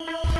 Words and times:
you. 0.00 0.33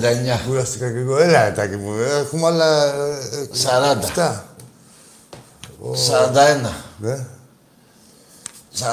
39. 0.00 0.40
Κουραστήκα 0.48 0.90
και 0.90 0.98
εγώ. 0.98 1.18
Έλα, 1.18 1.52
τάκι 1.52 1.76
μου. 1.76 1.92
Έχουμε 2.20 2.46
άλλα... 2.46 2.84
ε, 2.84 3.48
40. 3.94 3.98
Αυτά. 4.04 4.44
41. 6.64 6.70
Ναι. 6.98 7.26
42. 8.78 8.84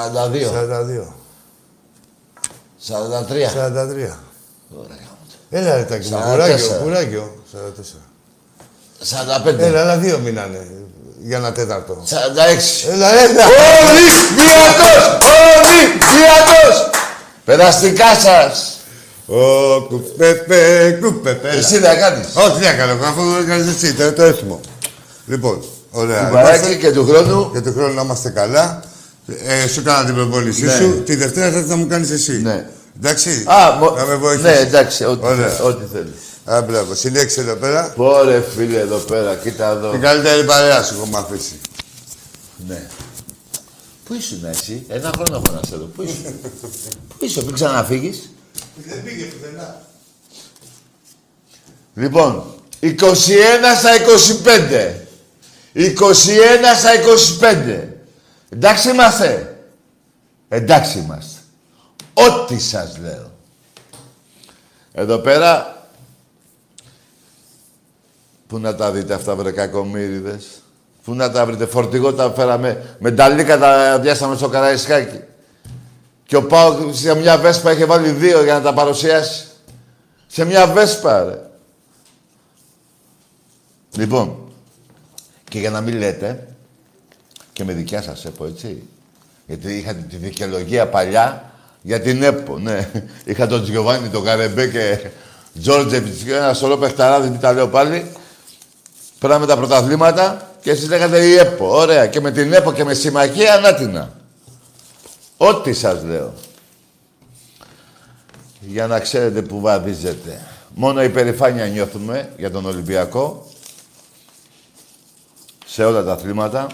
42. 0.50 1.14
43. 2.88 2.90
43. 2.90 4.16
Ωραία. 4.76 5.10
Έλα, 5.50 5.76
ρε 5.76 5.82
τάκι 5.82 6.08
μου. 6.08 6.18
44. 6.18 6.30
Κουράγιο, 6.30 6.78
κουράγιο. 6.82 7.42
44. 7.52 9.46
45. 9.46 9.58
Έλα, 9.58 9.80
άλλα 9.80 9.96
δύο 9.96 10.18
μείνανε. 10.18 10.66
Για 11.24 11.36
ένα 11.36 11.52
τέταρτο. 11.52 12.04
46. 12.04 12.90
Έλα, 12.92 13.08
έλα. 13.08 13.44
Ολυμπιακός! 13.46 15.18
Ολυμπιακός! 15.56 16.90
Περαστικά 17.44 18.14
σας. 18.14 18.71
Ω, 19.36 19.82
κουπέπε, 19.88 20.98
κουπέπε. 21.02 21.48
έλα. 21.48 21.58
Εσύ 21.58 21.78
δεν 21.78 21.98
κάνεις. 21.98 22.26
Όχι, 22.34 22.58
τι 22.60 22.66
έκανα, 22.66 22.92
αφού 22.92 23.22
έκανες 23.44 23.66
εσύ, 23.66 23.94
το, 23.94 24.12
το 24.12 24.22
έθιμο. 24.22 24.60
Λοιπόν, 25.26 25.62
ωραία. 25.90 26.22
Κουμπαράκι 26.24 26.56
Είμαστε- 26.58 26.74
και 26.74 26.92
του 26.92 27.06
χρόνου. 27.06 27.48
Για 27.52 27.62
τον 27.62 27.72
χρόνο 27.72 27.92
να 27.92 28.02
είμαστε 28.02 28.30
καλά. 28.30 28.82
Ε, 29.46 29.68
σου 29.68 29.80
έκανα 29.80 30.04
την 30.04 30.14
προπόνησή 30.14 30.64
Ναι. 30.64 30.72
σου. 30.72 31.02
Τη 31.04 31.16
Δευτέρα 31.16 31.50
θα 31.50 31.56
έρθει 31.58 31.68
να 31.68 31.76
μου 31.76 31.86
κάνεις 31.86 32.10
εσύ. 32.10 32.42
Ναι. 32.42 32.66
Εντάξει. 33.02 33.44
Α, 33.46 33.76
μο... 33.78 33.90
Να 33.90 34.04
με 34.04 34.14
βοηθήσεις. 34.14 34.44
Ναι, 34.50 34.58
εντάξει, 34.58 35.04
ό,τι, 35.04 35.26
Ωραία. 35.26 35.48
θε- 35.48 35.60
ό,τι 35.64 35.84
θέλεις. 35.92 36.12
Α, 36.44 36.60
μπράβο. 36.62 36.94
Συνέχισε 36.94 37.40
εδώ 37.40 37.54
πέρα. 37.54 37.92
Πόρε 37.96 38.42
φίλε 38.56 38.78
εδώ 38.78 38.96
πέρα, 38.96 39.34
κοίτα 39.34 39.70
εδώ. 39.70 39.90
Την 39.90 40.00
καλύτερη 40.00 40.44
παρέα 40.44 40.82
σου 40.82 40.94
έχω 40.94 41.06
μ' 41.06 41.16
αφήσει. 41.16 41.60
Ναι. 42.68 42.82
Πού 44.04 44.14
ήσουν 44.14 44.44
εσύ, 44.50 44.84
ένα 44.88 45.10
χρόνο 45.14 45.42
έχω 45.44 45.54
να 45.54 45.60
σε 45.68 45.76
δω. 45.76 45.84
Πού 45.96 46.02
ήσουν. 46.02 46.34
Πού 47.18 47.24
ήσουν, 47.24 47.44
μην 47.44 47.54
ξαναφύγεις. 47.54 48.31
Δεν 48.74 49.02
πήγε 49.02 49.24
πουθενά. 49.24 49.82
Λοιπόν, 51.94 52.54
21 52.80 52.94
στα 53.78 53.90
25. 54.44 54.94
21 55.74 55.84
στα 56.78 56.90
25. 57.40 57.88
Εντάξει 58.48 58.90
είμαστε; 58.90 59.56
Εντάξει 60.48 60.98
είμαστε. 60.98 61.40
Ό,τι 62.14 62.58
σας 62.58 62.98
λέω. 62.98 63.30
Εδώ 64.92 65.18
πέρα... 65.18 65.76
Πού 68.46 68.58
να 68.58 68.74
τα 68.74 68.92
δείτε 68.92 69.14
αυτά, 69.14 69.36
βρε 69.36 69.50
κακομύριδες; 69.50 70.44
Πού 71.04 71.14
να 71.14 71.30
τα 71.30 71.46
βρείτε; 71.46 71.66
Φορτηγό 71.66 72.14
τα 72.14 72.30
φέραμε. 72.30 72.96
Με 72.98 73.10
ταλίκα 73.10 73.58
τα 73.58 73.98
διάσαμε 73.98 74.36
στο 74.36 74.48
Καραϊσκάκι. 74.48 75.20
Και 76.32 76.38
ο 76.38 76.46
Πάο 76.46 76.92
σε 76.92 77.14
μια 77.14 77.38
βέσπα 77.38 77.72
είχε 77.72 77.84
βάλει 77.84 78.08
δύο 78.08 78.44
για 78.44 78.54
να 78.54 78.60
τα 78.60 78.72
παρουσιάσει. 78.72 79.44
Σε 80.26 80.44
μια 80.44 80.66
βέσπα, 80.66 81.24
ρε. 81.24 81.38
Λοιπόν, 83.96 84.52
και 85.48 85.58
για 85.58 85.70
να 85.70 85.80
μην 85.80 85.96
λέτε, 85.96 86.46
και 87.52 87.64
με 87.64 87.72
δικιά 87.72 88.02
σας 88.02 88.24
ΕΠΟ, 88.24 88.46
έτσι. 88.46 88.82
Γιατί 89.46 89.76
είχα 89.76 89.94
τη 89.94 90.16
δικαιολογία 90.16 90.88
παλιά 90.88 91.52
για 91.82 92.00
την 92.00 92.22
ΕΠΟ, 92.22 92.58
ναι. 92.58 92.90
Είχα 93.24 93.46
τον 93.46 93.62
Τζιωβάνι, 93.62 94.08
τον 94.08 94.24
Καρεμπέ 94.24 94.66
και 94.66 94.98
Τζόρτζεβιτς 95.60 96.22
και 96.22 96.34
ένα 96.34 96.54
σωρό 96.54 96.76
παιχταράδες, 96.76 97.30
μην 97.30 97.40
τα 97.40 97.52
λέω 97.52 97.68
πάλι. 97.68 98.12
Πέραμε 99.18 99.46
τα 99.46 99.56
πρωταθλήματα 99.56 100.50
και 100.60 100.70
εσείς 100.70 100.88
λέγατε 100.88 101.26
η 101.26 101.34
ΕΠΟ. 101.34 101.76
Ωραία. 101.76 102.06
Και 102.06 102.20
με 102.20 102.30
την 102.30 102.52
ΕΠΟ 102.52 102.72
και 102.72 102.84
με 102.84 102.94
συμμαχία, 102.94 103.54
ανάτινα. 103.54 104.21
Ό,τι 105.44 105.72
σας 105.72 106.02
λέω. 106.02 106.32
Για 108.60 108.86
να 108.86 109.00
ξέρετε 109.00 109.42
που 109.42 109.60
βαδίζετε. 109.60 110.46
Μόνο 110.74 111.02
υπερηφάνεια 111.02 111.66
νιώθουμε 111.66 112.32
για 112.36 112.50
τον 112.50 112.66
Ολυμπιακό. 112.66 113.46
Σε 115.66 115.84
όλα 115.84 116.04
τα 116.04 116.12
αθλήματα. 116.12 116.66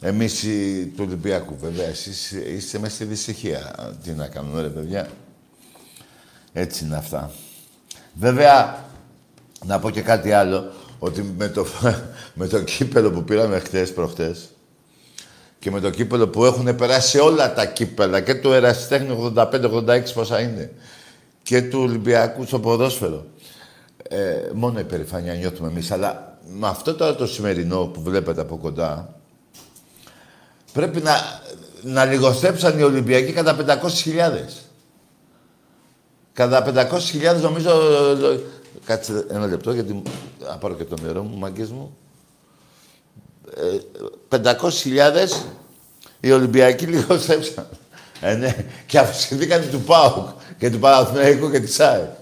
Εμείς 0.00 0.42
οι, 0.42 0.86
του 0.96 1.04
Ολυμπιακού, 1.06 1.56
βέβαια. 1.60 1.86
Εσείς 1.86 2.30
είστε 2.30 2.78
μέσα 2.78 2.94
στη 2.94 3.04
δυστυχία. 3.04 3.94
Τι 4.02 4.10
να 4.10 4.28
κάνουμε, 4.28 4.60
ρε 4.62 4.68
παιδιά. 4.68 5.10
Έτσι 6.52 6.84
είναι 6.84 6.96
αυτά. 6.96 7.30
Βέβαια, 8.14 8.84
να 9.64 9.78
πω 9.78 9.90
και 9.90 10.02
κάτι 10.02 10.32
άλλο, 10.32 10.72
ότι 10.98 11.22
με 11.22 11.48
το, 11.48 11.66
με 12.34 12.46
το 12.46 12.62
κύπελο 12.62 13.10
που 13.10 13.24
πήραμε 13.24 13.58
χτες, 13.58 13.92
προχτές, 13.92 14.48
και 15.64 15.70
με 15.70 15.80
το 15.80 15.90
κύπελο 15.90 16.28
που 16.28 16.44
έχουν 16.44 16.76
περάσει 16.76 17.18
όλα 17.18 17.54
τα 17.54 17.66
κύπελα, 17.66 18.20
και 18.20 18.34
του 18.34 18.52
Ερασιτέχνη 18.52 19.32
85-86 19.36 20.02
πόσα 20.14 20.40
είναι, 20.40 20.72
και 21.42 21.62
του 21.62 21.80
Ολυμπιακού 21.80 22.44
στο 22.46 22.60
ποδόσφαιρο. 22.60 23.26
Ε, 24.02 24.50
μόνο 24.54 24.78
υπερηφάνεια 24.78 25.34
νιώθουμε 25.34 25.68
εμείς. 25.68 25.90
Αλλά 25.90 26.38
με 26.48 26.66
αυτό 26.66 26.94
τώρα 26.94 27.14
το 27.14 27.26
σημερινό 27.26 27.86
που 27.86 28.02
βλέπετε 28.02 28.40
από 28.40 28.56
κοντά, 28.56 29.14
πρέπει 30.72 31.00
να, 31.00 31.12
να 31.82 32.04
λιγοστέψαν 32.04 32.78
οι 32.78 32.82
Ολυμπιακοί 32.82 33.32
κατά 33.32 33.56
500.000. 33.56 33.80
Κατά 36.32 36.88
500.000 37.34 37.40
νομίζω... 37.40 37.70
Κάτσε 38.84 39.26
ένα 39.30 39.46
λεπτό 39.46 39.72
γιατί 39.72 40.02
να 40.48 40.56
πάρω 40.56 40.74
και 40.74 40.84
το 40.84 40.96
νερό 41.02 41.22
μου, 41.22 41.38
μάγκες 41.38 41.70
μου. 41.70 41.96
Ε, 43.56 44.40
500.000 44.42 45.46
οι 46.20 46.32
Ολυμπιακοί 46.32 46.86
λιγοστέψαν. 46.86 47.66
Ε, 48.20 48.34
ναι. 48.34 48.56
Και 48.86 48.98
αυξηθήκαν 48.98 49.68
του 49.70 49.80
ΠΑΟΚ 49.80 50.28
και 50.58 50.70
του 50.70 50.78
Παναθηναϊκού 50.78 51.50
και 51.50 51.60
της 51.60 51.74
ΣΑΕ. 51.74 52.16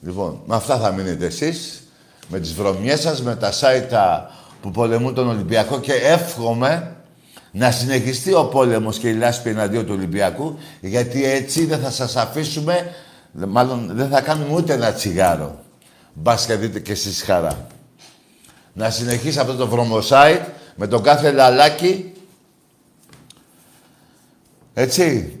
Λοιπόν, 0.00 0.40
με 0.46 0.54
αυτά 0.54 0.78
θα 0.78 0.92
μείνετε 0.92 1.26
εσείς, 1.26 1.82
με 2.28 2.40
τις 2.40 2.52
βρωμιές 2.52 3.00
σας, 3.00 3.22
με 3.22 3.36
τα 3.36 3.52
σάιτα 3.52 4.30
που 4.62 4.70
πολεμούν 4.70 5.14
τον 5.14 5.28
Ολυμπιακό 5.28 5.80
και 5.80 5.92
εύχομαι 5.92 6.96
να 7.50 7.70
συνεχιστεί 7.70 8.32
ο 8.34 8.44
πόλεμος 8.44 8.98
και 8.98 9.08
η 9.08 9.14
λάσπη 9.14 9.50
εναντίον 9.50 9.86
του 9.86 9.94
Ολυμπιακού, 9.96 10.58
γιατί 10.80 11.24
έτσι 11.24 11.64
δεν 11.64 11.78
θα 11.78 11.90
σας 11.90 12.16
αφήσουμε, 12.16 12.94
μάλλον 13.32 13.90
δεν 13.92 14.08
θα 14.08 14.20
κάνουμε 14.20 14.54
ούτε 14.54 14.72
ένα 14.72 14.92
τσιγάρο. 14.92 15.58
Μπας 16.12 16.46
και 16.46 16.54
δείτε 16.54 16.80
και 16.80 16.92
εσείς 16.92 17.22
χαρά. 17.22 17.66
Να 18.72 18.90
συνεχίσει 18.90 19.38
αυτό 19.38 19.54
το 19.54 19.66
βρωμοσάιτ 19.66 20.42
με 20.76 20.86
τον 20.86 21.02
κάθε 21.02 21.32
λαλάκι, 21.32 22.12
έτσι, 24.74 25.38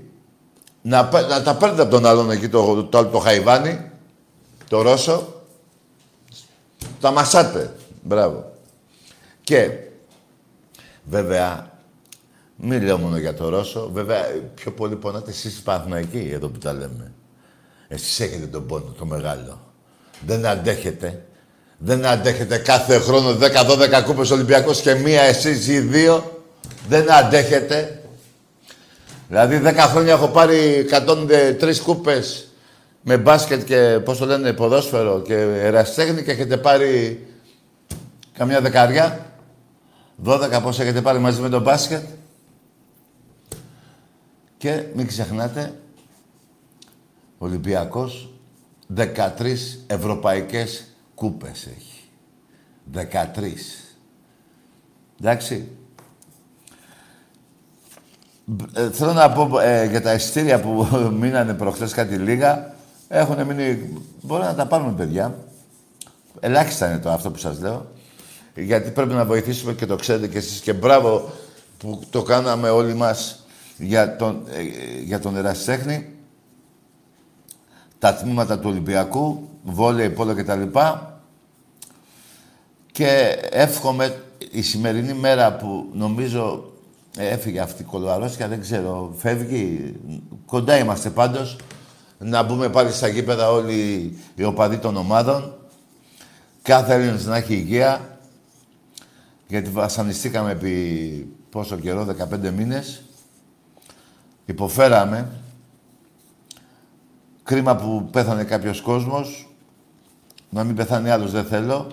να, 0.82 1.10
να 1.28 1.42
τα 1.42 1.56
παίρνετε 1.56 1.82
από 1.82 1.90
τον 1.90 2.06
άλλον 2.06 2.30
εκεί 2.30 2.48
το, 2.48 2.74
το, 2.74 2.84
το, 2.84 3.06
το 3.06 3.18
Χαϊβάνι, 3.18 3.90
το 4.68 4.82
Ρώσο, 4.82 5.42
τα 7.00 7.10
μασάτε. 7.10 7.74
Μπράβο. 8.02 8.52
Και, 9.42 9.70
βέβαια, 11.04 11.72
μην 12.56 12.82
λέω 12.82 12.98
μόνο 12.98 13.16
για 13.16 13.34
το 13.34 13.48
Ρώσο. 13.48 13.90
Βέβαια, 13.92 14.24
πιο 14.54 14.72
πολύ 14.72 14.96
πονάτε 14.96 15.30
εσείς 15.30 15.58
οι 15.58 15.62
Παναθηναϊκοί, 15.62 16.30
εδώ 16.32 16.48
που 16.48 16.58
τα 16.58 16.72
λέμε. 16.72 17.12
Εσείς 17.88 18.20
έχετε 18.20 18.46
τον 18.46 18.66
πόνο, 18.66 18.94
το 18.98 19.04
μεγάλο. 19.04 19.60
Δεν 20.26 20.46
αντέχετε. 20.46 21.26
Δεν 21.78 22.06
αντέχετε 22.06 22.58
κάθε 22.58 22.98
χρόνο 22.98 23.30
10-12 23.30 24.02
κούπες 24.04 24.30
Ολυμπιακός 24.30 24.80
και 24.80 24.94
μία 24.94 25.22
εσείς 25.22 25.68
ή 25.68 25.80
δύο. 25.80 26.42
Δεν 26.88 27.12
αντέχετε. 27.12 28.02
Δηλαδή 29.28 29.60
10 29.64 29.74
χρόνια 29.76 30.12
έχω 30.12 30.28
πάρει 30.28 30.86
103 31.60 31.76
κούπες 31.84 32.48
με 33.02 33.18
μπάσκετ 33.18 33.64
και 33.64 34.00
πώς 34.04 34.18
το 34.18 34.26
λένε 34.26 34.52
ποδόσφαιρο 34.52 35.22
και 35.22 35.34
ερασιτέχνη 35.34 36.22
και 36.22 36.30
έχετε 36.30 36.56
πάρει 36.56 37.26
καμιά 38.32 38.60
δεκαριά. 38.60 39.26
12 40.24 40.60
πώς 40.62 40.80
έχετε 40.80 41.00
πάρει 41.00 41.18
μαζί 41.18 41.40
με 41.40 41.48
το 41.48 41.60
μπάσκετ. 41.60 42.02
Και 44.56 44.82
μην 44.94 45.06
ξεχνάτε, 45.06 45.72
ο 47.38 47.46
Ολυμπιακός 47.46 48.32
13 48.96 49.06
ευρωπαϊκές 49.86 50.87
κούπες 51.18 51.66
έχει. 51.66 52.10
13. 52.94 53.52
Εντάξει. 55.20 55.68
Ε, 58.74 58.90
θέλω 58.90 59.12
να 59.12 59.30
πω 59.30 59.60
ε, 59.60 59.84
για 59.84 60.02
τα 60.02 60.14
εισιτήρια 60.14 60.60
που 60.60 60.86
μείνανε 61.20 61.54
προχθές 61.54 61.92
κάτι 61.92 62.16
λίγα. 62.16 62.74
Έχουν 63.08 63.44
μείνει... 63.44 63.92
Μπορεί 64.22 64.42
να 64.42 64.54
τα 64.54 64.66
πάρουμε, 64.66 64.92
παιδιά. 64.92 65.38
Ελάχιστα 66.40 66.88
είναι 66.88 66.98
το 66.98 67.10
αυτό 67.10 67.30
που 67.30 67.38
σας 67.38 67.60
λέω. 67.60 67.90
Γιατί 68.54 68.90
πρέπει 68.90 69.14
να 69.14 69.24
βοηθήσουμε 69.24 69.72
και 69.72 69.86
το 69.86 69.96
ξέρετε 69.96 70.28
κι 70.28 70.36
εσείς. 70.36 70.60
Και 70.60 70.72
μπράβο 70.72 71.30
που 71.78 72.00
το 72.10 72.22
κάναμε 72.22 72.70
όλοι 72.70 72.94
μας 72.94 73.46
για 73.78 74.16
τον, 74.16 74.42
ε, 74.50 74.62
για 75.02 75.20
τον 75.20 75.36
ερασιτέχνη. 75.36 76.12
Τα 77.98 78.14
τμήματα 78.14 78.58
του 78.58 78.68
Ολυμπιακού, 78.70 79.47
βόλεϊ, 79.70 80.10
πόλο 80.10 80.34
κτλ. 80.34 80.62
Και 82.92 83.38
εύχομαι 83.50 84.22
η 84.50 84.62
σημερινή 84.62 85.12
μέρα 85.12 85.56
που 85.56 85.88
νομίζω 85.92 86.72
έφυγε 87.16 87.60
αυτή 87.60 87.82
η 87.82 87.84
κολοαρόσκια, 87.84 88.48
δεν 88.48 88.60
ξέρω, 88.60 89.14
φεύγει. 89.16 89.94
Κοντά 90.46 90.78
είμαστε 90.78 91.10
πάντως. 91.10 91.56
Να 92.18 92.42
μπούμε 92.42 92.68
πάλι 92.68 92.92
στα 92.92 93.08
γήπεδα 93.08 93.50
όλοι 93.50 94.16
οι 94.34 94.44
οπαδοί 94.44 94.78
των 94.78 94.96
ομάδων. 94.96 95.54
Κάθε 96.62 96.94
Έλληνας 96.94 97.24
να 97.24 97.36
έχει 97.36 97.54
υγεία. 97.54 98.18
Γιατί 99.46 99.70
βασανιστήκαμε 99.70 100.50
επί 100.50 101.36
πόσο 101.50 101.76
καιρό, 101.76 102.04
15 102.04 102.50
μήνες. 102.50 103.02
Υποφέραμε. 104.46 105.30
Κρίμα 107.42 107.76
που 107.76 108.08
πέθανε 108.12 108.44
κάποιος 108.44 108.80
κόσμος. 108.80 109.47
Να 110.50 110.64
μην 110.64 110.74
πεθάνει 110.74 111.10
άλλος 111.10 111.30
δεν 111.30 111.44
θέλω. 111.44 111.86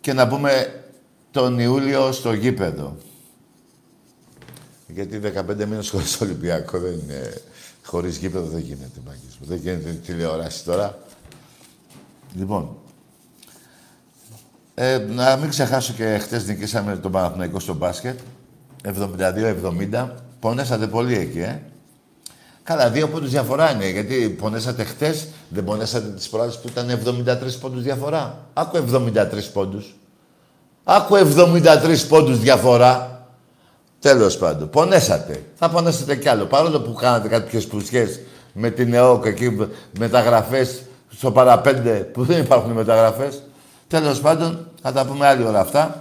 Και 0.00 0.12
να 0.12 0.24
μπούμε 0.24 0.82
τον 1.30 1.58
Ιούλιο 1.58 2.12
στο 2.12 2.32
γήπεδο. 2.32 2.96
Γιατί 4.86 5.20
15 5.24 5.56
μήνες 5.56 5.90
χωρίς 5.90 6.20
Ολυμπιακό 6.20 6.78
δεν 6.78 6.92
είναι... 6.92 7.42
Χωρίς 7.84 8.16
γήπεδο 8.16 8.46
δεν 8.46 8.60
γίνεται, 8.60 9.00
μάγκες 9.06 9.38
μου. 9.40 9.46
Δεν 9.46 9.56
γίνεται 9.56 9.90
τηλεόραση 9.90 10.64
τώρα. 10.64 10.98
Λοιπόν, 12.34 12.76
ε, 14.80 14.98
να 14.98 15.36
μην 15.36 15.48
ξεχάσω 15.48 15.92
και 15.92 16.18
χτες 16.18 16.46
νικήσαμε 16.46 16.96
τον 16.96 17.12
Παναθηναϊκό 17.12 17.58
στο 17.58 17.74
μπάσκετ. 17.74 18.18
72-70. 18.84 20.08
Πονέσατε 20.40 20.86
πολύ 20.86 21.14
εκεί, 21.14 21.40
ε. 21.40 21.62
Καλά, 22.68 22.90
δύο 22.90 23.08
πόντους 23.08 23.30
διαφορά 23.30 23.72
είναι, 23.72 23.88
γιατί 23.88 24.28
πονέσατε 24.28 24.84
χτες, 24.84 25.28
δεν 25.48 25.64
πονέσατε 25.64 26.08
τις 26.08 26.28
προάλλες 26.28 26.58
που 26.58 26.68
ήταν 26.68 26.90
73 26.90 27.58
πόντους 27.60 27.82
διαφορά. 27.82 28.38
Άκου 28.52 28.76
73 28.76 29.50
πόντους. 29.52 29.96
Άκου 30.84 31.16
73 31.16 32.06
πόντους 32.08 32.38
διαφορά. 32.38 33.26
Τέλος 34.00 34.36
πάντων. 34.36 34.70
Πονέσατε. 34.70 35.44
Θα 35.54 35.70
πονέσετε 35.70 36.16
κι 36.16 36.28
άλλο. 36.28 36.44
Παρόλο 36.44 36.80
που 36.80 36.92
κάνατε 36.92 37.28
κάποιες 37.28 37.66
πουσιές 37.66 38.20
με 38.52 38.70
την 38.70 38.94
ΕΟΚ 38.94 39.24
εκεί, 39.24 39.56
μεταγραφές 39.98 40.82
στο 41.08 41.32
παραπέντε 41.32 41.90
που 41.90 42.24
δεν 42.24 42.40
υπάρχουν 42.40 42.72
μεταγραφές. 42.72 43.42
Τέλος 43.86 44.20
πάντων, 44.20 44.70
θα 44.82 44.92
τα 44.92 45.06
πούμε 45.06 45.26
άλλη 45.26 45.44
ώρα 45.44 45.60
αυτά. 45.60 45.98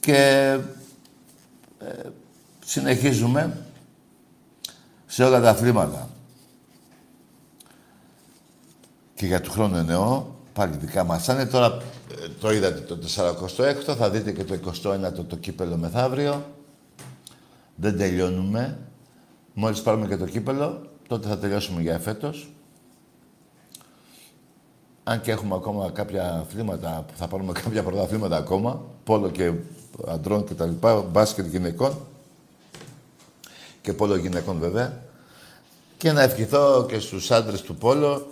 Και 0.00 0.16
ε, 1.78 2.08
συνεχίζουμε 2.64 3.65
σε 5.16 5.24
όλα 5.24 5.40
τα 5.40 5.50
αθλήματα. 5.50 6.08
Και 9.14 9.26
για 9.26 9.40
του 9.40 9.50
χρόνου 9.50 9.76
εννοώ, 9.76 10.24
πάλι 10.52 10.76
δικά 10.76 11.04
μας. 11.04 11.28
Αν 11.28 11.50
τώρα 11.50 11.66
ε, 11.66 12.28
το 12.40 12.52
είδατε 12.52 12.80
το 12.80 12.98
46ο, 13.16 13.94
θα 13.96 14.10
δείτε 14.10 14.32
και 14.32 14.44
το 14.44 14.58
21ο 14.82 15.26
το 15.26 15.36
κύπελο 15.36 15.76
μεθαύριο. 15.76 16.44
Δεν 17.74 17.96
τελειώνουμε. 17.96 18.78
Μόλις 19.54 19.82
πάρουμε 19.82 20.06
και 20.06 20.16
το 20.16 20.24
κύπελο, 20.24 20.90
τότε 21.08 21.28
θα 21.28 21.38
τελειώσουμε 21.38 21.80
για 21.82 21.94
εφέτος. 21.94 22.52
Αν 25.04 25.20
και 25.20 25.30
έχουμε 25.30 25.54
ακόμα 25.54 25.90
κάποια 25.90 26.32
αθλήματα, 26.32 27.04
θα 27.14 27.28
πάρουμε 27.28 27.52
κάποια 27.62 27.82
πρωταθλήματα 27.82 28.36
ακόμα, 28.36 28.84
πόλο 29.04 29.30
και 29.30 29.52
αντρών 30.08 30.44
και 30.44 30.54
τα 30.54 30.66
λοιπά, 30.66 31.02
μπάσκετ 31.02 31.46
γυναικών 31.46 31.98
και 33.80 33.92
πόλο 33.92 34.16
γυναικών 34.16 34.58
βέβαια. 34.58 35.04
Και 35.98 36.12
να 36.12 36.22
ευχηθώ 36.22 36.86
και 36.88 36.98
στους 36.98 37.30
άντρες 37.30 37.62
του 37.62 37.74
πόλο, 37.74 38.26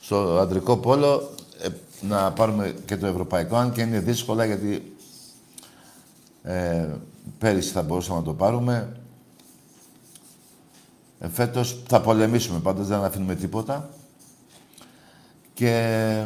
στο 0.00 0.38
αντρικό 0.38 0.76
πόλο, 0.76 1.30
ε, 1.62 1.68
να 2.00 2.32
πάρουμε 2.32 2.74
και 2.86 2.96
το 2.96 3.06
ευρωπαϊκό, 3.06 3.56
αν 3.56 3.72
και 3.72 3.80
είναι 3.80 4.00
δύσκολα 4.00 4.44
γιατί 4.44 4.96
ε, 6.42 6.88
πέρυσι 7.38 7.70
θα 7.70 7.82
μπορούσαμε 7.82 8.18
να 8.18 8.24
το 8.24 8.34
πάρουμε. 8.34 8.96
Ε, 11.18 11.28
φέτος 11.28 11.82
θα 11.88 12.00
πολεμήσουμε 12.00 12.58
πάντως, 12.58 12.86
δεν 12.86 13.04
αφήνουμε 13.04 13.34
τίποτα. 13.34 13.90
Και 15.54 16.24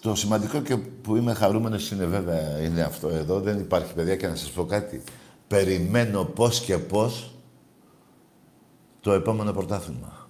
το 0.00 0.14
σημαντικό 0.14 0.60
και 0.60 0.76
που 0.76 1.16
είμαι 1.16 1.34
χαρούμενος 1.34 1.90
είναι 1.90 2.04
βέβαια 2.04 2.58
είναι 2.58 2.82
αυτό 2.82 3.08
εδώ. 3.08 3.40
Δεν 3.40 3.58
υπάρχει 3.58 3.94
παιδιά 3.94 4.16
και 4.16 4.26
να 4.26 4.34
σας 4.34 4.50
πω 4.50 4.64
κάτι. 4.64 5.02
Περιμένω 5.48 6.24
πώς 6.24 6.60
και 6.60 6.78
πώς 6.78 7.31
το 9.02 9.12
επόμενο 9.12 9.52
πρωτάθλημα. 9.52 10.28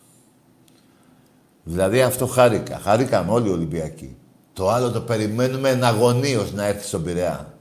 Δηλαδή 1.63 2.03
αυτό 2.03 2.27
χάρηκα. 2.27 2.81
Χαρήκαμε 2.83 3.33
όλοι 3.33 3.49
οι 3.49 3.53
Ολυμπιακοί. 3.53 4.17
Το 4.53 4.71
άλλο 4.71 4.91
το 4.91 5.01
περιμένουμε 5.01 5.69
εναγωνίως 5.69 6.53
να 6.53 6.67
έρθει 6.67 6.87
στον 6.87 7.05
Πειραιά. 7.05 7.55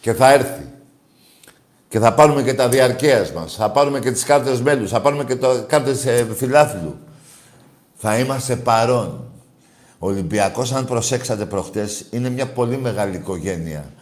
Και 0.00 0.12
θα 0.14 0.32
έρθει. 0.32 0.66
Και 1.88 1.98
θα 1.98 2.14
πάρουμε 2.14 2.42
και 2.42 2.54
τα 2.54 2.68
διαρκείας 2.68 3.32
μας. 3.32 3.54
Θα 3.54 3.70
πάρουμε 3.70 4.00
και 4.00 4.12
τις 4.12 4.24
κάρτες 4.24 4.60
μέλους. 4.60 4.90
Θα 4.90 5.00
πάρουμε 5.00 5.24
και 5.24 5.36
το 5.36 5.64
κάρτες 5.66 6.06
ε, 6.06 6.26
φιλάθλου. 6.34 6.96
Θα 7.94 8.18
είμαστε 8.18 8.56
παρόν. 8.56 9.24
Ο 9.98 10.06
Ολυμπιακός, 10.06 10.72
αν 10.72 10.86
προσέξατε 10.86 11.46
προχτές, 11.46 12.06
είναι 12.10 12.28
μια 12.28 12.46
πολύ 12.46 12.78
μεγάλη 12.78 13.16
οικογένεια. 13.16 13.92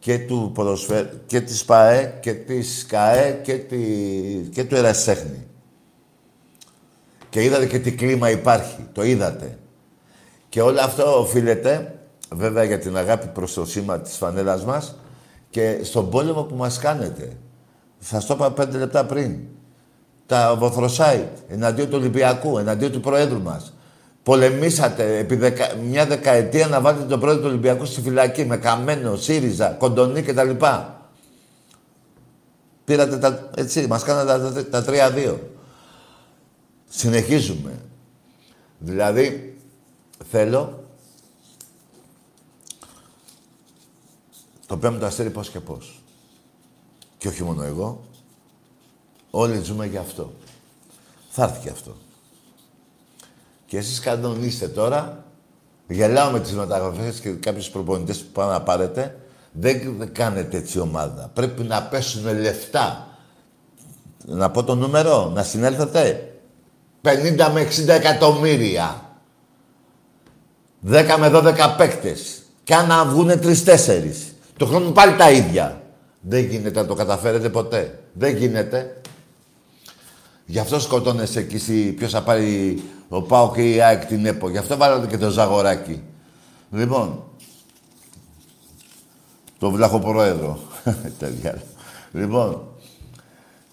Και 0.00 0.18
του 0.18 0.50
ποδοσφαίρ, 0.54 1.06
και 1.26 1.40
της 1.40 1.64
ΠΑΕ, 1.64 2.18
και 2.20 2.32
της 2.32 2.86
ΚΑΕ, 2.88 3.40
και, 3.42 3.54
τη, 3.54 3.78
και 4.52 4.64
του 4.64 4.74
Ερασιτέχνη. 4.74 5.46
Και 7.28 7.44
είδατε 7.44 7.66
και 7.66 7.78
τι 7.78 7.92
κλίμα 7.92 8.30
υπάρχει. 8.30 8.86
Το 8.92 9.02
είδατε. 9.02 9.58
Και 10.48 10.62
όλο 10.62 10.80
αυτό 10.80 11.20
οφείλεται, 11.20 11.98
βέβαια 12.34 12.64
για 12.64 12.78
την 12.78 12.96
αγάπη 12.96 13.26
προς 13.26 13.54
το 13.54 13.66
σήμα 13.66 14.00
της 14.00 14.16
φανέλας 14.16 14.64
μας 14.64 14.96
και 15.50 15.80
στον 15.82 16.10
πόλεμο 16.10 16.42
που 16.42 16.54
μας 16.54 16.78
κάνετε. 16.78 17.36
Θα 17.98 18.22
το 18.22 18.34
είπα 18.34 18.52
πέντε 18.52 18.78
λεπτά 18.78 19.04
πριν. 19.04 19.38
Τα 20.26 20.56
βοθροσάιτ, 20.58 21.36
εναντίον 21.48 21.88
του 21.88 21.96
Ολυμπιακού, 21.98 22.58
εναντίον 22.58 22.92
του 22.92 23.00
Προέδρου 23.00 23.42
μας. 23.42 23.74
Πολεμήσατε 24.30 25.18
επί 25.18 25.36
δεκα... 25.36 25.74
μια 25.74 26.06
δεκαετία 26.06 26.66
να 26.66 26.80
βάλετε 26.80 27.04
τον 27.04 27.20
Πρόεδρο 27.20 27.42
του 27.42 27.48
Ολυμπιακού 27.48 27.84
στη 27.84 28.00
φυλακή 28.00 28.44
με 28.44 28.56
Καμένο, 28.56 29.16
ΣΥΡΙΖΑ, 29.16 29.68
Κοντονή 29.68 30.22
κτλ. 30.22 30.50
Πήρατε 32.84 33.18
τα... 33.18 33.50
έτσι, 33.56 33.86
μας 33.86 34.02
κάνατε 34.02 34.64
τα, 34.64 34.82
τα 34.82 35.12
3-2. 35.14 35.36
Συνεχίζουμε. 36.88 37.80
Δηλαδή, 38.78 39.58
θέλω 40.30 40.84
το 44.66 44.76
πέμπτο 44.76 44.98
το 44.98 45.06
αστέρι 45.06 45.30
πώς 45.30 45.50
και 45.50 45.60
πώς. 45.60 46.02
Και 47.18 47.28
όχι 47.28 47.42
μόνο 47.42 47.62
εγώ. 47.62 48.04
Όλοι 49.30 49.62
ζούμε 49.62 49.86
για 49.86 50.00
αυτό. 50.00 50.32
Θα 51.30 51.42
έρθει 51.42 51.60
και 51.60 51.70
αυτό. 51.70 51.96
Και 53.70 53.78
εσείς 53.78 54.00
κανονίστε 54.00 54.68
τώρα, 54.68 55.24
γελάω 55.88 56.30
με 56.30 56.40
τις 56.40 56.52
μεταγραφές 56.52 57.20
και 57.20 57.30
κάποιους 57.30 57.68
προπονητές 57.68 58.18
που 58.18 58.30
πάνε 58.32 58.52
να 58.52 58.62
πάρετε, 58.62 59.16
δεν 59.52 60.08
κάνετε 60.12 60.56
έτσι 60.56 60.78
ομάδα. 60.78 61.30
Πρέπει 61.34 61.62
να 61.62 61.82
πέσουν 61.82 62.40
λεφτά. 62.40 63.06
Να 64.26 64.50
πω 64.50 64.64
το 64.64 64.74
νούμερο, 64.74 65.30
να 65.34 65.42
συνέλθετε. 65.42 66.32
50 67.02 67.50
με 67.52 67.60
60 67.60 67.88
εκατομμύρια. 67.88 69.02
10 70.86 71.16
με 71.18 71.28
12 71.28 71.74
παίκτες. 71.76 72.42
Και 72.64 72.74
αν 72.74 72.86
να 72.86 73.04
βγουνε 73.04 73.36
τρεις-τέσσερις. 73.36 74.34
Το 74.56 74.66
χρόνο 74.66 74.90
πάλι 74.90 75.16
τα 75.16 75.30
ίδια. 75.30 75.82
Δεν 76.20 76.44
γίνεται 76.44 76.80
να 76.80 76.86
το 76.86 76.94
καταφέρετε 76.94 77.48
ποτέ. 77.48 77.98
Δεν 78.12 78.36
γίνεται. 78.36 78.99
Γι' 80.50 80.58
αυτό 80.58 80.80
σκοτώνεσαι 80.80 81.38
εκεί 81.38 81.92
ποιος 81.92 82.12
θα 82.12 82.22
πάρει 82.22 82.82
ο 83.08 83.22
Πάο 83.22 83.52
και 83.54 83.74
η 83.74 83.80
ΑΕΚ 83.80 84.06
την 84.06 84.26
ΕΠΟ. 84.26 84.48
Γι' 84.48 84.58
αυτό 84.58 84.76
βάλατε 84.76 85.06
και 85.06 85.18
το 85.18 85.30
Ζαγοράκι. 85.30 86.02
Λοιπόν, 86.70 87.22
το 89.58 89.70
βλαχοπρόεδρο. 89.70 90.58
Τέλεια. 91.18 91.62
λοιπόν, 92.12 92.62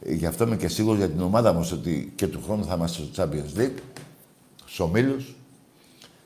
γι' 0.05 0.25
αυτό 0.25 0.43
είμαι 0.43 0.55
και 0.55 0.67
σίγουρος 0.67 0.97
για 0.97 1.09
την 1.09 1.21
ομάδα 1.21 1.53
μας 1.53 1.71
ότι 1.71 2.13
και 2.15 2.27
του 2.27 2.41
χρόνου 2.43 2.65
θα 2.65 2.73
είμαστε 2.75 3.03
στο 3.03 3.23
Champions 3.23 3.59
League, 3.59 3.79
στους 4.65 4.79
ομίλους, 4.79 5.35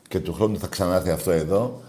και 0.07 0.19
του 0.19 0.33
χρόνου 0.33 0.59
θα 0.59 0.67
ξανάρθει 0.67 1.09
αυτό 1.09 1.31
εδώ. 1.31 1.81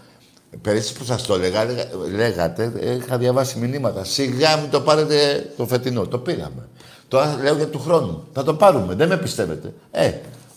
Πέρυσι 0.61 0.93
που 0.93 1.03
σας 1.03 1.23
το 1.23 1.37
λέγα, 1.37 1.65
λέγατε, 2.11 2.73
είχα 2.97 3.17
διαβάσει 3.17 3.59
μηνύματα. 3.59 4.03
Σιγά 4.03 4.57
μην 4.57 4.69
το 4.69 4.81
πάρετε 4.81 5.49
το 5.57 5.67
φετινό. 5.67 6.07
Το 6.07 6.17
πήραμε. 6.17 6.67
Τώρα 7.13 7.39
λέω 7.43 7.55
για 7.55 7.67
του 7.67 7.79
χρόνου. 7.79 8.23
Θα 8.33 8.43
το 8.43 8.53
πάρουμε. 8.53 8.93
Δεν 8.93 9.07
με 9.07 9.17
πιστεύετε. 9.17 9.73
Ε, 9.91 10.11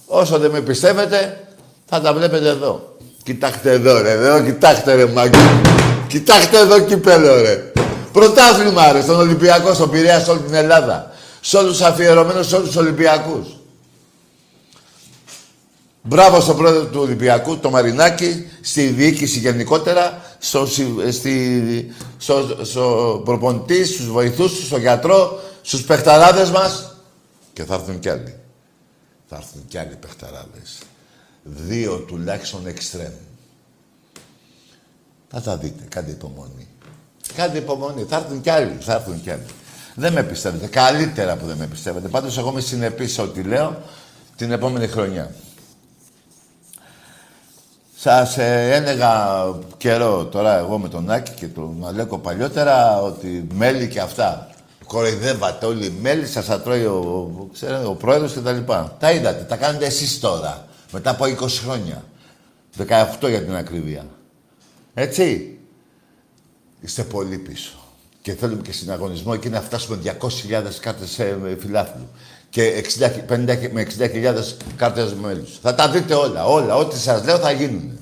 όσο 0.07 0.39
δεν 0.39 0.51
με 0.51 0.61
πιστεύετε, 0.61 1.47
θα 1.87 2.01
τα 2.01 2.15
βλέπετε 2.15 2.49
εδώ. 2.49 2.97
Κοιτάξτε 3.23 3.71
εδώ, 3.71 4.03
ρε. 4.03 4.11
Εδώ, 4.11 4.43
κοιτάξτε, 4.43 4.95
ρε, 4.95 5.07
μάγκη. 5.07 5.39
Κοιτάξτε 6.09 6.59
εδώ, 6.59 6.81
κυπέλο, 6.81 7.41
ρε. 7.43 7.73
Πρωτάθλημα, 8.13 8.93
ρε, 8.93 9.01
στον 9.01 9.17
Ολυμπιακό, 9.17 9.75
στον 9.75 9.91
Πειραιά, 9.91 10.21
σε 10.21 10.31
όλη 10.31 10.41
την 10.41 10.55
Ελλάδα. 10.55 11.11
Σε 11.41 11.57
όλους 11.57 11.81
αφιερωμένους, 11.81 12.47
σε 12.47 12.57
όλους 12.57 12.67
τους 12.67 12.77
Ολυμπιακούς. 12.77 13.47
Μπράβο 16.03 16.41
στον 16.41 16.57
πρόεδρο 16.57 16.85
του 16.85 17.01
Ολυμπιακού, 17.01 17.59
το 17.59 17.71
Μαρινάκη, 17.71 18.47
στη 18.61 18.87
διοίκηση 18.87 19.39
γενικότερα, 19.39 20.23
στο, 20.39 20.67
στη, 21.11 21.95
στο, 22.19 22.57
στο 22.63 23.21
προπονητή, 23.25 23.85
στους 23.85 24.11
βοηθούς, 24.11 24.67
στον 24.67 24.81
γιατρό, 24.81 25.41
στους 25.67 25.85
παιχταράδες 25.85 26.51
μας 26.51 26.97
και 27.53 27.65
θα 27.65 27.75
έρθουν 27.75 27.99
κι 27.99 28.09
άλλοι. 28.09 28.35
Θα 29.29 29.37
έρθουν 29.37 29.65
κι 29.69 29.79
άλλοι 29.79 29.95
παιχταράδες. 29.95 30.79
Δύο 31.43 31.99
τουλάχιστον 31.99 32.67
εξτρέμ. 32.67 33.13
Θα 35.29 35.41
τα 35.41 35.57
δείτε. 35.57 35.85
Κάντε 35.89 36.11
υπομονή. 36.11 36.69
Κάντε 37.35 37.59
υπομονή. 37.59 38.03
Θα 38.03 38.17
έρθουν 38.17 38.41
κι 38.41 38.51
άλλοι. 38.51 38.77
Θα 38.81 38.95
έρθουν 38.95 39.23
κι 39.23 39.31
άλλοι. 39.31 39.47
Δεν 39.95 40.13
με 40.13 40.23
πιστεύετε. 40.23 40.67
Καλύτερα 40.67 41.37
που 41.37 41.47
δεν 41.47 41.57
με 41.57 41.67
πιστεύετε. 41.67 42.09
Πάντως 42.09 42.39
εγώ 42.39 42.51
είμαι 42.51 42.61
συνεπής 42.61 43.13
σε 43.13 43.23
ό,τι 43.23 43.43
λέω 43.43 43.83
την 44.37 44.53
επόμενη 44.53 44.87
χρονιά. 44.87 45.35
Σας 47.97 48.39
ε, 48.39 48.75
έλεγα 48.75 49.45
καιρό 49.77 50.25
τώρα 50.25 50.59
εγώ 50.59 50.79
με 50.79 50.89
τον 50.89 51.11
Άκη 51.11 51.33
και 51.33 51.47
τον 51.47 51.87
Αλέκο 51.87 52.19
παλιότερα 52.19 53.01
ότι 53.03 53.47
μέλη 53.53 53.89
και 53.89 54.01
αυτά. 54.01 54.51
Κοροϊδεύατε 54.87 55.67
όλοι 55.67 55.87
οι 55.87 55.99
μέλη, 56.01 56.27
σας 56.27 56.49
ατρώει 56.49 56.85
ο, 56.85 57.49
ξέρω, 57.53 57.91
ο 57.91 57.95
πρόεδρος 57.95 58.33
και 58.33 58.41
τα 58.41 58.53
λοιπά. 58.53 58.97
Τα 58.99 59.13
είδατε, 59.13 59.43
τα 59.43 59.57
κάνετε 59.57 59.87
εσείς 59.87 60.21
τώρα, 60.21 60.67
μετά 60.93 61.11
από 61.11 61.25
20 61.25 61.49
χρόνια. 61.49 62.05
18 62.79 63.29
για 63.29 63.43
την 63.43 63.55
ακρίβεια. 63.55 64.07
Έτσι. 64.95 65.51
Είστε 66.81 67.03
πολύ 67.03 67.39
πίσω. 67.39 67.73
Και 68.23 68.33
θέλουμε 68.33 68.63
και 68.63 68.73
συναγωνισμό 68.73 69.33
εκεί 69.35 69.49
να 69.49 69.61
φτάσουμε 69.61 69.99
200.000 70.05 70.63
κάρτες 70.81 71.11
σε 71.11 71.39
φιλάθλου. 71.59 72.09
Και 72.51 72.85
60, 72.99 73.25
50, 73.29 73.71
με 73.73 73.87
60.000 73.99 74.57
κάρτες 74.77 75.15
μέλους. 75.15 75.59
Θα 75.63 75.75
τα 75.75 75.91
δείτε 75.91 76.15
όλα, 76.15 76.47
όλα. 76.47 76.77
Ό,τι 76.77 76.99
σας 76.99 77.25
λέω 77.25 77.39
θα 77.39 77.51
γίνουν. 77.51 77.99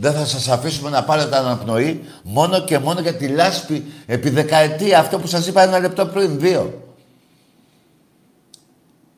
Δεν 0.00 0.12
θα 0.12 0.26
σας 0.26 0.48
αφήσουμε 0.48 0.90
να 0.90 1.04
πάρετε 1.04 1.36
αναπνοή 1.36 2.04
μόνο 2.22 2.64
και 2.64 2.78
μόνο 2.78 3.00
για 3.00 3.14
τη 3.14 3.28
λάσπη 3.28 3.84
επί 4.06 4.30
δεκαετία. 4.30 4.98
Αυτό 4.98 5.18
που 5.18 5.26
σας 5.26 5.46
είπα 5.46 5.62
ένα 5.62 5.78
λεπτό 5.78 6.06
πριν, 6.06 6.38
δύο. 6.38 6.82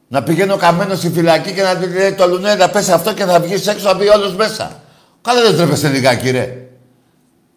Να 0.09 0.23
πηγαίνω 0.23 0.57
καμένο 0.57 0.95
στη 0.95 1.11
φυλακή 1.11 1.53
και 1.53 1.63
να 1.63 1.75
λέει 1.75 2.13
το 2.13 2.27
λουνέ 2.27 2.55
να 2.55 2.69
πέσει 2.69 2.93
αυτό 2.93 3.13
και 3.13 3.25
θα 3.25 3.41
βγεις 3.41 3.67
έξω 3.67 3.87
να 3.87 3.95
μπει 3.95 4.09
όλος 4.09 4.35
μέσα. 4.35 4.81
Καλά 5.23 5.43
δεν 5.43 5.57
τρέπεστε 5.57 5.89
λιγάκι 5.89 6.31
ρε. 6.31 6.67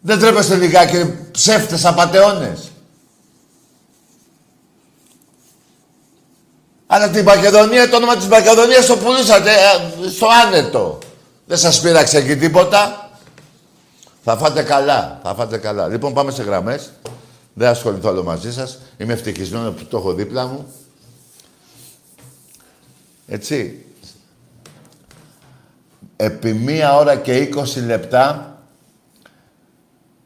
Δεν 0.01 0.19
τρέπεστε 0.19 0.55
λιγάκι 0.55 0.97
ρε. 0.97 1.05
Ψεύτες, 1.31 1.85
απατεώνες. 1.85 2.71
Αλλά 6.87 7.09
την 7.09 7.23
Μακεδονία, 7.23 7.89
το 7.89 7.95
όνομα 7.95 8.15
της 8.15 8.27
Μακεδονίας 8.27 8.85
το 8.85 8.97
πουλήσατε 8.97 9.51
ε, 9.51 10.09
στο 10.09 10.27
άνετο. 10.45 10.99
Δεν 11.45 11.57
σας 11.57 11.81
πείραξε 11.81 12.17
εκεί 12.17 12.35
τίποτα. 12.35 13.04
Θα 14.27 14.37
φάτε 14.37 14.63
καλά. 14.63 15.19
Θα 15.23 15.33
φάτε 15.33 15.57
καλά. 15.57 15.87
Λοιπόν, 15.87 16.13
πάμε 16.13 16.31
σε 16.31 16.43
γραμμές. 16.43 16.91
Δεν 17.53 17.67
ασχοληθώ 17.67 18.09
άλλο 18.09 18.23
μαζί 18.23 18.53
σας. 18.53 18.79
Είμαι 18.97 19.13
ευτυχισμένος 19.13 19.73
που 19.73 19.85
το 19.85 19.97
έχω 19.97 20.13
δίπλα 20.13 20.45
μου. 20.45 20.65
Έτσι. 23.27 23.85
Επί 26.15 26.53
μία 26.53 26.95
ώρα 26.95 27.15
και 27.15 27.49
20 27.55 27.85
λεπτά 27.85 28.57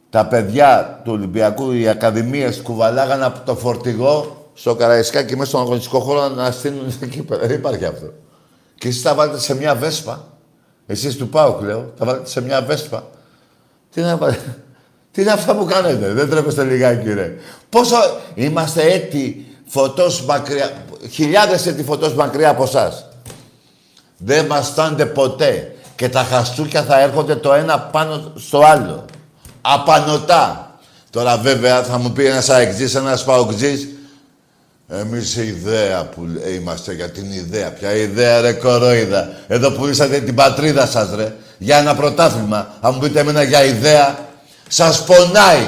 τα 0.10 0.26
παιδιά 0.26 1.02
του 1.04 1.12
Ολυμπιακού, 1.12 1.72
οι 1.72 1.88
ακαδημίες 1.88 2.62
κουβαλάγαν 2.62 3.24
από 3.24 3.40
το 3.46 3.56
φορτηγό 3.56 4.48
στο 4.54 4.76
Καραϊσκάκι 4.76 5.36
μέσα 5.36 5.50
στον 5.50 5.62
αγωνιστικό 5.62 6.00
χώρο 6.00 6.30
να 6.30 6.52
στείλουν 6.52 6.94
εκεί 7.02 7.22
πέρα. 7.22 7.48
Δεν 7.48 7.58
υπάρχει 7.58 7.86
αυτό. 7.86 8.14
Και 8.76 8.88
εσείς 8.88 9.02
τα 9.02 9.14
βάλετε 9.14 9.40
σε 9.40 9.56
μια 9.56 9.76
βέσπα. 9.76 10.28
Εσείς 10.86 11.16
του 11.16 11.30
πάω, 11.30 11.60
λέω. 11.62 11.94
Τα 11.98 12.06
βάλετε 12.06 12.30
σε 12.30 12.42
μια 12.42 12.62
βέσπα 12.62 13.04
τι 13.94 14.02
να 14.02 14.18
Τι 15.12 15.22
είναι 15.22 15.32
αυτά 15.32 15.56
που 15.56 15.66
κάνετε, 15.66 16.14
δεν 16.14 16.30
τρέπεστε 16.30 16.64
λιγάκι 16.64 17.14
ρε. 17.14 17.36
Πόσο 17.70 17.96
είμαστε 18.36 18.82
έτη 18.82 19.46
φωτός 19.66 20.26
μακριά, 20.26 20.72
χιλιάδες 21.12 21.66
έτη 21.66 21.84
φωτός 21.84 22.14
μακριά 22.14 22.50
από 22.50 22.64
εσά. 22.64 23.12
Δεν 24.18 24.46
μας 24.46 24.68
φτάνετε 24.68 25.06
ποτέ. 25.06 25.74
Και 25.96 26.10
τα 26.10 26.24
χαστούκια 26.24 26.84
θα 26.84 27.02
έρχονται 27.02 27.36
το 27.36 27.54
ένα 27.54 27.80
πάνω 27.80 28.34
στο 28.36 28.60
άλλο. 28.60 29.06
Απανοτά. 29.62 30.78
Τώρα 31.10 31.38
βέβαια 31.38 31.84
θα 31.84 31.98
μου 31.98 32.12
πει 32.12 32.26
ένας 32.26 32.50
αεξής, 32.50 32.96
ένας 32.96 33.24
παοξής. 33.24 33.88
Εμείς 34.88 35.36
η 35.36 35.48
ιδέα 35.48 36.04
που 36.06 36.28
είμαστε 36.56 36.94
για 36.94 37.10
την 37.10 37.32
ιδέα. 37.32 37.72
Ποια 37.72 37.92
ιδέα 37.96 38.42
ρε 38.42 38.54
κορόιδα. 38.54 39.30
Εδώ 39.48 39.72
που 39.72 39.88
είσατε 39.88 40.20
την 40.20 40.36
πατρίδα 40.36 40.88
σας 40.88 41.10
ρε 41.16 41.34
για 41.60 41.78
ένα 41.78 41.96
πρωτάθλημα. 41.96 42.74
Αν 42.82 42.94
μου 42.94 43.00
πείτε 43.00 43.20
εμένα 43.20 43.44
για 43.44 43.64
ιδέα, 43.64 44.28
σας 44.68 45.04
πονάει. 45.04 45.68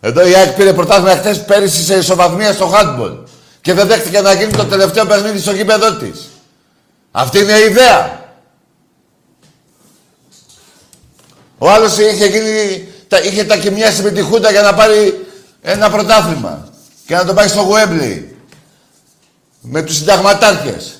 Εδώ 0.00 0.26
η 0.26 0.34
ΑΕΚ 0.34 0.52
πήρε 0.52 0.72
πρωτάθλημα 0.72 1.16
χθες 1.16 1.44
πέρυσι 1.44 1.84
σε 1.84 1.96
ισοβαθμία 1.96 2.52
στο 2.52 2.72
handball. 2.74 3.16
Και 3.60 3.74
δεν 3.74 3.86
δέχτηκε 3.86 4.20
να 4.20 4.32
γίνει 4.32 4.52
το 4.52 4.64
τελευταίο 4.64 5.06
παιχνίδι 5.06 5.38
στο 5.38 5.52
γήπεδο 5.52 5.92
της. 5.92 6.28
Αυτή 7.10 7.38
είναι 7.38 7.52
η 7.52 7.64
ιδέα. 7.64 8.24
Ο 11.58 11.70
άλλος 11.70 11.98
είχε, 11.98 12.26
γίνει, 12.26 12.88
τα, 13.08 13.18
είχε 13.18 13.44
τα 13.44 13.56
κοιμιάσει 13.56 14.02
με 14.02 14.10
τη 14.10 14.20
Χούντα 14.20 14.50
για 14.50 14.62
να 14.62 14.74
πάρει 14.74 15.26
ένα 15.62 15.90
πρωτάθλημα. 15.90 16.68
Και 17.06 17.14
να 17.14 17.24
το 17.24 17.34
πάει 17.34 17.48
στο 17.48 17.60
Γουέμπλι. 17.60 18.36
Με 19.60 19.82
τους 19.82 19.96
συνταγματάρχες. 19.96 20.95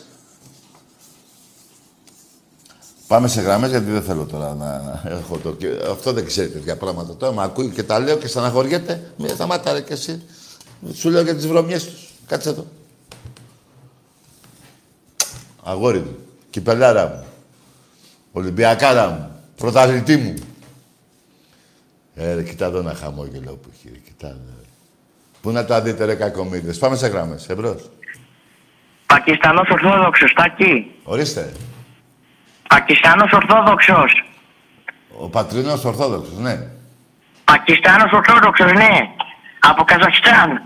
Πάμε 3.07 3.29
σε 3.29 3.41
γραμμές 3.41 3.71
γιατί 3.71 3.91
δεν 3.91 4.03
θέλω 4.03 4.25
τώρα 4.25 4.55
να 4.55 5.01
έχω 5.11 5.39
το... 5.39 5.57
Αυτό 5.91 6.13
δεν 6.13 6.27
ξέρει 6.27 6.49
τέτοια 6.49 6.77
πράγματα. 6.77 7.17
Τώρα 7.17 7.33
με 7.33 7.43
ακούει 7.43 7.69
και 7.69 7.83
τα 7.83 7.99
λέω 7.99 8.17
και 8.17 8.27
στεναχωριέται. 8.27 9.13
Μην 9.17 9.29
σταματά 9.29 9.73
ρε 9.73 9.81
και 9.81 9.93
εσύ. 9.93 10.23
Σου 10.95 11.11
λέω 11.11 11.23
για 11.23 11.35
τις 11.35 11.47
βρωμιές 11.47 11.85
τους. 11.85 12.09
Κάτσε 12.27 12.49
εδώ. 12.49 12.67
Αγόρι 15.63 15.99
μου. 15.99 16.17
Κυπελάρα 16.51 17.07
μου. 17.07 17.25
Ολυμπιακάρα 18.33 19.09
μου. 19.09 19.31
Πρωταθλητή 19.57 20.17
μου. 20.17 20.35
Ε, 22.15 22.43
κοιτά 22.43 22.67
εδώ 22.67 22.79
ένα 22.79 22.95
χαμόγελο 22.95 23.53
που 23.53 23.69
έχει. 23.75 24.01
Κοιτά, 24.05 24.37
Πού 25.41 25.51
να 25.51 25.65
τα 25.65 25.81
δείτε 25.81 26.05
ρε 26.05 26.15
κακομίδες. 26.15 26.79
Πάμε 26.79 26.97
σε 26.97 27.07
γραμμές. 27.07 27.49
Εμπρός. 27.49 27.91
Πακιστανός 29.07 29.69
Ορθόδοξος, 29.69 30.33
Τάκη. 30.33 30.91
Ορίστε. 31.05 31.53
Πακιστανός 32.77 33.33
Ορθόδοξος. 33.33 34.25
Ο 35.19 35.29
πατρινός 35.29 35.85
Ορθόδοξος, 35.85 36.39
ναι. 36.39 36.69
Πακιστανός 37.45 38.13
Ορθόδοξος, 38.13 38.73
ναι. 38.73 39.11
Από 39.61 39.85
Καζακστάν. 39.85 40.63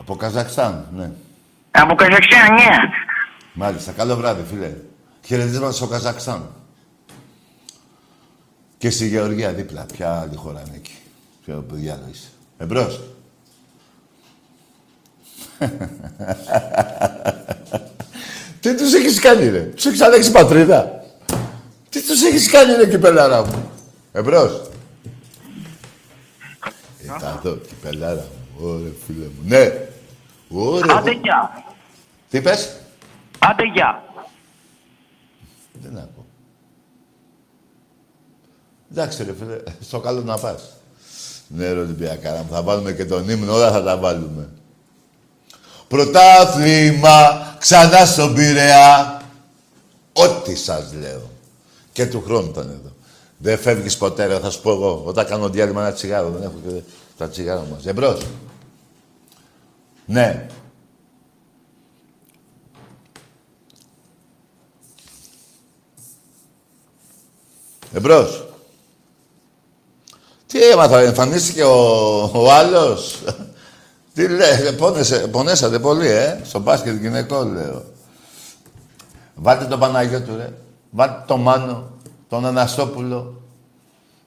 Από 0.00 0.16
Καζακστάν, 0.16 0.88
ναι. 0.92 1.10
Από 1.70 1.94
Καζακστάν, 1.94 2.54
ναι. 2.54 2.76
Μάλιστα. 3.52 3.92
Καλό 3.92 4.16
βράδυ, 4.16 4.44
φίλε. 4.50 4.72
Χαιρετίσματα 5.24 5.72
στο 5.72 5.86
Καζακστάν. 5.86 6.50
Και 8.78 8.90
στη 8.90 9.08
Γεωργία 9.08 9.52
δίπλα. 9.52 9.86
Ποια 9.92 10.20
άλλη 10.20 10.36
χώρα 10.36 10.62
είναι 10.66 10.76
εκεί. 10.76 10.96
Ποιο 11.44 11.64
διάλογο 11.70 12.08
είσαι. 12.10 12.28
Εμπρός. 12.58 13.00
Τι 18.64 18.74
τους 18.74 18.94
έχεις 18.94 19.20
κάνει, 19.20 19.48
ρε; 19.48 19.60
Τους 19.60 19.86
έχεις 19.86 20.00
ανέξει 20.00 20.30
πατρίδα; 20.30 21.04
Τι 21.88 22.02
τους 22.02 22.22
έχεις 22.22 22.50
κάνει, 22.50 22.74
ρε, 22.74 22.88
κυπελάρα 22.88 23.44
μου; 23.44 23.70
Εμπρός. 24.12 24.70
Ήταν 27.04 27.40
εδώ, 27.44 27.56
κυπελάρα 27.56 28.26
μου. 28.58 28.68
Ωρε, 28.68 28.90
φίλε 29.06 29.24
μου. 29.24 29.42
Ναι. 29.44 29.88
Ωρε, 30.48 30.92
Άντε 30.92 31.10
γεια. 31.10 31.64
Τι 32.30 32.40
πες; 32.40 32.76
Άντε 33.38 33.64
γεια. 33.74 34.02
Δεν 35.72 35.96
ακούω. 35.96 36.26
Εντάξει 38.90 39.24
ρε 39.24 39.34
φίλε, 39.38 39.56
στο 39.80 40.00
καλό 40.00 40.22
να 40.22 40.38
πας. 40.38 40.70
Ναι 41.48 41.72
ρε 41.72 41.80
Ολυμπιακάρα, 41.80 42.46
θα 42.50 42.62
βάλουμε 42.62 42.92
και 42.92 43.04
τον 43.04 43.28
ύμνο, 43.28 43.54
όλα 43.54 43.70
θα 43.70 43.82
τα 43.82 43.96
βάλουμε. 43.96 44.48
Πρωτάθλημα, 45.88 47.54
ξανά 47.58 48.06
στον 48.06 48.34
Πειραιά. 48.34 49.22
Ό,τι 50.12 50.54
σας 50.54 50.92
λέω. 50.92 51.30
Και 51.92 52.06
του 52.06 52.22
χρόνου 52.26 52.48
ήταν 52.50 52.68
εδώ. 52.68 52.92
Δεν 53.38 53.58
φεύγεις 53.58 53.96
ποτέ, 53.96 54.26
ρε, 54.26 54.38
θα 54.38 54.50
σου 54.50 54.60
πω 54.60 54.70
εγώ. 54.70 55.02
Όταν 55.04 55.26
κάνω 55.26 55.48
διάλειμμα 55.48 55.80
ένα 55.80 55.92
τσιγάρο, 55.92 56.30
δεν 56.30 56.42
έχω 56.42 56.54
και 56.66 56.82
τα 57.18 57.28
τσιγάρα 57.28 57.66
μας. 57.70 57.86
Εμπρός. 57.86 58.20
Ναι. 60.06 60.46
Εμπρός. 67.92 68.48
Τι 70.46 70.62
έμαθα, 70.62 71.00
εμφανίστηκε 71.00 71.62
ο, 71.62 72.30
ο 72.34 72.52
άλλος; 72.52 73.22
Τι 74.14 74.28
λέει, 74.28 74.72
πόνεσε, 74.78 75.28
πονέσατε 75.28 75.78
πολύ, 75.78 76.08
ε. 76.08 76.40
Στο 76.44 76.60
μπάσκετ 76.60 77.00
γυναικό, 77.00 77.42
λέω. 77.44 77.84
Βάλτε 79.34 79.64
τον 79.64 79.78
Παναγιώτου, 79.78 80.36
ρε. 80.36 80.52
Βάλτε 80.90 81.24
τον 81.26 81.40
Μάνο, 81.40 81.90
τον 82.28 82.46
Αναστόπουλο. 82.46 83.42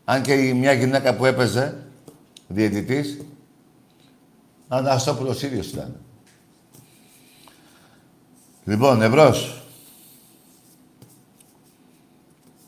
Αν 0.06 0.22
και 0.22 0.34
η 0.34 0.54
μια 0.54 0.74
γυναίκα 0.74 1.16
που 1.16 1.26
έπαιζε, 1.26 1.78
διαιτητής, 2.48 3.18
Αναστόπουλος 4.68 5.42
ίδιος 5.42 5.68
ήταν. 5.68 5.96
Λοιπόν, 8.64 9.02
ευρώς. 9.02 9.62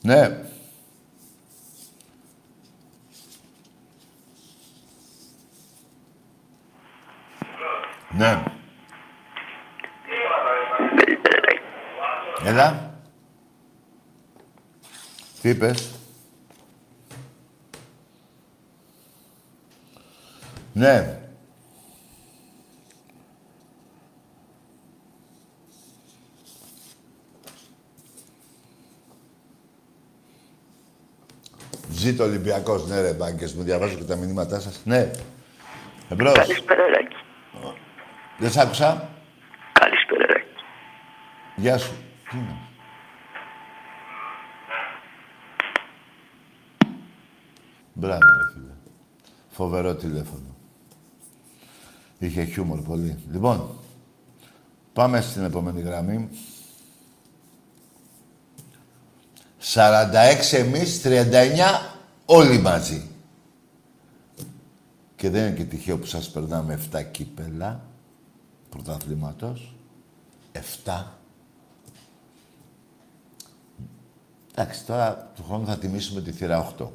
Ναι. 0.01 0.48
Ναι. 8.19 8.43
Έλα. 12.45 12.93
Τι 15.41 15.49
είπες; 15.49 15.91
Ναι. 20.73 21.19
Ζήτω 31.89 32.23
Ολυμπιακός, 32.23 32.88
ναι 32.88 33.01
ρε 33.01 33.13
μπάγκες 33.13 33.53
μου, 33.53 33.63
διαβάζω 33.63 33.95
και 33.95 34.03
τα 34.03 34.15
μηνύματά 34.15 34.60
σας. 34.60 34.82
Ναι. 34.84 35.12
Εμπρός. 36.10 36.34
Καλησπέρα, 36.34 36.88
Ράκη. 36.88 37.18
Δεν 38.39 38.52
σ' 38.52 38.58
άκουσα. 38.58 39.10
Καλησπέρα, 39.73 40.25
Ράκη. 40.34 40.63
Γεια 41.56 41.78
σου. 41.78 41.91
Τι 42.30 42.38
είναι. 42.38 42.58
Μπράβο, 47.93 48.17
ρε 48.17 48.54
φίλε. 48.54 48.73
Φοβερό 49.49 49.95
τηλέφωνο. 49.95 50.56
Είχε 52.19 52.43
χιούμορ 52.43 52.82
πολύ. 52.82 53.23
Λοιπόν, 53.32 53.69
πάμε 54.93 55.21
στην 55.21 55.43
επόμενη 55.43 55.82
γραμμή. 55.82 56.30
46 59.73 60.54
εμείς, 60.58 61.02
39 61.02 61.95
όλοι 62.25 62.58
μαζί. 62.58 63.08
Και 65.15 65.30
δεν 65.30 65.47
είναι 65.47 65.56
και 65.56 65.63
τυχαίο 65.63 65.97
που 65.97 66.06
σας 66.06 66.30
περνάμε 66.30 66.80
7 66.91 67.04
κύπελα 67.12 67.82
πρωταθλήματος. 68.69 69.73
7. 70.86 71.03
Εντάξει, 74.55 74.86
τώρα 74.86 75.32
του 75.36 75.43
χρόνου 75.47 75.65
θα 75.65 75.77
τιμήσουμε 75.77 76.21
τη 76.21 76.32
θύρα 76.32 76.73
8. 76.77 76.88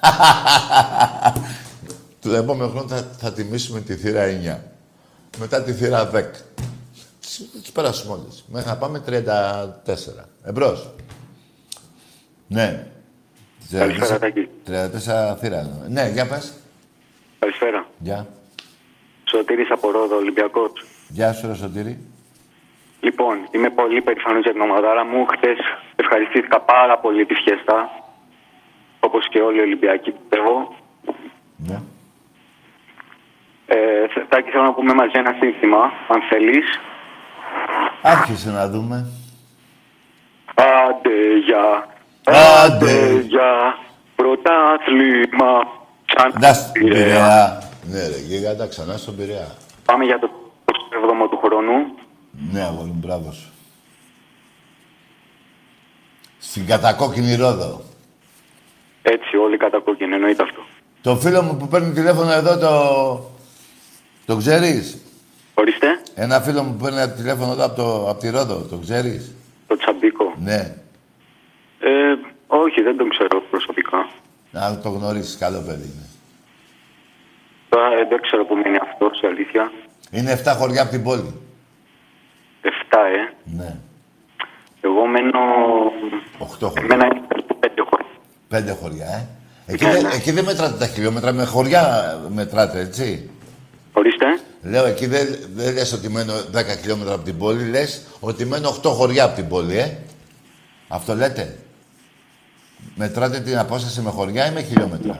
του 2.20 2.32
επόμενου 2.34 2.70
χρόνου 2.70 2.88
θα, 2.88 3.08
θα 3.18 3.32
τιμήσουμε 3.32 3.80
τη 3.80 3.94
θύρα 3.94 4.24
9. 4.44 4.58
Μετά 5.38 5.62
τη 5.62 5.72
θύρα 5.72 6.10
10. 6.14 6.22
Τις, 7.20 7.48
τις 7.62 7.72
περάσουμε 7.72 8.12
όλες. 8.12 8.44
Μέχρι 8.46 8.68
να 8.68 8.76
πάμε 8.76 9.02
34. 9.06 9.22
Εμπρός. 10.44 10.94
Ναι. 12.46 12.86
Καλησπέρα, 13.70 14.18
Τάκη. 14.18 14.48
34 14.66 15.36
θύρα. 15.38 15.58
εννοώ. 15.58 15.88
Ναι, 15.88 16.08
για 16.08 16.26
πες. 16.26 16.52
Καλησπέρα. 17.38 17.86
Γεια. 17.98 18.26
Σωτήρης 19.34 19.70
από 19.70 19.90
Ρόδο, 19.90 20.16
Ολυμπιακός. 20.16 20.72
Γεια 21.08 21.32
σου, 21.32 21.46
ρε 21.46 21.54
Σωτήρη. 21.54 21.98
Λοιπόν, 23.00 23.34
είμαι 23.50 23.70
πολύ 23.70 24.00
περήφανος 24.02 24.42
για 24.42 24.52
την 24.52 24.60
ομαδάρα 24.60 25.04
μου. 25.04 25.26
Χτες 25.26 25.58
ευχαριστήθηκα 25.96 26.60
πάρα 26.60 26.98
πολύ 26.98 27.26
τη 27.26 27.34
φιέστα. 27.34 27.90
Όπως 29.00 29.28
και 29.28 29.40
όλοι 29.40 29.58
οι 29.58 29.60
Ολυμπιακοί, 29.60 30.10
πιστεύω. 30.10 30.74
Ναι. 31.56 31.78
Ε, 33.66 34.06
θε- 34.14 34.28
Τάκη, 34.28 34.50
θέλω 34.50 34.62
να 34.62 34.72
πούμε 34.72 34.94
μαζί 34.94 35.10
ένα 35.14 35.34
σύνθημα, 35.40 35.82
αν 36.08 36.20
θέλεις. 36.30 36.80
Άρχισε 38.02 38.50
να 38.50 38.68
δούμε. 38.68 39.06
Άντε 40.54 41.36
για, 41.46 41.88
Άντε. 42.24 42.38
άντε 42.64 43.20
για, 43.20 43.78
πρωτάθλημα. 44.16 45.80
Σαν 46.16 46.32
Να 46.40 46.52
στον 46.52 46.72
Πειραιά. 46.72 47.04
Πειραιά. 47.04 47.62
Ναι, 47.90 48.08
ρε, 48.08 48.18
γίγαντα 48.18 48.66
ξανά 48.66 48.96
στον 48.96 49.16
Πειραιά. 49.16 49.56
Πάμε 49.84 50.04
για 50.04 50.18
το 50.18 50.30
7ο 50.64 51.28
του 51.30 51.40
χρόνου. 51.44 51.72
Ναι, 52.52 52.60
αγόρι 52.60 52.88
μου, 52.88 52.98
μπράβο 53.00 53.32
σου. 53.32 53.50
Στην 56.38 56.66
κατακόκκινη 56.66 57.34
ρόδο. 57.34 57.82
Έτσι, 59.02 59.36
όλοι 59.36 59.56
κατά 59.56 59.80
κόκκινη, 59.80 60.14
εννοείται 60.14 60.42
αυτό. 60.42 60.62
Το 61.00 61.16
φίλο 61.16 61.42
μου 61.42 61.56
που 61.56 61.68
παίρνει 61.68 61.92
τηλέφωνο 61.92 62.32
εδώ, 62.32 62.58
το... 62.58 63.30
Το 64.26 64.36
ξέρεις; 64.36 64.98
Ορίστε, 65.54 66.02
Ένα 66.14 66.40
φίλο 66.40 66.62
μου 66.62 66.72
που 66.76 66.84
παίρνει 66.84 66.98
ένα 66.98 67.10
τηλέφωνο 67.10 67.52
εδώ 67.52 67.64
από, 67.64 67.76
το, 67.76 68.08
από 68.08 68.20
τη 68.20 68.30
Ρόδο, 68.30 68.54
το 68.70 68.76
ξέρεις; 68.76 69.34
το 69.66 69.76
Τσαμπίκο. 69.76 70.34
Ναι. 70.38 70.74
Ε, 71.80 72.14
όχι, 72.46 72.82
δεν 72.82 72.96
τον 72.96 73.08
ξέρω 73.08 73.42
προσωπικά. 73.50 74.10
Να 74.50 74.78
το 74.78 74.88
γνωρίσεις, 74.88 75.36
καλό 75.38 75.62
παιδί 75.66 75.84
είναι. 75.84 76.11
Τώρα 77.72 77.86
ε, 77.86 78.04
δεν 78.10 78.20
ξέρω 78.22 78.44
που 78.44 78.54
μένει 78.54 78.78
αυτός, 78.86 79.18
σε 79.18 79.26
αλήθεια. 79.26 79.72
Είναι 80.10 80.40
7 80.44 80.54
χωριά 80.58 80.82
από 80.82 80.90
την 80.90 81.02
πόλη. 81.02 81.30
Εφτά, 82.62 83.00
ε. 83.06 83.22
Ναι. 83.58 83.76
Εγώ 84.80 85.06
μένω... 85.06 85.38
8 86.38 86.46
χωριά. 86.60 86.82
Εμένα 86.84 87.04
είναι 87.06 87.24
περίπου 87.28 87.58
πέντε 87.58 87.82
χώρια. 87.90 88.06
Πέντε 88.48 88.72
χωριά, 88.72 89.06
ε. 89.06 89.26
Εκεί, 89.72 89.84
δεν- 89.84 90.06
εκεί 90.14 90.30
δεν 90.30 90.44
μετράτε 90.44 90.76
τα 90.78 90.86
χιλιόμετρα, 90.86 91.32
με 91.32 91.44
χωριά 91.44 91.82
μετράτε, 92.28 92.80
έτσι. 92.80 93.30
Ορίστε. 93.92 94.26
Λέω, 94.62 94.84
εκεί 94.86 95.06
δεν, 95.06 95.26
δεν 95.54 95.72
λες 95.74 95.92
ότι 95.92 96.08
μένω 96.08 96.32
10 96.54 96.64
χιλιόμετρα 96.80 97.14
από 97.14 97.24
την 97.24 97.38
πόλη, 97.38 97.68
λες 97.70 98.02
ότι 98.20 98.44
μένω 98.44 98.68
8 98.82 98.90
χωριά 98.90 99.24
από 99.24 99.34
την 99.34 99.48
πόλη, 99.48 99.78
ε. 99.78 99.96
Αυτό 100.88 101.14
λέτε. 101.14 101.56
Μετράτε 102.94 103.40
την 103.40 103.58
απόσταση 103.58 104.00
με 104.00 104.10
χωριά 104.10 104.46
ή 104.46 104.52
με 104.52 104.62
χιλιόμετρα. 104.62 105.18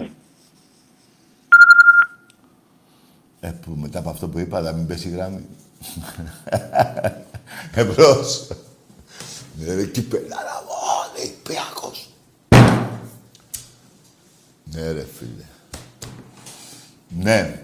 Ε, 3.44 3.48
που 3.48 3.70
μετά 3.76 3.98
από 3.98 4.10
αυτό 4.10 4.28
που 4.28 4.38
είπα, 4.38 4.60
να 4.60 4.72
μην 4.72 4.86
πέσει 4.86 5.08
η 5.08 5.10
γράμμη. 5.10 5.46
Εμπρός. 7.74 8.48
Ναι, 9.58 9.74
ρε, 9.74 9.86
κυπελάρα 9.86 10.62
μου, 10.64 10.72
Ολυμπιακός. 11.16 12.08
Ναι, 14.64 14.92
ρε, 14.92 15.06
φίλε. 15.18 15.44
Ναι. 17.08 17.62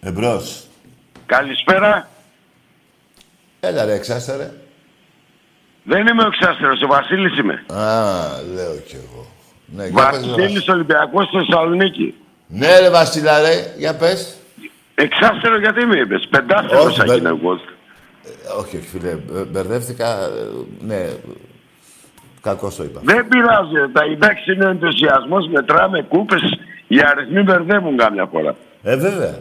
Εμπρός. 0.00 0.66
Καλησπέρα. 1.26 2.08
Έλα 3.60 3.84
ρε, 3.84 3.92
εξάστα 3.94 4.36
ρε. 4.36 4.52
Δεν 5.84 6.06
είμαι 6.06 6.22
ο 6.22 6.26
Εξάστερος, 6.26 6.82
ο 6.82 6.86
Βασίλης 6.86 7.38
είμαι. 7.38 7.64
Α, 7.72 8.42
λέω 8.42 8.76
κι 8.76 8.96
εγώ. 8.96 9.26
Ναι, 9.66 9.86
για 9.86 10.10
πες, 10.10 10.20
ρε, 10.20 10.26
Βασίλης. 10.26 10.36
Βασίλης 10.36 10.68
Ολυμπιακός 10.68 11.26
στη 11.26 11.36
Θεσσαλονίκη. 11.36 12.14
Ναι 12.46 12.78
ρε 12.78 12.90
Βασίλα 12.90 13.40
ρε, 13.40 13.72
για 13.76 13.94
πες. 13.94 14.34
Εξάστερο 14.94 15.58
γιατί 15.58 15.84
με 15.86 15.98
είπες, 15.98 16.26
πεντάστερος 16.30 16.84
Όχι, 16.84 16.98
θα 16.98 17.04
δεν- 17.04 17.16
γίνω 17.16 17.28
εγώ. 17.28 17.52
Ε, 17.52 18.58
όχι, 18.60 18.76
όχι 18.76 18.86
φίλε, 18.86 19.14
μπε- 19.30 19.46
μπερδεύτηκα. 19.46 20.06
ε, 20.06 20.86
Ναι, 20.86 21.06
κακώς 22.42 22.76
το 22.76 22.82
είπα. 22.84 23.00
Δεν 23.04 23.28
πειράζει, 23.28 23.92
τα 23.92 24.04
εντάξει 24.12 24.52
είναι 24.52 24.64
ενθουσιασμός, 24.66 25.48
μετράμε 25.48 26.02
κούπες, 26.08 26.42
οι 26.88 26.96
αριθμοί 27.10 27.42
μπερδεύουν 27.42 27.96
κάμια 27.96 28.26
φορά. 28.32 28.54
Ε, 28.82 28.96
βέβαια. 28.96 29.38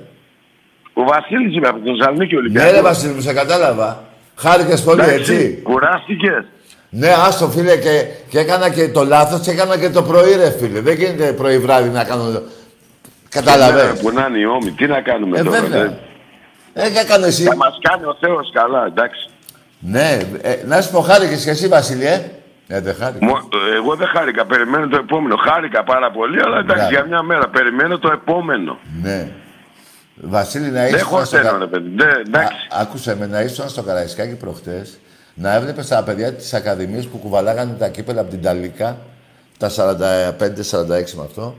Ο 0.94 1.04
Βασίλης 1.04 1.56
είμαι 1.56 1.68
από 1.68 1.80
τη 1.80 1.90
Θεσσαλονίκη 1.90 2.34
Ναι 2.34 2.40
Ολυμπιακός. 2.40 2.72
ρε 2.72 2.82
Βασίλη 2.82 3.14
μου, 3.14 3.22
σε 3.22 3.34
κατάλαβα. 3.34 4.04
Χάρηκες 4.36 4.84
πολύ, 4.84 5.02
έτσι. 5.02 5.60
Κουράστηκες. 5.64 6.46
Ναι, 6.90 7.10
άστο 7.28 7.48
φίλε 7.50 7.78
και, 7.78 8.06
και 8.30 8.40
έκανα 8.40 8.70
και 8.70 8.90
το 8.90 9.04
λάθος 9.04 9.42
και 9.42 9.52
έκανα 9.52 9.78
και 9.80 9.90
το 9.90 10.02
πρωί 10.04 10.36
ρε 10.36 10.52
φίλε. 10.52 10.80
Δεν 10.82 10.96
γίνεται 10.96 11.34
πρωί 11.34 11.58
βράδυ 11.60 11.90
να 11.90 12.04
κάνω... 12.04 12.42
Μέρα 13.44 13.58
Καταλαβαίνεις. 13.58 14.00
Που 14.02 14.12
να 14.12 14.26
είναι 14.30 14.38
οι 14.38 14.46
ώμοι, 14.46 14.72
τι 14.72 14.88
να 14.88 15.02
κάνουμε 15.02 15.40
Ε, 15.40 15.44
τώρα. 15.44 15.62
βέβαια. 15.62 15.82
δεν- 15.82 15.98
Ε, 16.74 16.90
και 16.90 17.00
έκανε 17.00 17.26
εσύ. 17.28 17.44
Θα 17.44 17.56
μας 17.56 17.78
κάνει 17.90 18.04
ο 18.06 18.18
Θεός 18.20 18.52
καλά, 18.54 18.86
εντάξει. 18.86 19.30
Ναι, 19.80 20.18
ε, 20.42 20.56
να 20.66 20.82
σου 20.82 20.92
πω 20.92 21.02
χάρηκες 21.02 21.44
και 21.44 21.50
εσύ 21.50 21.68
Βασίλη, 21.68 22.06
ε. 22.06 22.32
Ε, 22.68 22.80
δεν 22.82 22.96
χάρηκα. 22.96 23.26
Μο- 23.26 23.48
Εγώ 23.76 23.96
δεν 23.96 24.08
χάρηκα, 24.08 24.46
περιμένω 24.46 24.88
το 24.88 24.98
επόμενο. 24.98 25.36
Χάρηκα 25.36 25.84
πάρα 25.84 26.12
πολύ, 26.12 26.42
αλλά 26.42 26.58
εντάξει, 26.58 26.76
Μπράβο. 26.76 26.92
για 26.96 27.04
μια 27.06 27.22
μέρα. 27.22 27.48
Περιμένω 27.50 27.98
το 28.00 28.12
επόμενο. 28.12 28.78
Ναι. 29.02 29.28
Βασίλη, 30.16 30.70
να 30.72 30.86
είσαι. 30.86 30.96
Δεν 30.96 31.06
χορταίνω, 31.06 31.58
ρε 31.58 31.66
παιδί. 31.68 31.90
Δεν- 31.96 32.24
Εντάξει. 32.28 32.56
άκουσε 32.72 33.16
με 33.16 33.26
να 33.26 33.42
ήσουν 33.42 33.70
στο 33.70 33.82
Καραϊσκάκι 33.84 34.36
προχτές, 34.36 35.00
να 35.34 35.54
έβλεπες 35.54 35.88
τα 35.88 36.04
παιδιά 36.04 36.34
της 36.34 36.54
Ακαδημίας 36.54 37.06
που 37.08 37.18
κουβαλάγανε 37.18 37.74
τα 37.80 37.88
κύπελα 37.88 38.22
από 38.22 38.30
την 38.30 38.42
Ταλίκα, 38.42 38.98
τα 39.58 39.70
45-46 39.70 41.14
με 41.16 41.24
αυτό, 41.24 41.56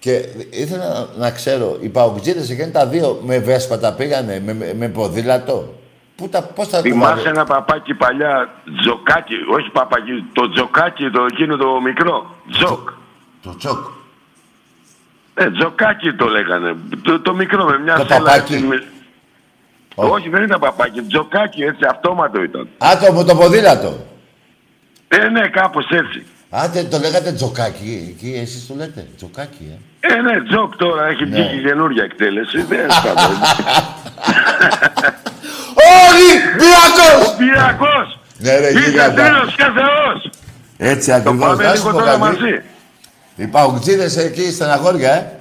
και 0.00 0.24
ήθελα 0.50 0.88
να, 0.88 1.08
να 1.24 1.30
ξέρω, 1.30 1.76
οι 1.80 1.88
Παοκτζήδες 1.88 2.50
εκείνοι 2.50 2.70
τα 2.70 2.86
δύο 2.86 3.20
με 3.24 3.38
βέσπατα 3.38 3.92
πήγανε, 3.94 4.40
με, 4.44 4.52
με, 4.54 4.74
με 4.74 4.88
ποδήλατο; 4.88 5.74
Πού 6.16 6.28
τα, 6.28 6.42
πώς 6.42 6.68
τα 6.68 6.80
Θυμάσαι 6.80 7.28
ένα 7.28 7.44
παπάκι 7.44 7.94
παλιά, 7.94 8.48
τζοκάκι, 8.80 9.34
όχι 9.54 9.70
παπάκι, 9.70 10.24
το 10.32 10.50
τζοκάκι, 10.50 11.10
το 11.10 11.26
εκείνο 11.30 11.56
το 11.56 11.80
μικρό. 11.80 12.34
Jog. 12.50 12.88
Το 13.42 13.56
Jog. 13.56 13.86
Ε, 15.34 15.50
τζοκάκι 15.50 16.12
το 16.12 16.26
λέγανε. 16.26 16.76
Το, 17.02 17.20
το 17.20 17.34
μικρό 17.34 17.64
με 17.64 17.78
μια 17.78 17.96
Το 17.96 18.04
σέλα 18.04 18.18
παπάκι. 18.18 18.52
έτσι 18.54 18.64
με- 18.66 18.84
Όχι. 19.94 20.10
Όχι, 20.10 20.28
δεν 20.28 20.42
ήταν 20.42 20.60
παπάκι, 20.60 21.02
τζοκάκι 21.02 21.62
έτσι, 21.62 21.84
αυτόματο 21.90 22.42
ήταν. 22.42 22.68
Α, 22.78 22.98
το, 23.06 23.12
με 23.12 23.24
το 23.24 23.34
ποδήλατο. 23.36 24.06
Ε, 25.08 25.28
ναι, 25.28 25.48
κάπως 25.48 25.86
έτσι. 25.90 26.26
Άντε, 26.50 26.82
το 26.84 26.98
λέγατε 26.98 27.32
τζοκάκι. 27.32 28.06
Εκεί 28.16 28.34
εσείς 28.42 28.66
το 28.66 28.74
λέτε. 28.74 29.06
Τζοκάκι, 29.16 29.66
ε. 29.70 29.78
Ένα 30.00 30.42
τζοκ 30.48 30.76
τώρα 30.76 31.06
έχει 31.06 31.24
ναι. 31.24 31.36
βγει 31.36 31.48
και 31.48 31.68
καινούργια 31.68 32.04
εκτέλεση. 32.04 32.62
Δεν 32.62 32.90
σταματάει. 32.90 33.36
Όλοι! 36.04 36.30
Πυριακό! 36.56 37.36
Πυριακό! 37.38 38.18
Ναι, 38.38 38.58
ρε, 38.58 38.72
τέλο 39.14 39.44
και 39.56 39.64
Θεός! 39.74 40.30
Έτσι 40.76 41.12
ακριβώς. 41.12 41.48
Το 41.48 41.56
πάμε 41.56 41.72
λίγο 41.74 41.92
τώρα 41.92 42.18
μαζί. 42.18 42.62
Εκεί 44.24 44.52
στεναχώρια, 44.52 45.12
ε. 45.12 45.40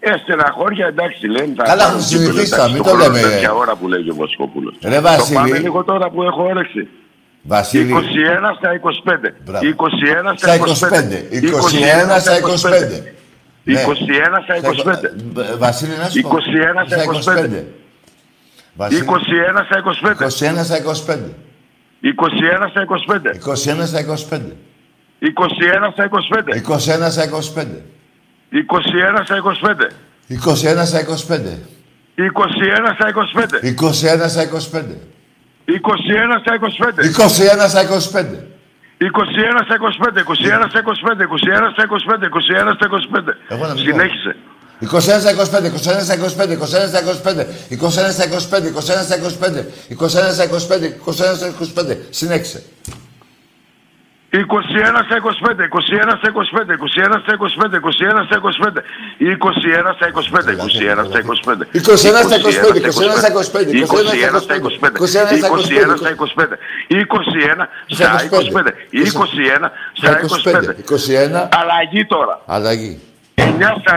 Ε, 0.00 0.16
στεναχώρια, 0.22 0.86
εντάξει, 0.86 1.26
λένε 1.26 1.54
τα 1.54 1.64
Καλά, 1.64 2.00
συνηθίστα, 2.00 2.68
μην 2.68 2.82
το 2.82 2.94
λέμε. 2.96 3.18
Είναι 3.18 3.50
ώρα 3.54 3.74
που 3.76 3.88
λέγει 3.88 4.10
ο 4.10 4.14
Βασιλόπουλο. 4.14 4.74
Ρε, 4.82 5.00
Βασίλη. 5.00 5.34
Το 5.34 5.40
πάμε 5.40 5.58
λίγο 5.58 5.84
τώρα 5.84 6.10
που 6.10 6.22
έχω 6.22 6.42
όρεξη. 6.42 6.88
Βασίλη. 7.42 7.94
21 7.94 7.98
στα 8.56 8.80
25. 9.06 9.26
21 9.62 10.32
στα 10.36 10.58
25. 10.58 10.62
21 11.30 12.16
στα 12.16 12.16
25. 12.16 12.16
21 12.16 12.20
στα 12.20 12.38
25. 12.40 13.13
Ναι. 13.72 13.80
21 13.82 14.40
στα 14.44 14.54
25. 14.56 15.10
Βα- 15.32 15.56
Βασίλη, 15.58 15.96
να 15.98 16.08
σου 16.08 16.20
πω. 16.20 16.28
21 16.28 16.84
στα 16.86 16.96
25. 17.02 17.64
Βασίλη, 18.74 19.00
21 19.00 19.64
στα 19.64 19.78
25. 19.78 20.16
21 20.22 20.64
στα 20.64 20.76
25. 20.76 21.18
21 22.02 22.68
στα 22.68 22.80
25. 22.82 23.30
21 23.32 23.86
στα 23.86 24.04
25. 24.04 24.52
21 25.20 25.90
στα 25.90 26.04
25. 26.04 26.52
21 26.54 27.10
στα 27.10 27.24
25. 27.24 27.80
21 28.50 29.24
στα 29.24 29.38
25. 29.38 29.88
21 30.28 30.84
στα 30.84 30.98
25. 30.98 31.60
21 32.16 32.94
στα 32.94 33.08
25. 33.08 33.50
21 33.80 34.28
στα 34.28 34.42
25. 34.44 34.98
21 35.66 36.38
στα 36.40 36.52
25. 36.54 37.02
21 37.04 37.68
στα 37.68 37.82
25. 37.84 38.44
21 39.00 39.06
στα 39.64 39.76
25, 39.80 40.18
21 40.22 40.68
στα 40.68 40.82
25, 40.82 41.22
21 41.22 41.70
στα 41.72 41.84
25, 41.86 42.28
21 42.28 42.72
στα 42.74 42.86
25. 42.88 43.34
Εγώ 43.48 43.66
να 43.66 43.74
μην 43.74 43.84
Συνέχισε. 43.84 44.36
21 44.80 44.98
στα 44.98 45.32
25, 45.32 45.66
21 45.66 46.00
στα 46.00 46.16
25, 46.16 46.52
21 46.52 46.88
στα 46.88 47.00
25, 47.02 47.46
21 47.70 48.12
στα 48.12 48.24
25, 48.24 48.66
21 48.72 48.92
στα 48.92 49.26
25, 49.26 49.64
21 49.98 50.32
στα 50.32 50.44
25, 50.44 50.90
21 51.06 51.34
στα 51.36 51.52
25. 51.82 51.96
Συνέχισε. 52.10 52.62
21 54.34 55.00
στα 55.06 55.16
25, 55.22 55.62
21 55.68 56.12
στα 56.18 56.32
25, 56.32 56.74
21 56.74 57.22
στα 57.22 57.34
25, 57.38 57.70
21 57.70 58.22
στα 58.26 58.36
25, 58.40 58.82
21 59.18 59.94
στα 59.94 60.08
25, 60.10 60.50
21 60.50 61.02
στα 61.04 61.28
25, 61.38 61.62
21 61.64 62.02
στα 62.04 63.30
25, 63.34 63.70
21 63.70 64.40
στα 64.40 64.56
25, 64.56 64.56
21 64.56 64.56
στα 64.56 64.56
25, 64.56 64.88
21 65.54 65.78
στα 65.96 66.10
25, 66.14 66.50
21 66.90 67.68
στα 67.86 68.06
25, 68.28 68.72
21 68.92 69.70
στα 69.92 70.20
25. 70.20 70.74
21. 70.84 71.48
Αλλαγή 71.50 72.04
τώρα. 72.06 72.40
Αλλαγή. 72.46 73.13
9 73.44 73.80
στα 73.82 73.94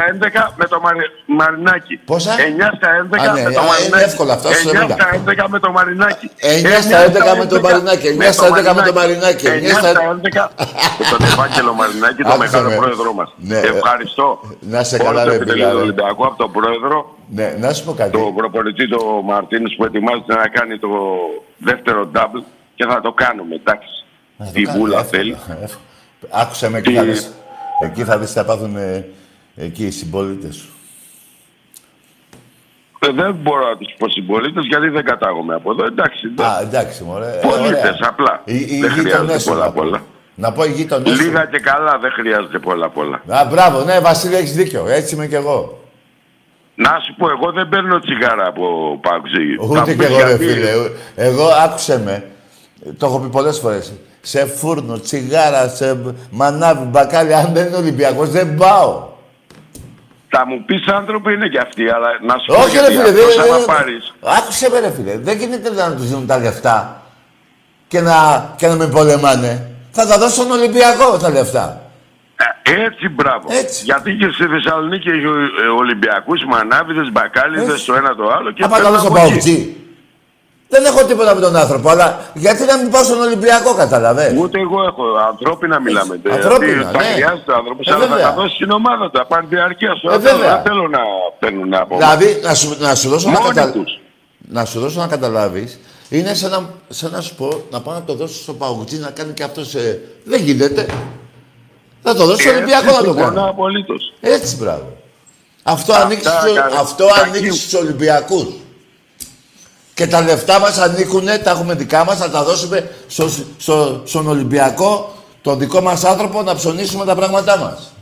11 0.49 0.53
με 0.55 0.65
το 0.71 0.79
μαρι... 0.83 0.99
Μαρινάκι. 1.25 1.95
Πόσα; 2.05 2.31
9 2.35 2.37
στα 2.77 2.89
11 3.11 3.29
Α, 3.29 3.33
ναι, 3.33 3.41
με 3.41 3.51
το 3.51 3.59
α, 3.59 3.63
Μαρινάκι. 3.63 3.87
είναι 3.93 4.01
εύκολο 4.09 4.31
αυτό, 4.31 4.47
στο 4.53 4.69
9 4.69 4.73
70. 4.73 4.91
στα 4.91 5.07
11 5.45 5.45
με 5.49 5.59
το 5.59 5.71
Μαρινάκι. 5.71 6.25
9 6.41 6.81
στα 6.81 6.97
11 7.05 7.37
με 7.37 7.45
το 7.45 7.59
Μαρινάκι, 7.65 8.07
9 8.19 8.31
στα 8.31 8.47
11 8.47 8.75
με 8.75 8.81
το 8.87 8.93
Μαρινάκι, 8.93 9.45
9 9.47 9.49
9 9.49 9.69
στα 9.69 9.89
στα 9.89 9.91
11 9.91 10.49
με 10.99 11.05
τον 11.11 11.21
Ευάγγελο 11.31 11.73
Μαρινάκι, 11.73 12.21
τον 12.23 12.31
Άκουσα 12.31 12.37
μεγάλο 12.45 12.69
με. 12.69 12.75
πρόεδρό 12.75 13.13
μας. 13.13 13.29
Ναι, 13.37 13.57
ε, 13.57 13.67
Ευχαριστώ. 13.75 14.27
να 14.59 14.83
σε 14.83 14.95
Όλο 14.95 15.03
καλά, 15.05 15.23
το 15.23 15.29
ρε, 15.29 15.35
επιτελείο 15.35 15.63
φίλε, 15.63 15.71
του 15.73 15.77
ρε. 15.77 15.83
Ολυμπιακού 15.83 16.25
από 16.25 16.35
τον 16.43 16.51
πρόεδρο, 16.51 17.15
Ναι, 17.37 17.47
να 17.59 17.73
σου 17.73 17.83
πω 17.85 17.93
κάτι. 17.93 18.11
τον 18.11 18.35
προπονητή 18.35 18.87
του 18.87 19.21
Μαρτίνης 19.25 19.75
που 19.75 19.83
ετοιμάζεται 19.85 20.33
να 20.35 20.47
κάνει 20.47 20.77
το 20.79 20.89
δεύτερο 21.57 22.11
double 22.15 22.41
και 22.75 22.85
θα 22.89 23.01
το 23.01 23.11
κάνουμε, 23.11 23.55
εντάξει. 23.55 23.89
Να 24.37 24.45
το 24.45 24.51
Η 24.55 24.63
κάνω, 24.63 24.77
βούλα 24.77 24.99
εύκολα, 24.99 25.17
θέλει. 25.17 25.31
εύκολα. 25.63 26.41
Άκουσα 26.41 26.69
με 26.69 26.77
εκεί 26.77 26.89
Τι- 26.89 26.95
θα 26.95 27.03
δεις. 27.03 27.31
Εκεί 27.83 28.03
θα 28.03 28.17
δεις 28.17 28.27
τι 28.27 28.33
θα 28.33 28.45
πάθουν 28.45 28.75
ε, 28.77 29.05
εκεί 29.57 29.85
οι 29.85 29.91
συμπολίτες 29.91 30.55
σου. 30.55 30.69
Ε, 32.99 33.11
Δεν 33.11 33.35
μπορώ 33.41 33.69
να 33.69 33.77
τους 33.77 33.93
πω 33.97 34.09
συμπολίτες 34.09 34.65
γιατί 34.65 34.87
δεν 34.89 35.05
κατάγομαι 35.05 35.55
από 35.55 35.71
εδώ, 35.71 35.85
εντάξει. 35.85 36.27
δεν- 36.35 36.45
Α, 36.45 36.59
εντάξει, 36.61 37.03
μωρέ. 37.03 37.25
ε, 37.25 37.47
Πολίτες, 37.47 37.79
ωραία. 37.79 37.99
απλά. 38.01 38.41
Οι, 38.45 38.55
οι 38.55 38.65
Δεν 38.65 38.89
χρειάζεται 38.91 39.01
γείτονές 39.09 39.41
σου, 39.41 39.49
πολλά, 39.49 39.65
να 39.65 39.71
πω. 39.71 39.81
πολλά. 39.81 40.03
Να 40.35 40.51
πω 40.51 40.63
οι 40.63 40.71
γείτονές 40.71 41.15
σου. 41.17 41.23
Λίγα 41.23 41.45
και 41.45 41.59
καλά 41.59 41.97
δεν 42.01 42.11
χρειάζεται 42.11 42.59
πολλά 42.59 42.89
πολλά. 42.89 43.21
Α, 43.27 43.45
μπράβο, 43.45 43.83
ναι, 43.83 43.99
Βασίλη, 43.99 44.35
έχεις 44.35 44.53
δίκιο. 44.55 44.85
Έτσι 44.87 45.15
είμαι 45.15 45.27
κι 45.27 45.35
εγώ. 45.35 45.81
Να 46.75 46.99
σου 47.05 47.15
πω, 47.17 47.29
εγώ 47.29 47.51
δεν 47.51 47.69
παίρνω 47.69 47.99
τσιγάρα 47.99 48.47
από 48.47 48.97
Πάουξη. 49.01 49.37
Ούτε 49.69 49.93
κι 49.95 50.03
εγώ, 50.03 50.17
ρε 50.17 50.37
φίλε. 50.37 50.69
Εγώ 51.15 51.47
άκουσε 51.63 51.99
με. 51.99 52.23
Το 52.97 53.05
έχω 53.05 53.19
πει 53.19 53.27
πολλές 53.27 53.59
φορές. 53.59 53.93
Σε 54.21 54.45
φούρνο, 54.45 54.99
τσιγάρα, 54.99 55.67
σε 55.67 56.15
μανάβι, 56.31 56.85
μπακάλι. 56.85 57.33
Αν 57.33 57.53
δεν 57.53 57.67
είναι 57.67 57.75
Ολυμπιακός, 57.75 58.29
δεν 58.29 58.55
πάω. 58.55 59.06
Θα 60.29 60.45
μου 60.47 60.63
πεις 60.65 60.87
άνθρωποι 60.87 61.33
είναι 61.33 61.47
κι 61.47 61.57
αυτοί, 61.57 61.89
αλλά 61.89 62.07
να 62.21 62.37
σου 62.37 62.45
πω. 62.45 62.53
Όχι, 62.61 62.73
ρε 62.77 62.79
γιατί 62.79 62.93
φίλε. 62.95 63.09
αυτός 63.09 63.35
Δεν, 63.35 63.43
άμα 63.45 63.57
δεν- 63.57 63.65
πάρεις, 63.65 64.13
Άκουσε 64.37 64.69
με, 64.69 64.79
ρε 64.79 64.91
φίλε. 64.91 65.17
Δεν 65.17 65.37
γίνεται 65.37 65.69
να 65.71 65.95
τους 65.95 66.07
δίνουν 66.07 66.27
τα 66.27 66.37
λεφτά 66.37 67.01
και 67.87 68.01
να, 68.01 68.15
και 68.57 68.67
να 68.67 68.75
με 68.75 68.87
πολεμάνε. 68.87 69.69
Θα 69.91 70.07
τα 70.07 70.17
δώσω 70.17 70.33
στον 70.35 70.51
Ολυμπιακό 70.51 71.17
τα 71.17 71.29
λεφτά. 71.29 71.81
Ε, 72.63 72.71
Έτσι, 72.85 73.09
μπράβο. 73.09 73.47
Έτσι. 73.51 73.83
Γιατί 73.83 74.13
και 74.15 74.29
στη 74.33 74.45
Θεσσαλονίκη 74.47 75.09
έχει 75.09 75.25
ε, 75.25 75.67
Ολυμπιακούς, 75.77 76.43
Μανάβιδε, 76.45 77.09
Μπακάλιδες, 77.11 77.69
Έτσι. 77.73 77.85
το 77.85 77.93
ένα 77.95 78.15
το 78.15 78.31
άλλο. 78.37 78.51
Και 78.51 78.61
Θα 78.61 78.67
πάω 78.69 78.77
να 78.77 78.83
παίρνω 78.83 78.97
δώσω 78.97 79.07
από 79.11 79.17
εκεί. 79.21 79.29
παουτζή. 79.31 79.75
Δεν 80.69 80.85
έχω 80.85 81.05
τίποτα 81.05 81.35
με 81.35 81.41
τον 81.41 81.55
άνθρωπο, 81.55 81.89
αλλά 81.89 82.19
γιατί 82.33 82.65
να 82.65 82.77
μην 82.77 82.91
πάω 82.91 83.03
στον 83.03 83.21
Ολυμπιακό, 83.21 83.73
καταλαβες. 83.75 84.33
Ούτε 84.37 84.59
εγώ 84.59 84.83
έχω. 84.83 85.03
Ανθρώπινα 85.29 85.79
μιλάμε. 85.79 86.15
Έτσι. 86.15 86.31
Ανθρώπινα, 86.37 86.71
Δηλαδή, 86.73 86.91
Θα 86.97 87.03
ναι. 87.03 87.13
χρειάζεται 87.13 87.51
ο 87.51 87.55
άνθρωπος, 87.55 87.87
Ε, 87.87 87.91
αλλά 87.93 88.03
θα 88.03 88.09
βέβαια. 88.09 88.27
τα 88.29 88.33
δώσει 88.33 88.55
στην 88.55 88.71
ομάδα 88.71 89.09
του. 89.09 89.17
Θα 89.17 89.25
πάρει 89.25 89.45
διαρκεία 89.49 89.95
στο 89.95 90.07
Ε, 90.11 90.11
δεν 90.11 90.21
θέλω- 90.21 90.37
βέβαια. 90.37 90.53
Δεν 90.55 90.63
θέλω 90.63 90.87
να 90.87 90.99
παίρνουν 91.39 91.73
από 91.73 91.95
μένα. 91.97 92.15
Δηλαδή, 92.15 92.39
να 92.43 92.53
σου, 92.53 92.75
να 92.79 92.95
σου 92.95 93.09
δώσω 93.09 93.29
να, 93.29 93.39
Μόνοι 93.39 93.53
κατα... 93.53 93.71
τους. 93.71 93.99
να 94.47 94.65
σου 94.65 94.79
δώσω 94.79 94.99
να 94.99 95.07
καταλάβεις, 95.07 95.79
είναι 96.09 96.33
σαν 96.33 96.51
να, 96.51 96.69
σαν 96.89 97.11
να 97.11 97.21
σου 97.21 97.35
πω 97.35 97.61
να 97.71 97.81
πάω 97.81 97.93
να 97.93 98.03
το 98.03 98.13
δώσω 98.13 98.41
στο 98.41 98.53
Παουτζή 98.53 98.97
να 98.97 99.09
κάνει 99.09 99.33
και 99.33 99.43
αυτός... 99.43 99.75
Ε... 99.75 100.01
Δεν 100.23 100.41
γίνεται. 100.41 100.85
Θα 102.03 102.15
το 102.15 102.25
δώσω 102.25 102.39
στο 102.41 102.49
Ολυμπιακό 102.51 102.85
να 102.85 102.91
το 102.97 103.03
συμφωνώ 103.03 103.23
κάνω. 103.25 103.49
απολύτως. 103.49 104.13
Έτσι, 104.21 104.55
μπράβο. 104.55 104.97
Αυτό 105.63 105.91
Αυτά 105.93 106.05
ανήκει, 106.05 106.21
στους, 106.27 106.53
κάνει. 106.53 106.75
αυτό 106.77 107.05
Τα 107.05 107.21
ανήκει 107.21 107.39
κύμ- 107.43 107.53
στους 107.53 107.73
Ολυμπιακούς. 107.73 108.45
Και 109.97 110.07
τα 110.07 110.21
λεφτά 110.21 110.59
μας 110.59 110.77
ανήκουνε, 110.77 111.37
τα 111.37 111.51
έχουμε 111.51 111.73
δικά 111.73 112.05
μας, 112.05 112.17
θα 112.17 112.29
τα 112.31 112.43
δώσουμε 112.43 112.91
στο, 113.07 113.27
στο, 113.57 114.01
στον 114.05 114.27
Ολυμπιακό, 114.27 115.13
τον 115.41 115.59
δικό 115.59 115.81
μας 115.81 116.03
άνθρωπο, 116.03 116.41
να 116.41 116.55
ψωνίσουμε 116.55 117.05
τα 117.05 117.15
πράγματά 117.15 117.57
μας. 117.57 117.93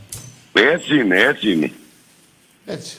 Έτσι 0.52 0.98
είναι, 0.98 1.20
έτσι 1.20 1.52
είναι. 1.52 1.72
Έτσι. 2.66 2.98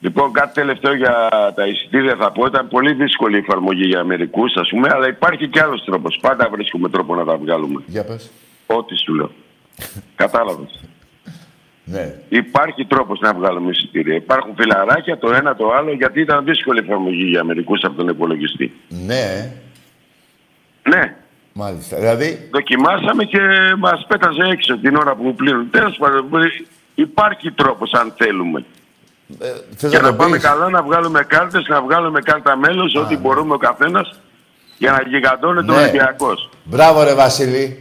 Λοιπόν, 0.00 0.32
κάτι 0.32 0.54
τελευταίο 0.54 0.94
για 0.94 1.28
τα 1.54 1.66
εισιτήρια 1.66 2.16
θα 2.16 2.32
πω. 2.32 2.46
Ήταν 2.46 2.68
πολύ 2.68 2.92
δύσκολη 2.92 3.36
η 3.36 3.38
εφαρμογή 3.38 3.84
για 3.84 4.04
μερικούς, 4.04 4.54
ας 4.56 4.68
πούμε, 4.68 4.88
αλλά 4.92 5.08
υπάρχει 5.08 5.48
και 5.48 5.60
άλλος 5.60 5.84
τρόπος. 5.84 6.18
Πάντα 6.20 6.48
βρίσκουμε 6.48 6.88
τρόπο 6.88 7.14
να 7.14 7.24
τα 7.24 7.36
βγάλουμε. 7.36 7.82
Για 7.86 8.04
πες. 8.04 8.30
Ό,τι 8.66 8.96
σου 8.96 9.14
λέω. 9.14 9.30
Κατάλαβες. 10.14 10.80
Ναι. 11.84 12.14
Υπάρχει 12.28 12.84
τρόπος 12.84 13.20
να 13.20 13.34
βγάλουμε 13.34 13.70
εισιτήρια. 13.70 14.14
Υπάρχουν 14.14 14.54
φιλαράκια 14.56 15.18
το 15.18 15.32
ένα 15.32 15.56
το 15.56 15.72
άλλο, 15.72 15.92
γιατί 15.92 16.20
ήταν 16.20 16.44
δύσκολη 16.44 16.80
η 16.80 16.84
εφαρμογή 16.86 17.22
για 17.24 17.44
μερικούς 17.44 17.82
από 17.84 17.96
τον 17.96 18.08
υπολογιστή. 18.08 18.72
Ναι, 18.88 19.52
Ναι, 20.88 21.14
μάλιστα. 21.52 21.96
Δηλαδή, 21.96 22.48
δοκιμάσαμε 22.52 23.24
και 23.24 23.38
μας 23.78 24.04
πέταζε 24.08 24.42
έξω 24.52 24.78
την 24.78 24.96
ώρα 24.96 25.14
που 25.14 25.34
πλήρουν. 25.34 25.70
Τέλος 25.70 25.96
πάντων, 25.96 26.26
μπορεί- 26.28 26.66
υπάρχει 26.94 27.50
τρόπος 27.50 27.92
αν 27.92 28.12
θέλουμε. 28.16 28.64
ε, 29.40 29.46
θες 29.76 29.90
Και 29.90 29.96
να 29.96 30.02
να 30.02 30.08
το 30.10 30.14
πάμε 30.16 30.36
πεις; 30.36 30.44
καλά 30.44 30.68
να 30.70 30.82
βγάλουμε 30.82 31.24
κάρτες, 31.28 31.66
να 31.68 31.82
βγάλουμε 31.82 32.20
κάρτα 32.20 32.56
μέλος, 32.56 32.94
ό,τι 32.94 33.16
μπορούμε 33.16 33.54
ο 33.54 33.58
καθένας 33.58 34.20
για 34.78 34.90
να 34.90 35.02
γιγαντώνεται 35.08 35.72
ο 35.72 35.74
Ναι. 35.74 35.80
Ολυμπιακός. 35.82 36.48
Μπράβο 36.64 37.02
ρε 37.02 37.14
Βασίλη. 37.14 37.78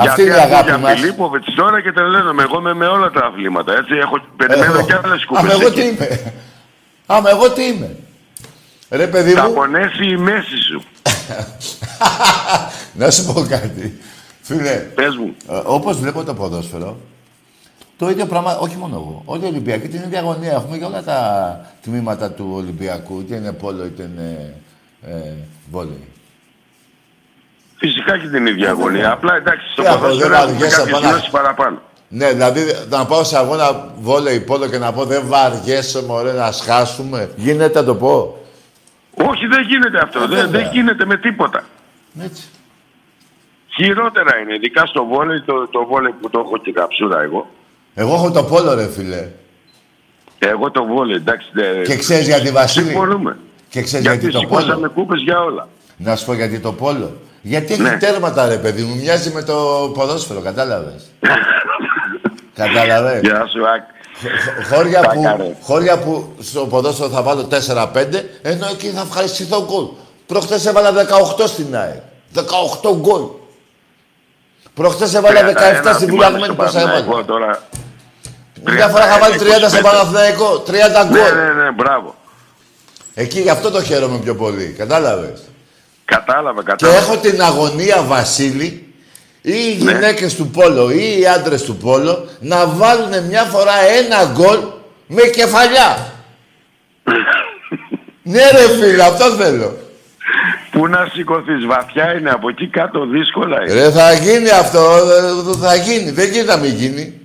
Αυτή 0.00 0.22
είναι 0.22 0.30
η 0.30 0.34
ακούω 0.34 0.44
αγάπη 0.54 0.68
για 0.68 0.78
μας. 0.78 0.98
Φιλίπποβιτς 1.00 1.54
τώρα 1.54 1.82
και 1.82 1.92
τρελαίνομαι. 1.92 2.42
Εγώ 2.42 2.58
είμαι 2.58 2.74
με 2.74 2.86
όλα 2.86 3.10
τα 3.10 3.20
αθλήματα. 3.26 3.72
Έτσι, 3.72 3.94
έχω, 3.94 4.20
περιμένω 4.36 4.72
Εγώ- 4.74 4.84
κι 4.86 4.92
άλλες 4.92 5.26
Άμα 5.34 5.50
εγώ 5.52 5.58
τι 5.58 5.64
κούπε. 5.90 6.04
είμαι. 6.04 6.32
Άμα 7.06 7.30
εγώ 7.30 7.50
τι 7.50 7.62
είμαι. 7.64 7.96
Ρε 8.90 9.06
παιδί 9.06 9.30
Θα 9.32 9.48
μου, 9.48 9.54
πονέσει 9.54 10.04
η 10.10 10.16
μέση 10.16 10.56
σου. 10.62 10.82
να 12.98 13.10
σου 13.10 13.32
πω 13.32 13.46
κάτι. 13.48 13.98
Φίλε, 14.42 14.74
Πες 14.94 15.16
μου. 15.16 15.34
ε, 15.50 15.60
όπως 15.64 15.98
βλέπω 16.00 16.24
το 16.24 16.34
ποδόσφαιρο, 16.34 16.96
το 17.98 18.10
ίδιο 18.10 18.26
πράγμα, 18.26 18.58
όχι 18.58 18.76
μόνο 18.76 18.94
εγώ. 18.94 19.22
Όλοι 19.24 19.44
οι 19.44 19.46
Ολυμπιακοί 19.46 19.88
την 19.88 20.02
ίδια 20.02 20.18
αγωνία 20.18 20.52
έχουμε 20.52 20.76
για 20.76 20.86
όλα 20.86 21.02
τα 21.02 21.20
τμήματα 21.82 22.30
του 22.30 22.50
Ολυμπιακού, 22.54 23.20
είτε 23.20 23.34
είναι 23.36 23.52
πόλο 23.52 23.84
είτε 23.84 24.02
είναι 24.02 24.54
ε, 25.06 25.32
βόλεϊ. 25.70 26.08
Φυσικά 27.78 28.18
και 28.18 28.28
την 28.28 28.46
ίδια 28.46 28.70
αγωνία. 28.70 29.12
Απλά 29.12 29.36
εντάξει, 29.36 29.70
στο 29.72 29.82
Τι 29.82 29.88
από, 29.88 29.98
ποδόσφαιρο 29.98 30.28
δεν 30.28 30.38
έχουμε 30.38 30.52
βαριέσαι 30.52 30.76
κάποιες 30.76 30.94
από 30.96 31.04
να- 31.04 31.10
γνώσεις 31.10 31.30
παραπάνω. 31.30 31.80
Ναι, 32.08 32.32
δηλαδή 32.32 32.62
να 32.88 33.06
πάω 33.06 33.24
σε 33.24 33.36
αγώνα 33.38 33.88
βόλεϊ 33.98 34.40
πόλο 34.40 34.66
και 34.68 34.78
να 34.78 34.92
πω 34.92 35.04
δεν 35.04 35.22
βαριέσαι 35.26 36.02
μωρέ 36.02 36.32
να 36.32 36.52
σχάσουμε. 36.52 37.30
Γίνεται 37.36 37.78
να 37.78 37.84
το 37.84 37.94
πω. 37.94 38.38
Όχι, 39.14 39.46
δεν 39.46 39.62
γίνεται 39.62 39.98
αυτό. 40.02 40.18
Ε, 40.22 40.26
δεν, 40.26 40.28
βέβαια. 40.28 40.60
δεν 40.60 40.70
γίνεται 40.72 41.04
με 41.06 41.16
τίποτα. 41.16 41.64
Έτσι. 42.22 42.42
Χειρότερα 43.74 44.38
είναι, 44.38 44.54
ειδικά 44.54 44.86
στο 44.86 45.04
βόλεϊ, 45.04 45.40
το, 45.40 45.68
το 45.68 45.86
βόλεϊ 45.86 46.12
που 46.20 46.30
το 46.30 46.38
έχω 46.44 46.58
και 46.58 46.72
καψούρα 46.72 47.20
εγώ. 47.22 47.50
Εγώ 47.94 48.14
έχω 48.14 48.30
το 48.30 48.42
πόλο 48.44 48.74
ρε 48.74 48.88
φίλε. 48.88 49.28
Εγώ 50.38 50.70
το 50.70 50.84
βόλεϊ, 50.84 51.16
εντάξει. 51.16 51.48
δεν- 51.52 51.82
Και 51.84 51.96
ξέρεις 51.96 52.26
γιατί 52.26 52.50
Βασίλη; 52.50 52.84
Συμφωνούμε. 52.86 53.36
Και 53.68 53.82
ξέρεις 53.82 54.06
Γιατί 54.06 54.18
γιατί 54.18 54.32
το 54.34 54.38
σηκώσαμε 54.38 54.74
πόλο; 54.74 54.90
κούπες 54.90 55.20
για 55.20 55.40
όλα. 55.40 55.68
Να 55.96 56.16
σου 56.16 56.26
πω 56.26 56.32
γιατί 56.34 56.58
το 56.60 56.72
πόλο. 56.72 57.16
Γιατί 57.42 57.72
έχει 57.72 57.82
Ναι. 57.82 57.96
τέρματα 57.98 58.46
ρε 58.48 58.56
παιδί 58.56 58.82
μου. 58.82 58.96
Μοιάζει 58.96 59.30
με 59.30 59.42
το 59.42 59.54
ποδόσφαιρο, 59.94 60.40
κατάλαβες; 60.40 61.02
Κατάλαβες; 62.54 63.20
Γεια 63.20 63.46
σου, 63.52 63.68
Άκ. 63.68 63.82
χώρια, 64.72 65.00
που, 65.00 65.22
Πάκαρε. 65.22 65.56
χώρια 65.62 65.98
που 65.98 66.34
στο 66.40 66.60
ποδόσφαιρο 66.66 67.08
θα 67.08 67.22
βάλω 67.22 67.44
4-5, 67.44 68.22
ενώ 68.42 68.66
εκεί 68.72 68.88
θα 68.88 69.00
ευχαριστηθώ 69.00 69.64
γκολ. 69.64 69.84
Προχτές 70.26 70.66
έβαλα 70.66 70.92
18 70.92 71.46
στην 71.46 71.76
ΑΕ. 71.76 72.02
18 72.34 72.94
γκολ. 73.00 73.22
Προχτές 74.74 75.14
έβαλα 75.14 75.40
17 75.42 75.94
στην 75.94 76.08
Βουλιαγμένη 76.08 76.54
πόσα 76.54 76.80
Εγώ 76.80 76.88
έβαλα. 76.90 77.24
τώρα. 77.24 77.62
Μια 78.64 78.88
φορά 78.88 79.06
είχα 79.06 79.18
βάλει 79.18 79.38
30 79.38 79.68
στο 79.68 79.78
25. 79.78 79.82
Παναθηναϊκό, 79.82 80.58
30 80.66 81.04
Ναι, 81.04 81.08
γκολ. 81.10 81.36
ναι, 81.36 81.62
ναι, 81.62 81.70
μπράβο. 81.70 82.14
Εκεί 83.14 83.40
γι' 83.40 83.50
αυτό 83.50 83.70
το 83.70 83.82
χαίρομαι 83.82 84.18
πιο 84.18 84.34
πολύ. 84.34 84.74
Κατάλαβες; 84.78 85.40
Κατάλαβα, 86.14 86.60
Και 86.60 86.66
κατάλαβα. 86.66 86.98
έχω 86.98 87.16
την 87.16 87.42
αγωνία, 87.42 88.02
Βασίλη, 88.02 88.86
ή 89.42 89.52
οι 89.52 89.82
Ναι. 89.84 89.92
γυναίκες 89.92 90.34
του 90.36 90.46
Πόλο 90.46 90.90
ή 90.90 91.18
οι 91.20 91.26
άντρες 91.26 91.62
του 91.62 91.76
Πόλο 91.76 92.28
να 92.40 92.66
βάλουν 92.66 93.24
μια 93.28 93.42
φορά 93.44 93.72
ένα 93.98 94.32
γκολ 94.32 94.58
με 95.06 95.22
κεφαλιά. 95.22 96.12
ναι 98.32 98.40
ρε 98.50 98.68
φίλε, 98.80 99.02
αυτό 99.02 99.24
θέλω. 99.30 99.76
Πού 100.70 100.86
να 100.86 101.08
σηκωθείς, 101.12 101.66
βαθιά 101.66 102.14
είναι 102.18 102.30
από 102.30 102.48
εκεί 102.48 102.66
κάτω, 102.68 103.06
δύσκολα 103.06 103.62
είναι. 103.62 103.72
Ρε 103.72 103.90
θα 103.90 104.12
γίνει 104.12 104.48
αυτό, 104.50 104.78
ε, 104.80 105.56
θα 105.60 105.74
γίνει. 105.74 106.10
Δεν 106.10 106.30
γίνεται 106.30 106.54
να 106.54 106.60
μην 106.62 106.74
γίνει. 106.74 107.20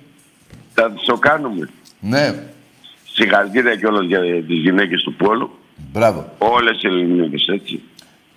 Θα 0.73 0.93
το 1.05 1.17
κάνουμε. 1.17 1.69
Ναι, 1.99 2.35
Συγχαρητήρια 3.13 3.75
κιόλας 3.75 4.05
για 4.05 4.19
τις 4.19 4.57
γυναίκες 4.57 5.01
του 5.03 5.13
Πόλου. 5.13 5.57
μπράβο. 5.91 6.33
Όλες 6.37 6.81
οι 6.81 6.87
Ελληνίδες, 6.87 7.45
έτσι. 7.47 7.81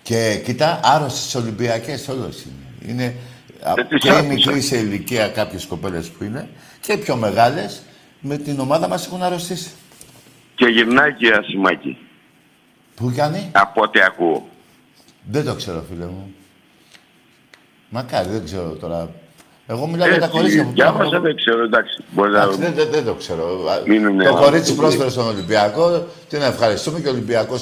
Και 0.07 0.41
κοίτα, 0.45 0.79
άρρωστες 0.83 1.35
Ολυμπιακές 1.35 2.07
όλες 2.07 2.45
είναι. 2.45 2.91
Είναι 2.91 3.15
α, 3.63 3.73
Δεν 3.75 3.87
τις 3.87 4.01
και 4.01 4.07
οι 4.07 4.11
άκουσα. 4.11 4.27
μικροί 4.27 4.61
σε 4.61 4.77
ηλικία 4.77 5.27
κάποιες 5.27 5.65
κοπέλες 5.65 6.07
που 6.09 6.23
είναι 6.23 6.49
και 6.79 6.91
οι 6.91 6.97
πιο 6.97 7.15
μεγάλες 7.15 7.81
με 8.19 8.37
την 8.37 8.59
ομάδα 8.59 8.87
μας 8.87 9.05
έχουν 9.05 9.23
αρρωστήσει. 9.23 9.69
Και 10.55 10.65
γυρνάει 10.65 11.13
και 11.13 11.25
η 11.25 11.29
Ασημάκη. 11.31 11.97
Πού 12.95 13.13
κάνει; 13.15 13.49
Από 13.53 13.81
ό,τι 13.81 14.01
ακούω. 14.01 14.47
Δεν 15.31 15.45
το 15.45 15.55
ξέρω, 15.55 15.85
φίλε 15.89 16.05
μου. 16.05 16.33
Μακάρι, 17.89 18.29
δεν 18.29 18.43
ξέρω 18.45 18.69
τώρα. 18.69 19.09
Εγώ 19.67 19.87
μιλάω 19.87 20.07
για 20.07 20.19
τα 20.19 20.27
κορίτσια 20.27 20.63
που 20.63 20.71
Διάβασα, 20.73 21.03
πήγαν. 21.03 21.21
δεν 21.21 21.35
ξέρω, 21.35 21.63
εντάξει. 21.63 22.03
Μπορεί 22.11 22.31
να... 22.31 22.41
Εντάξει, 22.41 22.59
δεν, 22.59 22.73
δεν, 22.73 22.87
δεν 22.91 23.05
το 23.05 23.13
ξέρω. 23.13 23.69
Α, 23.69 23.81
Μείνουν 23.85 24.17
το 24.17 24.23
άνθρωποι. 24.27 24.43
κορίτσι 24.43 24.75
πρόσφερε 24.75 25.09
στον 25.09 25.27
Ολυμπιακό. 25.27 26.07
Την 26.29 26.41
ευχαριστούμε 26.41 26.99
και 26.99 27.07
ο 27.07 27.11
Ολυμπιακός 27.11 27.61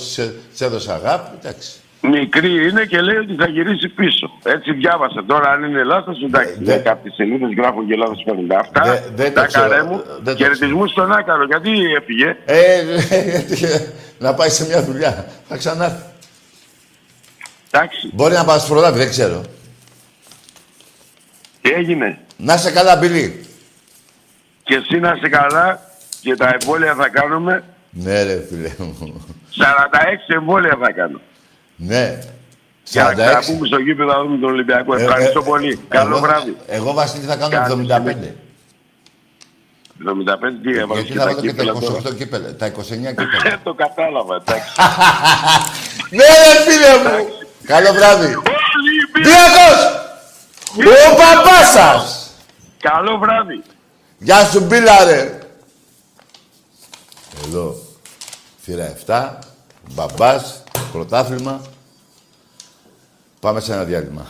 της 0.52 0.62
έδωσε 0.62 0.92
αγάπη. 0.92 1.38
Εντάξει. 1.40 1.72
Μικρή 2.10 2.68
είναι 2.68 2.86
και 2.86 3.02
λέει 3.02 3.16
ότι 3.16 3.36
θα 3.36 3.48
γυρίσει 3.48 3.88
πίσω. 3.90 4.32
Έτσι 4.44 4.74
διάβασα. 4.74 5.24
Τώρα, 5.26 5.50
αν 5.52 5.64
είναι 5.64 5.84
λάθος, 5.84 6.22
εντάξει. 6.24 6.54
Ε, 6.60 6.64
δεν- 6.64 6.84
Κάποιες 6.84 7.14
σελίδες 7.16 7.50
γράφουν 7.58 7.88
και 7.88 7.96
λάθος 7.96 8.22
παίρνουν. 8.26 8.52
Αυτά 8.52 8.82
Δεν- 8.84 9.04
δεν 9.16 9.34
το 9.34 9.40
τα 9.42 9.46
ξέρω. 9.48 9.70
καρέ 9.70 9.84
μου. 9.84 10.04
Δεν 10.22 10.36
το 10.36 10.44
Χαιρετισμούς 10.44 10.92
στον 10.92 11.12
Άκαρο. 11.12 11.46
Γιατί 11.46 11.70
έφυγε; 12.00 12.38
Ε, 12.46 12.84
να 14.26 14.34
πάει 14.34 14.50
σε 14.50 14.66
μια 14.66 14.84
δουλειά. 14.84 15.26
Θα 15.48 15.58
ξανάρθει. 15.58 16.04
Εντάξει. 17.72 18.10
Μπορεί 18.14 18.34
να 18.34 18.44
μα 18.44 18.64
προλάβει, 18.68 18.98
δεν 18.98 19.10
ξέρω. 19.10 19.42
Τι 21.62 21.70
έγινε; 21.72 22.18
Να 22.38 22.54
είσαι 22.54 22.72
καλά, 22.72 22.96
Μπιλί. 22.96 23.46
Και 24.64 24.76
εσύ 24.76 25.00
να 25.00 25.14
είσαι 25.18 25.30
καλά 25.30 25.80
και 26.22 26.36
τα 26.36 26.58
εμβόλια 26.60 26.96
θα 26.96 27.10
κάνουμε. 27.10 27.64
Ναι, 27.90 28.24
ρε 28.24 28.46
φίλε 28.50 28.72
μου. 28.78 29.26
46 29.58 30.34
εμβόλια 30.34 30.78
θα 30.82 30.92
κάνω. 30.92 31.20
Ναι. 31.76 32.20
Για 32.84 33.04
να 33.04 33.10
46. 33.10 33.14
ξαναπούμε 33.16 33.68
στο 33.68 33.78
γήπεδο 33.78 34.12
να 34.14 34.22
δούμε 34.24 34.38
τον 34.38 34.50
Ολυμπιακό. 34.50 34.96
Ε, 34.96 35.04
Ευχαριστώ 35.04 35.40
ε, 35.40 35.44
πολύ. 35.44 35.72
ε, 35.72 35.78
Καλό 35.88 36.10
εγώ- 36.16 36.20
βράδυ. 36.26 36.56
Εγώ, 36.68 36.94
Βασίλη, 36.94 37.24
θα 37.26 37.36
κάνω 37.36 37.50
Κάντε 37.52 37.74
75. 37.96 38.36
75 40.04 40.60
τι 40.64 40.78
έβαλες 40.78 41.04
Γιατί 41.04 41.12
και 41.12 41.20
θα 41.20 41.26
τα 41.26 41.34
βάλω 41.34 41.42
και 41.42 41.48
τα 41.48 41.52
κύπελα 41.52 41.74
τώρα. 41.74 42.02
28 42.12 42.16
κύπελα, 42.16 42.56
τα 42.56 42.68
29 42.68 42.72
κύπελα. 43.18 43.54
Ε, 43.54 43.60
το 43.64 43.74
κατάλαβα, 43.74 44.36
εντάξει. 44.36 44.72
ναι, 46.18 46.24
ρε 46.24 46.72
φίλε 46.72 47.10
μου! 47.10 47.28
Καλό 47.64 47.94
βράδυ! 47.94 48.28
Διακός! 49.24 49.80
Ο 50.78 51.16
παπάς 51.16 51.72
σας! 51.72 52.30
Καλό 52.80 53.18
βράδυ. 53.18 53.62
Γεια 54.18 54.46
σου, 54.46 54.60
Μπίλα, 54.66 55.04
ρε! 55.04 55.40
Εδώ, 57.46 57.76
θύρα 58.64 58.94
7, 59.08 59.30
μπαμπάς, 59.94 60.64
πρωτάθλημα. 60.96 61.62
Πάμε 63.40 63.60
σε 63.60 63.74
ένα 63.74 63.84
διάλειμμα. 63.84 64.26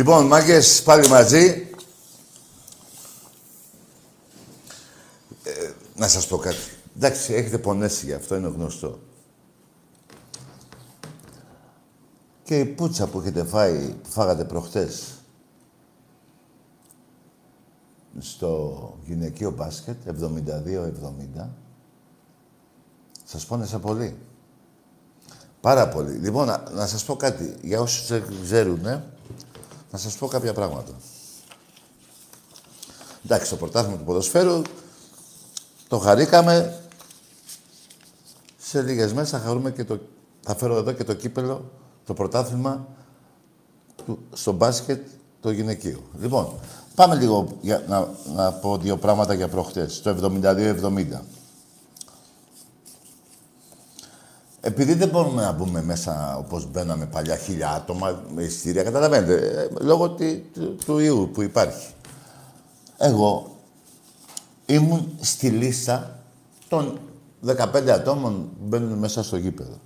Λοιπόν, 0.00 0.26
μάγκες, 0.26 0.82
πάλι 0.82 1.08
μαζί. 1.08 1.68
Ε, 5.42 5.70
να 5.96 6.08
σας 6.08 6.26
πω 6.26 6.36
κάτι. 6.36 6.56
Εντάξει, 6.96 7.34
έχετε 7.34 7.58
πονέσει 7.58 8.06
γι' 8.06 8.12
αυτό, 8.12 8.36
είναι 8.36 8.48
γνωστό. 8.48 8.98
Και 12.42 12.58
η 12.58 12.64
πουτσα 12.64 13.06
που 13.06 13.20
έχετε 13.20 13.44
φάει, 13.44 13.94
που 14.02 14.10
φάγατε 14.10 14.44
προχτές, 14.44 15.02
στο 18.18 18.98
γυναικείο 19.06 19.50
μπάσκετ, 19.50 19.96
72-70, 20.06 21.48
σας 23.24 23.46
πόνεσε 23.46 23.78
πολύ. 23.78 24.16
Πάρα 25.60 25.88
πολύ. 25.88 26.12
Λοιπόν, 26.12 26.46
να, 26.46 26.70
να 26.70 26.86
σας 26.86 27.04
πω 27.04 27.16
κάτι. 27.16 27.54
Για 27.62 27.80
όσους 27.80 28.08
δεν 28.08 28.24
ξέρουν, 28.42 29.02
να 29.90 29.98
σας 29.98 30.16
πω 30.16 30.26
κάποια 30.26 30.52
πράγματα. 30.52 30.92
Εντάξει, 33.24 33.50
το 33.50 33.56
πρωτάθλημα 33.56 33.96
του 33.96 34.04
ποδοσφαίρου 34.04 34.62
το 35.88 35.98
χαρήκαμε. 35.98 36.80
Σε 38.58 38.82
λίγες 38.82 39.12
μέρες 39.12 39.30
θα 39.30 39.38
χαρούμε 39.38 39.70
και 39.70 39.84
το... 39.84 40.00
Θα 40.40 40.56
φέρω 40.56 40.76
εδώ 40.76 40.92
και 40.92 41.04
το 41.04 41.14
κύπελο, 41.14 41.70
το 42.06 42.14
πρωτάθλημα 42.14 42.86
του, 43.96 44.18
στο 44.32 44.52
μπάσκετ 44.52 45.06
το 45.40 45.50
γυναικείο. 45.50 46.02
Λοιπόν, 46.20 46.52
πάμε 46.94 47.14
λίγο 47.14 47.48
για, 47.60 47.84
να, 47.88 48.08
να 48.34 48.52
πω 48.52 48.76
δύο 48.76 48.96
πράγματα 48.96 49.34
για 49.34 49.48
προχτές. 49.48 50.02
Το 50.02 50.16
72-70. 50.42 51.20
Επειδή 54.60 54.94
δεν 54.94 55.08
μπορούμε 55.08 55.42
να 55.42 55.52
μπούμε 55.52 55.82
μέσα 55.82 56.36
όπως 56.36 56.70
μπαίναμε 56.70 57.06
παλιά 57.06 57.36
χίλια 57.36 57.70
άτομα 57.70 58.22
με 58.34 58.42
εισιτήρια, 58.42 58.82
καταλαβαίνετε, 58.82 59.34
ε, 59.34 59.68
λόγω 59.84 60.10
τη- 60.10 60.36
του, 60.38 60.76
του 60.84 60.98
ιού 60.98 61.30
που 61.32 61.42
υπάρχει. 61.42 61.88
Εγώ 62.98 63.56
ήμουν 64.66 65.12
στη 65.20 65.48
λίστα 65.48 66.18
των 66.68 67.00
15 67.40 67.90
ατόμων 67.90 68.32
που 68.58 68.64
μπαίνουν 68.66 68.98
μέσα 68.98 69.22
στο 69.22 69.36
γήπεδο. 69.36 69.78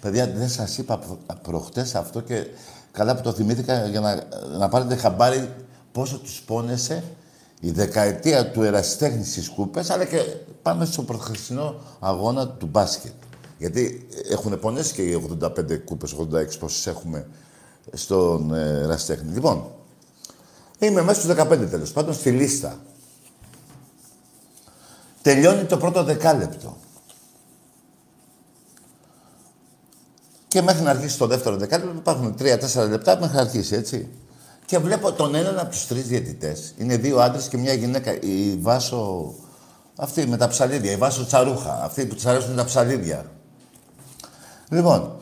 Παιδιά, 0.00 0.26
δεν 0.26 0.48
σας 0.48 0.78
είπα 0.78 0.98
προ- 0.98 1.18
προχτές 1.42 1.94
αυτό 1.94 2.20
και 2.20 2.46
καλά 2.92 3.14
που 3.16 3.22
το 3.22 3.32
θυμήθηκα 3.32 3.86
για 3.86 4.00
να, 4.00 4.22
να 4.58 4.68
πάρετε 4.68 4.96
χαμπάρι 4.96 5.48
πόσο 5.92 6.18
τους 6.18 6.40
πόνεσε 6.46 7.02
η 7.60 7.70
δεκαετία 7.70 8.50
του 8.50 8.62
ερασιτέχνης 8.62 9.30
στις 9.30 9.48
κούπες, 9.48 9.90
αλλά 9.90 10.04
και 10.04 10.18
πάμε 10.62 10.84
στο 10.84 11.02
προχθεσινό 11.02 11.80
αγώνα 11.98 12.48
του 12.48 12.66
μπάσκετ. 12.66 13.12
Γιατί 13.58 14.08
έχουν 14.30 14.60
πονέσει 14.60 14.94
και 14.94 15.02
οι 15.02 15.24
85 15.42 15.78
κούπες, 15.84 16.12
86 16.12 16.58
πόσες 16.58 16.86
έχουμε 16.86 17.26
στον 17.92 18.54
ε, 18.54 18.80
ερασιτέχνη. 18.82 19.32
Λοιπόν, 19.32 19.70
είμαι 20.78 21.02
μέσα 21.02 21.20
στους 21.20 21.34
15 21.36 21.66
τέλος 21.70 21.92
πάντων, 21.92 22.14
στη 22.14 22.30
λίστα. 22.30 22.78
Τελειώνει 25.22 25.64
το 25.64 25.76
πρώτο 25.76 26.04
δεκάλεπτο. 26.04 26.76
Και 30.48 30.62
μέχρι 30.62 30.82
να 30.82 30.90
αρχίσει 30.90 31.18
το 31.18 31.26
δεύτερο 31.26 31.56
δεκάλεπτο 31.56 31.94
υπάρχουν 31.96 32.34
3-4 32.38 32.88
λεπτά 32.88 33.18
μέχρι 33.20 33.36
να 33.36 33.40
αρχίσει, 33.40 33.74
έτσι. 33.74 34.08
Και 34.68 34.78
βλέπω 34.78 35.12
τον 35.12 35.34
έναν 35.34 35.58
από 35.58 35.70
τους 35.70 35.86
τρεις 35.86 36.06
διαιτητές. 36.06 36.74
Είναι 36.78 36.96
δύο 36.96 37.18
άντρες 37.18 37.48
και 37.48 37.56
μια 37.56 37.72
γυναίκα. 37.72 38.18
Η 38.20 38.56
Βάσο. 38.60 39.34
Αυτή 39.96 40.26
με 40.26 40.36
τα 40.36 40.48
ψαλίδια. 40.48 40.92
Η 40.92 40.96
Βάσο 40.96 41.26
Τσαρούχα. 41.26 41.84
Αυτή 41.84 42.06
που 42.06 42.14
της 42.14 42.26
αρέσουν 42.26 42.56
τα 42.56 42.64
ψαλίδια. 42.64 43.30
Λοιπόν. 44.70 45.16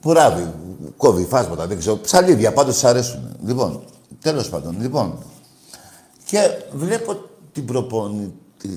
Πουράβι, 0.00 0.52
κόβει, 0.96 1.24
φάσματα, 1.24 1.66
δεν 1.66 1.78
ξέρω. 1.78 1.96
Ψαλίδια, 1.96 2.52
πάντως 2.52 2.74
της 2.74 2.84
αρέσουν. 2.84 3.36
Λοιπόν, 3.44 3.82
τέλος 4.20 4.48
πάντων. 4.48 4.80
Λοιπόν. 4.80 5.18
Και 6.24 6.38
βλέπω 6.72 7.16
την 7.52 7.64
προπονη... 7.64 8.32
τη, 8.58 8.68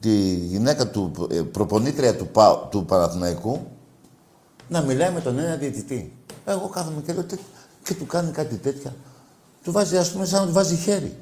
τη 0.00 0.34
γυναίκα 0.34 0.90
του, 0.90 1.12
ε, 1.30 1.40
προπονήτρια 1.40 2.16
του, 2.16 2.26
Πα- 2.26 2.68
του 2.70 2.84
Παναθηναϊκού 2.84 3.66
να 4.68 4.80
μιλάει 4.80 5.10
με 5.12 5.20
τον 5.20 5.38
ένα 5.38 5.56
διαιτητή. 5.56 6.16
Εγώ 6.44 6.68
κάθομαι 6.68 7.02
και 7.06 7.12
λέω 7.12 7.24
«Τι- 7.24 7.38
και 7.86 7.94
του 7.94 8.06
κάνει 8.06 8.30
κάτι 8.30 8.54
τέτοια. 8.54 8.94
Του 9.62 9.72
βάζει, 9.72 9.96
ας 9.96 10.10
πούμε, 10.10 10.24
σαν 10.26 10.40
να 10.40 10.46
του 10.46 10.52
βάζει 10.52 10.76
χέρι. 10.76 11.16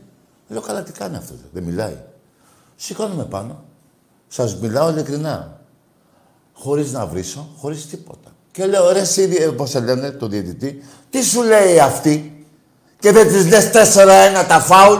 Λέω, 0.48 0.60
καλά, 0.60 0.82
τι 0.82 0.92
κάνει 0.92 1.16
αυτός, 1.16 1.36
δεν 1.52 1.62
μιλάει. 1.62 1.96
Σηκώνομαι 2.76 3.24
πάνω. 3.24 3.64
Σας 4.28 4.56
μιλάω 4.56 4.90
ειλικρινά. 4.90 5.60
Χωρίς 6.54 6.92
να 6.92 7.06
βρίσω, 7.06 7.48
χωρίς 7.58 7.86
τίποτα. 7.86 8.30
Και 8.52 8.66
λέω, 8.66 8.92
ρε 8.92 8.98
εσύ, 9.00 9.26
διε- 9.26 9.50
πώς 9.50 9.70
σε 9.70 9.80
λένε, 9.80 10.10
το 10.10 10.26
διαιτητή, 10.26 10.84
τι 11.10 11.22
σου 11.22 11.42
λέει 11.42 11.78
αυτή; 11.80 12.46
Και 13.00 13.12
δεν 13.12 13.28
της 13.28 13.46
λες 13.48 13.70
4-1 13.70 14.44
τα 14.48 14.60
φάουλ; 14.60 14.98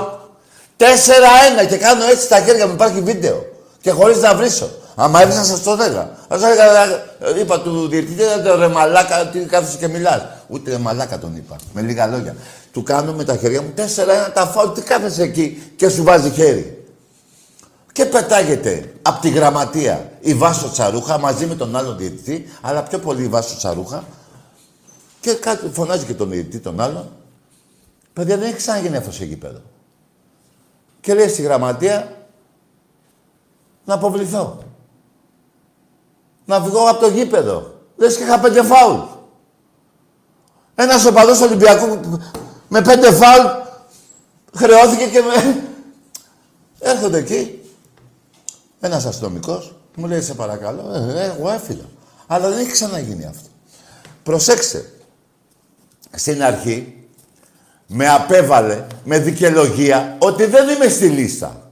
4-1 0.77 1.65
και 1.69 1.77
κάνω 1.77 2.05
έτσι 2.05 2.29
τα 2.29 2.41
χέρια 2.41 2.67
μου, 2.67 2.73
υπάρχει 2.73 3.01
βίντεο. 3.01 3.45
Και 3.81 3.91
χωρίς 3.91 4.21
να 4.21 4.35
βρίσω. 4.35 4.71
Άμα 4.95 5.21
έβρισα 5.23 5.45
σας 5.45 5.63
το 5.63 5.71
έλεγα. 5.73 6.11
Ας 6.29 6.43
έλεγα, 6.43 6.85
ε, 6.85 7.41
είπα 7.41 7.61
του 7.61 7.89
διαιτητή, 7.89 8.23
«Ε, 8.23 8.55
ρε 8.57 8.69
μαλάκα, 8.69 9.29
τι 9.29 9.39
κάθεσαι 9.39 9.77
και 9.79 9.89
μιλάς. 9.89 10.23
Ούτε 10.49 10.71
ρε 10.71 10.79
μαλάκα 10.79 11.19
τον 11.19 11.37
είπα, 11.37 11.57
με 11.73 11.81
λίγα 11.81 12.07
λόγια. 12.07 12.37
Του 12.73 12.83
κάνω 12.83 13.13
με 13.13 13.25
τα 13.25 13.37
χέρια 13.37 13.63
μου 13.63 13.73
4-1 13.77 14.33
τα 14.35 14.47
φάουλ, 14.47 14.73
τι 14.73 14.83
κάθεσαι 14.83 15.23
εκεί 15.23 15.73
και 15.77 15.89
σου 15.89 16.03
βάζει 16.03 16.31
χέρι. 16.31 16.85
Και 17.93 18.05
πετάγεται 18.05 18.95
από 19.03 19.21
τη 19.21 19.29
γραμματεία 19.29 20.11
η 20.21 20.35
Βάσο 20.35 20.71
Τσαρούχα 20.71 21.19
μαζί 21.19 21.47
με 21.47 21.55
τον 21.55 21.77
άλλο 21.77 21.95
διαιτητή, 21.95 22.49
αλλά 22.61 22.83
πιο 22.83 22.99
πολύ 22.99 23.23
η 23.23 23.29
Βάσο 23.29 23.57
Τσαρούχα. 23.57 24.05
Και 25.21 25.33
κάτι, 25.33 25.69
φωνάζει 25.73 26.05
και 26.05 26.15
τον 26.15 26.31
διαιτητή 26.31 26.59
τον 26.59 26.81
άλλον. 26.81 27.09
Παιδιά 28.13 28.37
δεν 28.37 28.47
έχει 28.47 28.57
ξαναγίνει 28.57 28.97
αυτό 28.97 29.13
σε 29.13 29.25
γήπεδο. 29.25 29.61
Και 31.01 31.15
λέει 31.15 31.29
στη 31.29 31.43
γραμματεία 31.43 32.17
να 33.85 33.95
αποβληθώ. 33.95 34.59
Να 36.45 36.61
βγω 36.61 36.89
από 36.89 37.01
το 37.01 37.09
γήπεδο. 37.09 37.75
Λες 37.97 38.17
και 38.17 38.23
είχα 38.23 38.41
πέντε 38.41 38.63
φάουλ. 38.63 39.01
Ένας 40.75 41.05
οπαδός 41.05 41.41
Ολυμπιακού 41.41 42.01
με 42.69 42.83
πέντε 42.83 43.13
φάουλ 43.13 43.47
χρεώθηκε 44.57 45.05
και 45.05 45.21
με... 45.21 45.63
Έρχονται 46.79 47.19
εκεί. 47.19 47.59
Ένας 48.81 49.05
αστυνομικός 49.05 49.75
μου 49.97 50.07
λέει 50.07 50.21
σε 50.21 50.35
παρακαλώ, 50.35 50.93
ε, 50.95 51.23
ε, 51.23 51.25
εγώ 51.25 51.51
έφυγα. 51.51 51.85
Αλλά 52.27 52.49
δεν 52.49 52.59
έχει 52.59 52.71
ξαναγίνει 52.71 53.25
αυτό. 53.25 53.49
Προσέξτε. 54.23 54.93
Στην 56.11 56.43
αρχή 56.43 57.07
με 57.87 58.09
απέβαλε 58.09 58.87
με 59.05 59.19
δικαιολογία 59.19 60.17
ότι 60.19 60.45
δεν 60.45 60.69
είμαι 60.69 60.89
στη 60.89 61.09
λίστα. 61.09 61.71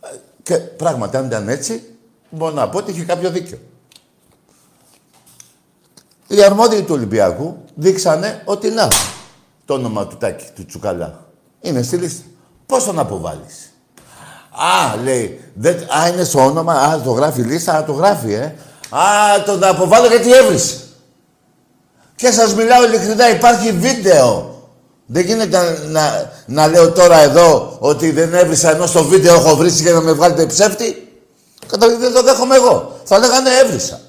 Ε, 0.00 0.16
Και 0.42 0.56
πράγματι, 0.56 1.16
αν 1.16 1.26
ήταν 1.26 1.48
έτσι, 1.48 1.96
μπορώ 2.30 2.54
να 2.54 2.68
πω 2.68 2.78
ότι 2.78 2.90
είχε 2.90 3.04
κάποιο 3.04 3.30
δίκιο. 3.30 3.58
Οι 6.26 6.42
αρμόδιοι 6.42 6.82
του 6.82 6.94
Ολυμπιακού 6.94 7.56
δείξανε 7.74 8.42
ότι 8.44 8.70
να, 8.70 8.88
το 9.64 9.74
όνομα 9.74 10.06
του 10.06 10.16
Τάκη, 10.16 10.44
του 10.54 10.66
Τσουκαλά. 10.66 11.24
Είναι 11.60 11.82
στη 11.82 11.96
λίστα. 11.96 12.22
Πώς 12.66 12.84
τον 12.84 12.98
αποβάλεις; 12.98 13.72
Α, 14.50 14.96
λέει, 15.02 15.40
δεν, 15.54 15.74
α, 15.74 16.08
είναι 16.08 16.24
στο 16.24 16.44
όνομα, 16.44 16.72
α, 16.72 17.00
το 17.00 17.10
γράφει 17.10 17.40
η 17.40 17.44
λίστα, 17.44 17.72
α, 17.72 17.84
το 17.84 17.92
γράφει, 17.92 18.32
ε. 18.32 18.54
Α, 18.90 19.42
τον 19.46 19.64
αποβάλλω 19.64 20.06
γιατί 20.06 20.32
έβρισε. 20.32 20.80
Και 22.16 22.30
σας 22.30 22.54
μιλάω 22.54 22.84
ειλικρινά, 22.84 23.30
υπάρχει 23.30 23.72
βίντεο. 23.72 24.54
Δεν 25.06 25.24
γίνεται 25.24 25.78
να, 25.88 26.30
να 26.46 26.66
λέω 26.66 26.92
τώρα 26.92 27.18
εδώ 27.18 27.76
ότι 27.78 28.10
δεν 28.10 28.34
έβρισα 28.34 28.70
ενώ 28.70 28.86
στο 28.86 29.04
βίντεο 29.04 29.34
έχω 29.34 29.56
βρει 29.56 29.68
για 29.68 29.92
να 29.92 30.00
με 30.00 30.12
βγάλετε 30.12 30.46
ψεύτη. 30.46 31.08
Καταρχήν 31.66 31.98
δεν 31.98 32.12
το 32.12 32.22
δέχομαι 32.22 32.56
εγώ. 32.56 33.00
Θα 33.04 33.18
λέγανε 33.18 33.50
έβρισα. 33.64 34.00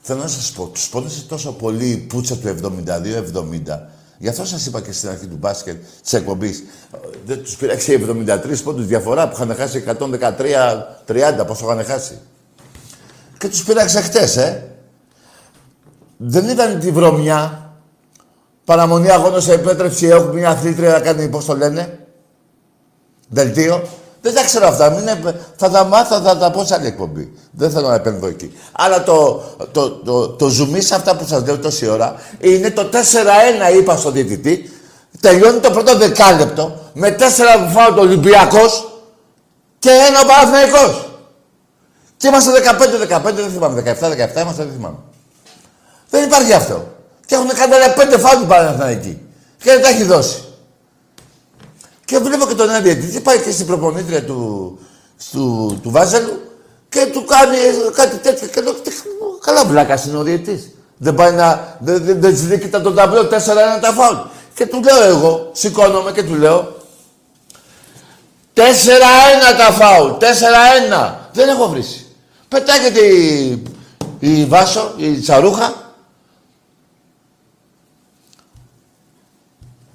Θέλω 0.00 0.20
να 0.20 0.28
σας 0.28 0.52
πω, 0.52 0.66
τους 0.66 0.88
πόνεσε 0.88 1.22
τόσο 1.22 1.52
πολύ 1.52 1.86
η 1.86 1.96
πουτσα 1.96 2.36
του 2.36 2.48
72-70. 2.48 3.88
Γι' 4.18 4.28
αυτό 4.28 4.44
σας 4.44 4.66
είπα 4.66 4.80
και 4.80 4.92
στην 4.92 5.08
αρχή 5.08 5.26
του 5.26 5.36
μπάσκετ 5.36 5.82
της 6.02 6.12
εκπομπής. 6.12 6.62
Δεν 7.26 7.42
τους 7.42 7.56
πειράξε 7.56 7.92
οι 7.92 7.96
73 7.96 8.62
πόντους 8.64 8.86
διαφορά 8.86 9.28
που 9.28 9.34
είχαν 9.34 9.54
χάσει 9.54 9.84
113-30, 9.86 11.46
πόσο 11.46 11.64
είχαν 11.64 11.84
χάσει. 11.84 12.18
Και 13.38 13.48
τους 13.48 13.64
πειράξε 13.64 14.00
χτες, 14.00 14.36
ε. 14.36 14.74
Δεν 16.16 16.48
ήταν 16.48 16.80
τη 16.80 16.90
βρωμιά. 16.90 17.72
Παραμονή 18.64 19.10
αγώνος 19.10 19.44
σε 19.44 19.52
επέτρεψη 19.52 20.06
έχουμε 20.06 20.34
μια 20.34 20.50
αθλήτρια 20.50 20.90
να 20.90 21.00
κάνει, 21.00 21.28
πώς 21.28 21.44
το 21.44 21.56
λένε, 21.56 22.06
δελτίο. 23.28 23.82
Δεν 24.20 24.34
τα 24.34 24.44
ξέρω 24.44 24.66
αυτά. 24.66 24.90
Μην 24.90 25.00
είναι... 25.00 25.40
Θα 25.56 25.70
τα 25.70 25.84
μάθω, 25.84 26.20
θα 26.20 26.36
τα 26.36 26.50
πω 26.50 26.64
σε 26.64 26.74
άλλη 26.74 26.86
εκπομπή. 26.86 27.32
Δεν 27.50 27.70
θέλω 27.70 27.88
να 27.88 27.94
επέμβω 27.94 28.26
εκεί. 28.26 28.52
Αλλά 28.72 29.02
το, 29.02 29.42
το, 29.72 29.90
το, 29.90 30.28
το, 30.28 30.48
ζουμί 30.48 30.80
σε 30.80 30.94
αυτά 30.94 31.16
που 31.16 31.26
σας 31.26 31.44
λέω 31.44 31.58
τόση 31.58 31.88
ώρα 31.88 32.14
είναι 32.40 32.70
το 32.70 32.88
4-1 33.72 33.76
είπα 33.76 33.96
στον 33.96 34.12
διαιτητή. 34.12 34.72
Τελειώνει 35.20 35.58
το 35.58 35.70
πρώτο 35.70 35.96
δεκάλεπτο 35.96 36.78
με 36.92 37.16
4 37.18 37.22
που 37.64 37.70
φάω 37.72 37.92
το 37.92 38.00
Ολυμπιακός 38.00 39.00
και 39.78 39.90
ένα 39.90 40.20
ο 40.20 40.26
Παναθηναϊκός. 40.26 41.08
Και 42.16 42.28
είμαστε 42.28 42.50
15-15, 43.20 43.32
δεν 43.34 43.50
θυμάμαι. 43.50 43.82
17-17 43.82 44.40
είμαστε, 44.40 44.62
δεν 44.64 44.72
θυμάμαι. 44.72 44.98
Δεν 46.10 46.24
υπάρχει 46.24 46.52
αυτό. 46.52 46.86
Και 47.26 47.34
έχουν 47.34 47.48
κάνει 47.48 47.74
άλλα 47.74 47.92
πέντε 47.92 48.18
φάουλ 48.18 48.42
Παναθηναϊκοί. 48.42 49.18
Και 49.62 49.70
δεν 49.70 49.82
τα 49.82 49.88
έχει 49.88 50.04
δώσει. 50.04 50.44
Και 52.10 52.18
βλέπω 52.18 52.46
και 52.46 52.54
τον 52.54 52.68
ένα 52.68 52.80
διαιτητή, 52.80 53.20
πάει 53.20 53.38
και 53.38 53.50
στην 53.50 53.66
προπονήτρια 53.66 54.24
του, 54.24 54.78
του, 55.32 55.78
του 55.82 55.90
Βάζελου 55.90 56.40
και 56.88 57.06
του 57.12 57.24
κάνει 57.24 57.56
κάτι 57.94 58.16
τέτοιο. 58.16 58.48
Και 58.48 58.60
λέω, 58.60 58.72
«Τι- 58.72 58.90
καλά 59.40 59.64
βλάκα 59.64 60.02
είναι 60.06 60.16
ο 60.16 60.22
διαιτητής. 60.22 60.70
Δεν 60.96 61.14
πάει 61.14 61.32
να. 61.32 61.76
Δεν, 61.80 62.04
δεν, 62.04 62.20
δεν 62.20 62.32
της 62.32 62.46
δει 62.46 62.58
κοίτα 62.58 62.80
τον 62.80 62.94
ταμπλό 62.94 63.20
4-1 63.20 63.26
τα 63.80 63.92
φάουλ. 63.92 64.16
Και 64.54 64.66
του 64.66 64.80
λέω 64.82 65.02
εγώ, 65.02 65.50
σηκώνομαι 65.52 66.12
και 66.12 66.22
του 66.22 66.34
λέω. 66.34 66.76
4-1 68.54 68.60
τα 69.58 69.72
φάουλ. 69.72 70.10
4-1. 70.10 71.14
Δεν 71.32 71.48
έχω 71.48 71.68
βρήσει. 71.68 72.06
Πετάγεται 72.48 73.00
η, 73.00 73.62
η 74.18 74.44
Βάσο, 74.44 74.94
η 74.96 75.18
Τσαρούχα, 75.20 75.89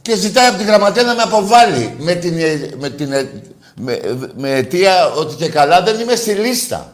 και 0.06 0.16
ζητάει 0.16 0.48
από 0.48 0.58
την 0.58 0.66
γραμματεία 0.66 1.04
να 1.04 1.16
με 1.16 1.22
αποβάλει 1.22 1.96
με 2.00 2.16
την, 2.16 2.38
ε, 2.38 2.70
με 2.78 2.90
την 2.90 3.12
ε, 3.12 3.30
με, 3.76 4.00
με 4.38 4.52
αιτία 4.52 5.12
ότι 5.12 5.36
και 5.36 5.50
καλά 5.50 5.82
δεν 5.82 6.00
είμαι 6.00 6.16
στη 6.16 6.32
λίστα. 6.32 6.94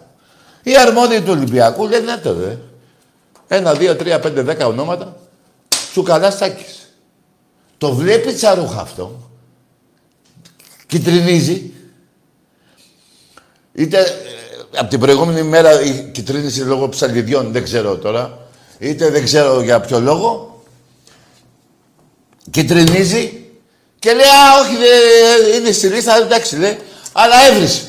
Οι 0.64 0.78
αρμόδιοι 0.78 1.22
του 1.22 1.32
Ολυμπιακού 1.32 1.88
λένε 1.88 2.12
ναι 2.12 2.18
τώρα. 2.18 2.60
Ένα, 3.48 3.74
δύο, 3.74 3.96
τρία, 3.96 4.20
πέντε, 4.20 4.42
δέκα 4.42 4.66
ονόματα. 4.68 5.18
Σου 5.94 6.04
καλά 6.04 6.32
στάκης. 6.32 6.94
Το 7.78 7.94
βλέπει 7.94 8.34
τσαρούχα 8.34 8.82
αυτό. 8.82 9.30
Κιτρινίζει. 10.88 11.74
Είτε 13.74 14.00
ε, 14.00 14.80
από 14.80 14.90
την 14.90 15.00
προηγούμενη 15.00 15.44
μέρα 15.44 15.82
η 15.82 16.10
κυτρίνησε 16.12 16.64
λόγω 16.64 16.90
ψαλιδιών, 16.90 17.52
δεν 17.52 17.64
ξέρω 17.64 17.98
τώρα. 17.98 18.38
Είτε 18.80 19.10
δεν 19.10 19.24
ξέρω 19.24 19.62
για 19.62 19.80
ποιο 19.80 20.00
λόγο 20.00 20.51
κυτρινίζει 22.52 23.46
και 24.00 24.14
λέει 24.14 24.26
«Α, 24.26 24.60
όχι, 24.62 24.76
δε, 24.76 25.56
είναι 25.56 25.72
στη 25.72 25.88
λίστα, 25.88 26.16
εντάξει», 26.16 26.58
λέει, 26.58 26.80
αλλά 27.12 27.36
έβρισε. 27.48 27.82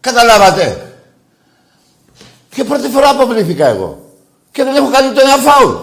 Καταλάβατε. 0.00 0.92
Και 2.54 2.64
πρώτη 2.64 2.88
φορά 2.88 3.08
αποβλήθηκα 3.08 3.66
εγώ. 3.66 4.12
Και 4.50 4.64
δεν 4.64 4.74
έχω 4.74 4.90
κάνει 4.90 5.08
ούτε 5.08 5.20
ένα 5.20 5.36
φάουλ. 5.36 5.74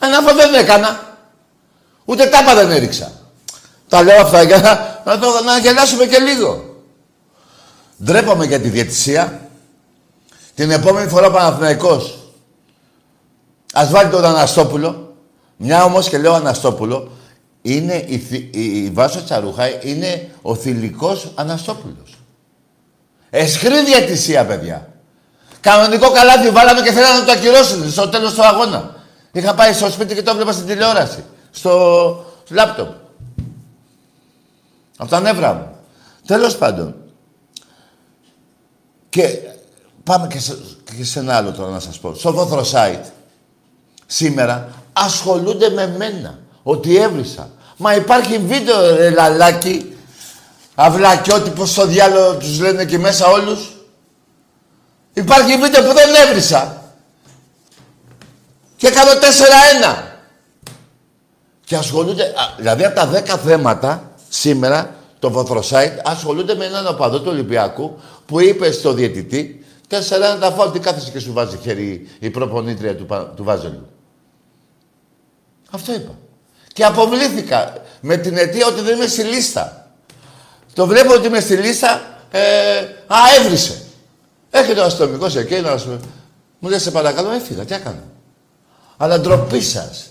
Ένα 0.00 0.20
φάουλ 0.20 0.36
δεν 0.36 0.54
έκανα. 0.54 1.16
Ούτε 2.04 2.26
τάπα 2.26 2.54
δεν 2.54 2.70
έριξα. 2.70 3.12
Τα 3.88 4.02
λέω 4.02 4.20
αυτά 4.20 4.42
για 4.42 4.58
να, 4.58 5.02
να, 5.04 5.18
το, 5.18 5.42
να 5.44 5.58
γελάσουμε 5.58 6.06
και 6.06 6.18
λίγο. 6.18 6.64
Ντρέπαμε 8.04 8.44
για 8.44 8.60
τη 8.60 8.68
διαιτησία. 8.68 9.40
Την 10.54 10.70
επόμενη 10.70 11.08
φορά 11.08 11.26
ο 11.26 11.30
Παναθηναϊκός 11.30 12.20
Ας 13.72 13.90
βάλει 13.90 14.10
τον 14.10 14.24
Αναστόπουλο. 14.24 15.09
Μια 15.62 15.84
όμως 15.84 16.08
και 16.08 16.18
λέω 16.18 16.32
Αναστόπουλο, 16.34 17.10
είναι 17.62 18.04
η, 18.06 18.18
θη- 18.18 18.56
η, 18.56 18.84
η 18.84 18.90
Βάσος 18.90 19.24
Τσαρουχάη 19.24 19.78
είναι 19.82 20.30
ο 20.42 20.54
θηλυκός 20.54 21.32
Αναστόπουλος. 21.34 22.18
Εσχρή 23.30 23.84
διατησία, 23.84 24.46
παιδιά. 24.46 24.88
Κανονικό 25.60 26.10
καλάθι 26.10 26.50
βάλαμε 26.50 26.80
και 26.80 26.92
θέλανε 26.92 27.18
να 27.18 27.24
το 27.24 27.32
ακυρώσουν 27.32 27.90
στο 27.90 28.08
τέλος 28.08 28.34
του 28.34 28.44
αγώνα. 28.44 28.94
Είχα 29.32 29.54
πάει 29.54 29.72
στο 29.72 29.90
σπίτι 29.90 30.14
και 30.14 30.22
το 30.22 30.30
έβλεπα 30.30 30.52
στην 30.52 30.66
τηλεόραση. 30.66 31.24
Στο 31.50 32.24
λάπτοπ. 32.48 32.88
Από 34.96 35.10
τα 35.10 35.20
νεύρα 35.20 35.54
μου. 35.54 35.76
Τέλος 36.26 36.56
πάντων. 36.56 36.94
Και 39.08 39.38
πάμε 40.04 40.26
και 40.26 40.38
σε, 40.38 40.58
και 40.96 41.04
σε 41.04 41.18
ένα 41.18 41.36
άλλο 41.36 41.52
τώρα 41.52 41.70
να 41.70 41.80
σας 41.80 41.98
πω. 41.98 42.14
Στο 42.14 42.32
Βόθρο 42.32 42.64
Site 42.72 43.04
σήμερα 44.06 44.68
ασχολούνται 44.92 45.70
με 45.70 45.94
μένα. 45.98 46.38
Ότι 46.62 46.96
έβρισα. 46.96 47.50
Μα 47.76 47.94
υπάρχει 47.94 48.38
βίντεο, 48.38 48.96
ρε 48.96 49.10
λαλάκι. 49.10 49.94
Αυλακιώτη, 50.74 51.50
πως 51.50 51.70
στο 51.70 51.86
διάλογο 51.86 52.36
τους 52.36 52.60
λένε 52.60 52.84
και 52.84 52.98
μέσα 52.98 53.26
όλους. 53.26 53.72
Υπάρχει 55.12 55.56
βίντεο 55.56 55.82
που 55.82 55.92
δεν 55.94 56.08
έβρισα. 56.28 56.82
Και 58.76 58.86
έκανα 58.86 59.10
4-1. 59.18 60.02
Και 61.64 61.76
ασχολούνται, 61.76 62.22
α, 62.24 62.54
δηλαδή 62.58 62.84
από 62.84 62.94
τα 62.94 63.06
10 63.06 63.36
θέματα 63.38 64.10
σήμερα, 64.28 64.94
το 65.18 65.30
Βοθροσάιτ 65.30 66.08
ασχολούνται 66.08 66.54
με 66.54 66.64
έναν 66.64 66.86
οπαδό 66.86 67.18
του 67.20 67.28
Ολυμπιακού 67.30 67.98
που 68.26 68.40
είπε 68.40 68.70
στο 68.70 68.92
διαιτητή 68.92 69.64
4-1 69.88 69.94
τα 70.40 70.50
φάουλ, 70.50 70.70
τι 70.70 70.78
κάθεσαι 70.78 71.10
και 71.10 71.18
σου 71.18 71.32
βάζει 71.32 71.58
χέρι 71.62 72.08
η 72.18 72.30
προπονήτρια 72.30 72.96
του, 72.96 73.06
Πα- 73.06 73.32
του 73.36 73.44
Βάζελου. 73.44 73.86
Αυτό 75.70 75.92
είπα. 75.94 76.18
Και 76.72 76.84
αποβλήθηκα 76.84 77.72
με 78.00 78.16
την 78.16 78.36
αιτία 78.36 78.66
ότι 78.66 78.80
δεν 78.80 78.96
είμαι 78.96 79.06
στη 79.06 79.22
λίστα. 79.22 79.90
Το 80.74 80.86
βλέπω 80.86 81.12
ότι 81.14 81.26
είμαι 81.26 81.40
στη 81.40 81.54
λίστα, 81.56 82.18
ε, 82.30 82.40
α, 83.06 83.16
έβρισε. 83.40 83.82
Έρχεται 84.50 84.80
ο 84.80 84.84
αστυνομικός 84.84 85.36
εκεί 85.36 85.54
να 85.60 85.76
σου 85.78 86.00
μου 86.58 86.68
λέει 86.68 86.78
σε 86.78 86.90
παρακαλώ, 86.90 87.30
έφυγα, 87.30 87.64
τι 87.64 87.74
έκανα; 87.74 88.02
Αλλά 88.96 89.20
ντροπή 89.20 89.60
σας. 89.60 90.04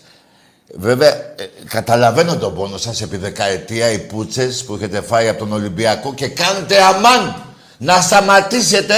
Βέβαια, 0.75 1.09
ε, 1.15 1.49
καταλαβαίνω 1.69 2.37
τον 2.37 2.55
πόνο 2.55 2.77
σας 2.77 3.01
επί 3.01 3.17
δεκαετία 3.17 3.91
οι 3.91 3.99
πούτσες 3.99 4.63
που 4.63 4.73
έχετε 4.75 5.01
φάει 5.01 5.27
από 5.27 5.39
τον 5.39 5.51
Ολυμπιακό 5.53 6.13
και 6.13 6.27
κάνετε 6.27 6.83
αμάν 6.83 7.43
να 7.77 8.01
σταματήσετε 8.01 8.95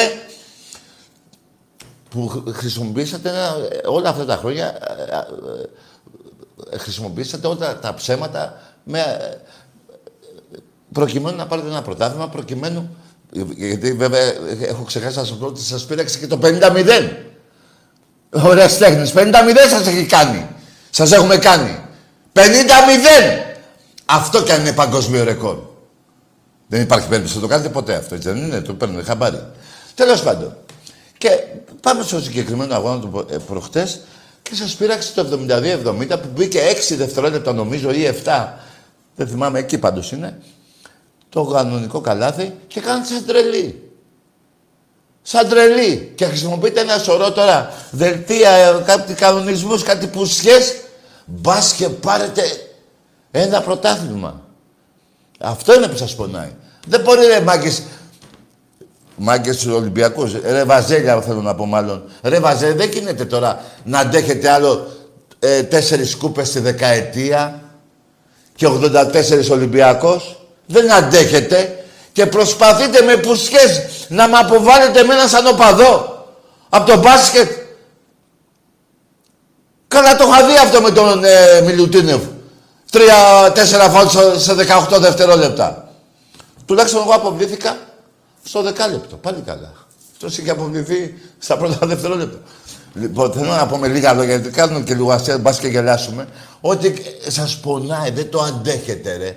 που 2.09 2.27
χρ- 2.27 2.55
χρησιμοποιήσατε 2.55 3.29
ένα- 3.29 3.55
όλα 3.85 4.09
αυτά 4.09 4.25
τα 4.25 4.35
χρόνια 4.35 4.65
ε, 4.67 5.01
ε, 5.01 5.15
ε, 5.15 5.69
χρησιμοποιήσατε 6.77 7.47
όλα 7.47 7.79
τα 7.79 7.93
ψέματα 7.93 8.61
με, 8.83 8.99
ε, 8.99 9.37
προκειμένου 10.91 11.37
να 11.37 11.47
πάρετε 11.47 11.67
ένα 11.67 11.81
πρωτάθλημα, 11.81 12.27
προκειμένου. 12.29 12.95
Γιατί 13.55 13.93
βέβαια 13.93 14.21
έχω 14.61 14.83
ξεχάσει 14.83 15.17
να 15.17 15.23
σας 15.23 15.37
πω 15.37 15.45
ότι 15.45 15.61
σας 15.61 15.85
πήραξε 15.85 16.19
και 16.19 16.27
το 16.27 16.37
50-0. 16.41 17.11
Ωραία 18.29 18.67
τέχνης. 18.77 19.11
50-0 19.11 19.69
σας 19.69 19.87
έχει 19.87 20.05
κάνει. 20.05 20.47
Σας 20.89 21.11
έχουμε 21.11 21.37
κάνει. 21.37 21.85
50-0! 22.33 23.55
Αυτό 24.05 24.43
κι 24.43 24.51
αν 24.51 24.59
είναι 24.61 24.73
παγκόσμιο 24.73 25.23
ρεκόρ. 25.23 25.57
Δεν 26.67 26.81
υπάρχει 26.81 27.07
περίπτωση 27.07 27.35
να 27.35 27.41
το 27.41 27.47
κάνετε 27.47 27.69
ποτέ 27.69 27.95
αυτό, 27.95 28.15
έτσι 28.15 28.27
δεν 28.29 28.37
είναι, 28.43 28.61
το 28.61 28.73
παίρνουν 28.73 29.03
χαμπάρι. 29.03 29.43
Τέλος 29.95 30.23
πάντων. 30.23 30.57
Και 31.17 31.29
πάμε 31.81 32.03
στο 32.03 32.21
συγκεκριμένο 32.21 32.75
αγώνα 32.75 32.99
του 32.99 33.09
προ- 33.09 33.31
ε, 33.31 33.37
προχτές 33.37 33.99
και 34.41 34.55
σας 34.55 34.75
πείραξε 34.75 35.13
το 35.13 35.39
72-70 35.49 36.07
που 36.07 36.27
μπήκε 36.33 36.59
6 36.91 36.95
δευτερόλεπτα 36.95 37.53
νομίζω 37.53 37.91
ή 37.91 38.21
7. 38.25 38.47
Δεν 39.15 39.27
θυμάμαι, 39.27 39.59
εκεί 39.59 39.77
πάντως 39.77 40.11
είναι. 40.11 40.37
Το 41.29 41.45
κανονικό 41.45 42.01
καλάθι 42.01 42.53
και 42.67 42.79
κάνετε 42.79 43.13
σαν 43.13 43.25
τρελή. 43.25 43.91
Σαν 45.21 45.49
τρελή. 45.49 46.11
Και 46.15 46.25
χρησιμοποιείτε 46.25 46.79
ένα 46.79 46.97
σωρό 46.97 47.31
τώρα 47.31 47.73
δελτία, 47.91 48.49
ε, 48.49 48.83
κάτι 48.85 49.13
κανονισμούς, 49.13 49.83
κάτι 49.83 50.07
πουσιές. 50.07 50.75
Μπας 51.25 51.73
και 51.73 51.89
πάρετε 51.89 52.41
ένα 53.31 53.61
πρωτάθλημα. 53.61 54.41
Αυτό 55.39 55.73
είναι 55.73 55.87
που 55.87 55.97
σας 55.97 56.15
πονάει. 56.15 56.51
Δεν 56.87 57.01
μπορεί 57.01 57.25
ρε 57.25 57.39
μάγκες, 57.41 57.83
μάγκες 59.23 59.57
του 59.57 59.73
Ολυμπιακούς, 59.75 60.31
ρε 60.43 60.63
Βαζέλια 60.63 61.21
θέλω 61.21 61.41
να 61.41 61.55
πω 61.55 61.65
μάλλον. 61.65 62.03
Ρε 62.23 62.39
Βαζέλια 62.39 62.75
δεν 62.75 62.89
γίνεται 62.89 63.25
τώρα 63.25 63.61
να 63.83 63.99
αντέχετε 63.99 64.49
άλλο 64.49 64.87
ε, 65.39 65.63
τέσσερις 65.63 66.15
κούπες 66.15 66.47
στη 66.47 66.59
δεκαετία 66.59 67.61
και 68.55 68.67
84 68.67 69.49
Ολυμπιακός. 69.51 70.35
Δεν 70.65 70.91
αντέχετε 70.91 71.83
και 72.13 72.25
προσπαθείτε 72.25 73.01
με 73.01 73.15
πουσιές 73.17 73.81
να 74.07 74.27
με 74.27 74.37
αποβάλλετε 74.37 74.99
εμένα 74.99 75.27
σαν 75.27 75.47
οπαδό 75.47 76.25
από 76.69 76.91
το 76.91 76.97
μπάσκετ. 76.99 77.51
Καλά 79.87 80.15
το 80.15 80.23
είχα 80.27 80.45
δει 80.45 80.57
αυτό 80.57 80.81
με 80.81 80.91
τον 80.91 81.23
ε, 81.23 81.61
Μιλουτίνεφ. 81.65 82.21
Τρία-τέσσερα 82.91 83.89
φάουλ 83.89 84.07
σε- 84.07 84.39
σε 84.39 84.53
18 84.91 84.97
δευτερόλεπτα. 84.99 85.89
Τουλάχιστον 86.65 87.01
εγώ 87.01 87.13
αποβλήθηκα 87.13 87.77
στο 88.43 88.61
δεκάλεπτο. 88.61 89.15
Πάλι 89.15 89.41
καλά. 89.45 89.73
Αυτό 90.11 90.41
είχε 90.41 90.51
αποβληθεί 90.51 91.13
στα 91.39 91.57
πρώτα 91.57 91.87
δευτερόλεπτα. 91.87 92.37
Λοιπόν, 92.93 93.31
θέλω 93.31 93.45
να 93.45 93.67
πούμε 93.67 93.87
λίγα 93.87 94.13
λόγια, 94.13 94.35
γιατί 94.35 94.49
κάνουμε 94.49 94.81
και 94.81 94.93
λίγο 94.93 95.11
αστεία, 95.11 95.37
μπας 95.37 95.59
και 95.59 95.67
γελάσουμε. 95.67 96.27
Ότι 96.61 97.01
σας 97.27 97.59
πονάει, 97.59 98.11
δεν 98.11 98.29
το 98.29 98.41
αντέχετε, 98.41 99.17
ρε. 99.17 99.35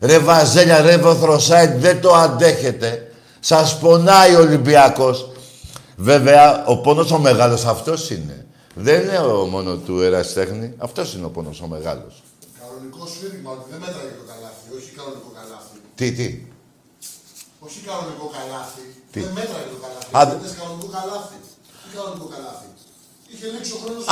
Ρε 0.00 0.18
Βαζέλια, 0.18 0.80
ρε 0.80 0.96
Βοθροσάιτ, 0.96 1.80
δεν 1.80 2.00
το 2.00 2.14
αντέχετε. 2.14 3.12
Σας 3.40 3.78
πονάει 3.78 4.34
ο 4.34 4.38
Ολυμπιακός. 4.38 5.30
Βέβαια, 5.96 6.64
ο 6.66 6.78
πόνος 6.78 7.10
ο 7.10 7.18
μεγάλος 7.18 7.64
αυτός 7.64 8.10
είναι. 8.10 8.46
Δεν 8.74 9.02
είναι 9.02 9.18
ο 9.18 9.46
μόνο 9.46 9.76
του 9.76 10.00
ερασιτέχνη. 10.00 10.74
Αυτός 10.78 11.14
είναι 11.14 11.26
ο 11.26 11.28
πόνος 11.28 11.60
ο 11.60 11.66
μεγάλος. 11.66 12.22
Κανονικό 12.60 13.06
σφύριγμα, 13.06 13.50
ότι 13.50 13.64
δεν 13.70 13.80
μέτραγε 13.80 14.14
το 14.18 14.24
καλάθι, 14.32 14.66
όχι 14.76 14.90
κανονικό 14.96 15.32
καλάθι. 15.34 15.76
Τι, 15.94 16.12
τι; 16.12 16.53
Όχι 17.66 17.78
κανονικό 17.88 18.26
καλάθι. 18.36 18.84
Τι; 19.12 19.20
Δεν 19.20 19.32
μέτραγε 19.38 19.68
το 19.74 19.78
καλάθι. 19.84 20.10
Α, 20.18 20.20
Α, 20.20 20.50
κανονικό 20.60 20.88
καλάθι. 20.96 21.36
Τι 21.80 21.88
κανονικό 21.96 22.26
καλάθι. 22.34 22.66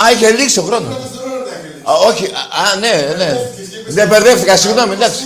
Α, 0.00 0.02
είχε 0.12 0.28
λήξει 0.38 0.58
ο 0.62 0.64
χρόνος. 0.68 0.94
Α, 1.90 1.92
όχι, 2.08 2.24
α, 2.26 2.42
α, 2.62 2.76
ναι, 2.82 2.94
ναι. 3.20 3.30
Δεν 3.96 4.08
μπερδεύτηκα, 4.08 4.56
συγγνώμη, 4.56 4.92
εντάξει. 4.98 5.22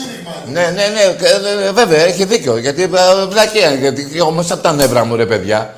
Ναι, 0.55 0.65
ναι, 0.77 0.85
ναι, 0.95 1.01
ε, 1.01 1.67
ε, 1.67 1.73
βέβαια, 1.73 2.01
έχει 2.05 2.25
δίκιο. 2.25 2.57
Γιατί 2.57 2.83
ε, 2.83 2.87
βλακία, 3.29 3.71
γιατί 3.75 4.21
όμω 4.21 4.41
από 4.41 4.63
τα 4.63 4.73
νεύρα 4.73 5.05
μου, 5.05 5.17
ρε 5.17 5.27
παιδιά. 5.27 5.75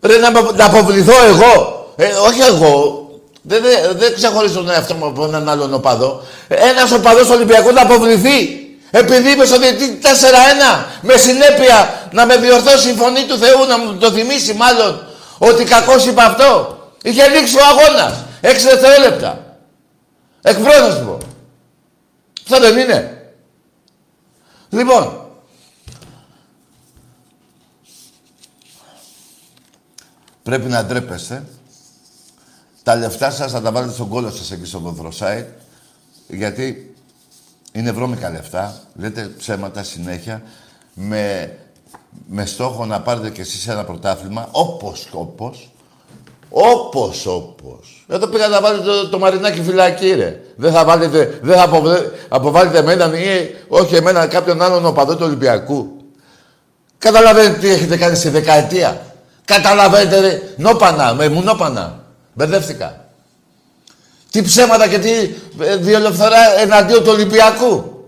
Ρε, 0.00 0.16
να, 0.18 0.28
απο- 0.28 0.52
να 0.52 0.64
αποβληθώ 0.64 1.24
εγώ. 1.24 1.54
Ε, 1.96 2.06
όχι 2.12 2.40
εγώ. 2.40 3.04
Δεν, 3.42 3.62
δεν, 3.62 3.98
δεν 3.98 4.14
ξεχωρίζω 4.14 4.54
τον 4.54 4.70
εαυτό 4.70 4.94
μου 4.94 5.06
από 5.06 5.24
έναν 5.24 5.48
άλλον 5.48 5.74
οπαδό. 5.74 6.22
Ένας 6.48 6.92
οπαδός 6.92 7.26
του 7.26 7.32
Ολυμπιακού 7.34 7.72
να 7.72 7.82
αποβληθεί. 7.82 8.59
Επειδή 8.90 9.30
είπες 9.30 9.48
στο 9.48 9.58
διαιτητή 9.58 9.98
4-1 10.02 10.84
με 11.00 11.16
συνέπεια 11.16 12.08
να 12.12 12.26
με 12.26 12.36
διορθώσει 12.36 12.90
η 12.90 12.94
φωνή 12.94 13.24
του 13.26 13.38
Θεού, 13.38 13.66
να 13.66 13.78
μου 13.78 13.96
το 13.98 14.10
θυμίσει 14.10 14.54
μάλλον 14.54 15.06
ότι 15.38 15.64
κακός 15.64 16.06
είπε 16.06 16.22
αυτό. 16.22 16.78
Είχε 17.02 17.28
λήξει 17.28 17.56
ο 17.56 17.60
αγώνας. 17.64 18.24
6 18.40 18.68
δευτερόλεπτα. 18.68 19.56
Εκπρόσωπος. 20.42 21.22
Αυτό 22.42 22.60
δεν 22.60 22.78
είναι. 22.78 23.32
Λοιπόν, 24.68 25.30
πρέπει 30.42 30.68
να 30.68 30.84
ντρέπεστε. 30.84 31.44
Τα 32.82 32.94
λεφτά 32.94 33.30
σας 33.30 33.52
θα 33.52 33.60
τα 33.60 33.72
βάλετε 33.72 33.92
στον 33.92 34.08
κόλλο 34.08 34.30
σας 34.30 34.50
εκεί 34.50 34.64
στο 34.64 34.80
Βοδροσάιτ, 34.80 35.48
γιατί 36.28 36.89
είναι 37.72 37.92
βρώμικα 37.92 38.30
λεφτά, 38.30 38.74
λέτε 38.94 39.30
ψέματα 39.38 39.82
συνέχεια, 39.82 40.42
με, 40.94 41.52
με 42.28 42.46
στόχο 42.46 42.86
να 42.86 43.00
πάρετε 43.00 43.30
κι 43.30 43.40
εσείς 43.40 43.68
ένα 43.68 43.84
πρωτάθλημα, 43.84 44.48
όπως, 44.50 45.08
όπως, 45.12 45.70
όπως, 46.50 47.26
όπως. 47.26 48.04
Εδώ 48.08 48.26
πήγα 48.26 48.48
να 48.48 48.60
βάλετε 48.60 48.84
το, 48.84 49.08
το 49.08 49.18
μαρινάκι 49.18 49.62
φυλακή, 49.62 50.10
ρε. 50.10 50.40
Δεν 50.56 50.72
θα 50.72 50.84
βάλετε, 50.84 51.38
δεν 51.42 51.56
θα 51.56 51.62
αποβε- 51.62 52.12
αποβάλετε 52.28 52.78
εμένα 52.78 53.18
ή 53.18 53.54
όχι 53.68 53.94
εμένα, 53.94 54.26
κάποιον 54.26 54.62
άλλον 54.62 54.86
οπαδό 54.86 55.16
του 55.16 55.24
Ολυμπιακού. 55.26 55.96
Καταλαβαίνετε 56.98 57.58
τι 57.58 57.68
έχετε 57.68 57.96
κάνει 57.96 58.16
στη 58.16 58.28
δεκαετία. 58.28 59.00
Καταλαβαίνετε, 59.44 60.20
ρε. 60.20 60.42
Νόπανα, 60.56 61.14
με 61.14 61.28
μου 61.28 61.42
νόπανα. 61.42 62.04
Μπερδεύτηκα. 62.34 63.04
Τι 64.30 64.42
ψέματα 64.42 64.88
και 64.88 64.98
τι 64.98 65.10
ε, 65.60 65.76
διελευθερά 65.76 66.60
εναντίον 66.60 67.04
του 67.04 67.10
Ολυμπιακού. 67.12 68.04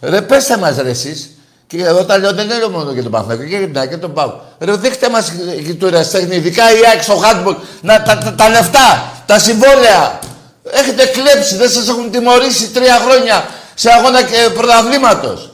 Ρε, 0.00 0.22
πέστε 0.22 0.56
μας 0.58 0.76
ρε 0.76 0.90
εσείς. 0.90 1.30
Και 1.66 1.84
εγώ 1.84 2.04
τα 2.04 2.18
λέω 2.18 2.32
δεν 2.32 2.46
λέω 2.46 2.70
μόνο 2.70 2.90
για 2.92 3.02
τον 3.02 3.10
Παναθηναϊκό 3.10 3.44
και 3.50 3.56
για 3.56 3.66
την 3.66 3.78
ΑΕΚ 3.78 3.90
και 3.90 3.96
τον 3.96 4.12
Πάο. 4.12 4.32
Ρε, 4.58 4.76
δείχτε 4.76 5.08
μας 5.08 5.32
και 5.66 5.74
του 5.74 5.86
ερασιτέχνη, 5.86 6.36
ειδικά 6.36 6.72
η 6.72 6.86
ΑΕΚ 6.86 7.02
στο 7.02 7.20
handball, 7.24 7.56
να, 7.80 8.02
τα, 8.02 8.18
τα, 8.18 8.34
τα 8.34 8.48
λεφτά, 8.48 9.12
τα 9.26 9.38
συμβόλαια. 9.38 10.18
Έχετε 10.70 11.06
κλέψει, 11.06 11.56
δεν 11.56 11.70
σας 11.70 11.88
έχουν 11.88 12.10
τιμωρήσει 12.10 12.68
τρία 12.68 12.98
χρόνια 12.98 13.48
σε 13.74 13.90
αγώνα 13.92 14.22
και 14.22 14.50
πρωταβλήματος. 14.54 15.52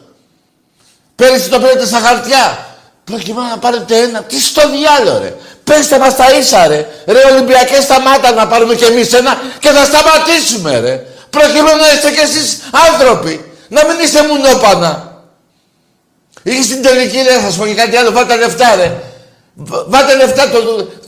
Πέρυσι 1.14 1.48
το 1.48 1.58
πήρατε 1.58 1.86
στα 1.86 1.98
χαρτιά. 1.98 2.66
Προκειμένου 3.04 3.48
να 3.48 3.58
πάρετε 3.58 3.96
ένα. 3.98 4.22
Τι 4.22 4.40
στο 4.40 4.62
διάλογο, 4.70 5.18
ρε. 5.18 5.34
Πέστε 5.68 5.98
μας 5.98 6.16
τα 6.16 6.26
ίσα, 6.38 6.66
ρε. 6.66 6.86
Ρε 7.06 7.20
Ολυμπιακές 7.32 7.82
σταμάτα 7.84 8.32
να 8.32 8.46
πάρουμε 8.46 8.74
κι 8.74 8.84
εμείς 8.84 9.12
ένα 9.12 9.38
και 9.60 9.68
θα 9.68 9.84
σταματήσουμε, 9.84 10.78
ρε. 10.80 11.04
Προκειμένου 11.30 11.76
να 11.80 11.92
είστε 11.92 12.10
κι 12.10 12.20
εσείς 12.20 12.58
άνθρωποι. 12.88 13.52
Να 13.68 13.80
μην 13.86 13.96
είστε 14.04 14.20
μουνόπανα. 14.28 15.22
Ή 16.42 16.62
στην 16.62 16.82
τελική, 16.82 17.16
ρε, 17.16 17.32
θα 17.34 17.40
σας 17.40 17.56
πω 17.56 17.66
και 17.66 17.74
κάτι 17.74 17.96
άλλο. 17.96 18.12
Βάλτε 18.12 18.36
λεφτά, 18.36 18.74
ρε. 18.74 18.92
Β- 19.54 19.84
Βάλτε 19.86 20.16
λεφτά 20.16 20.48
το, 20.50 20.58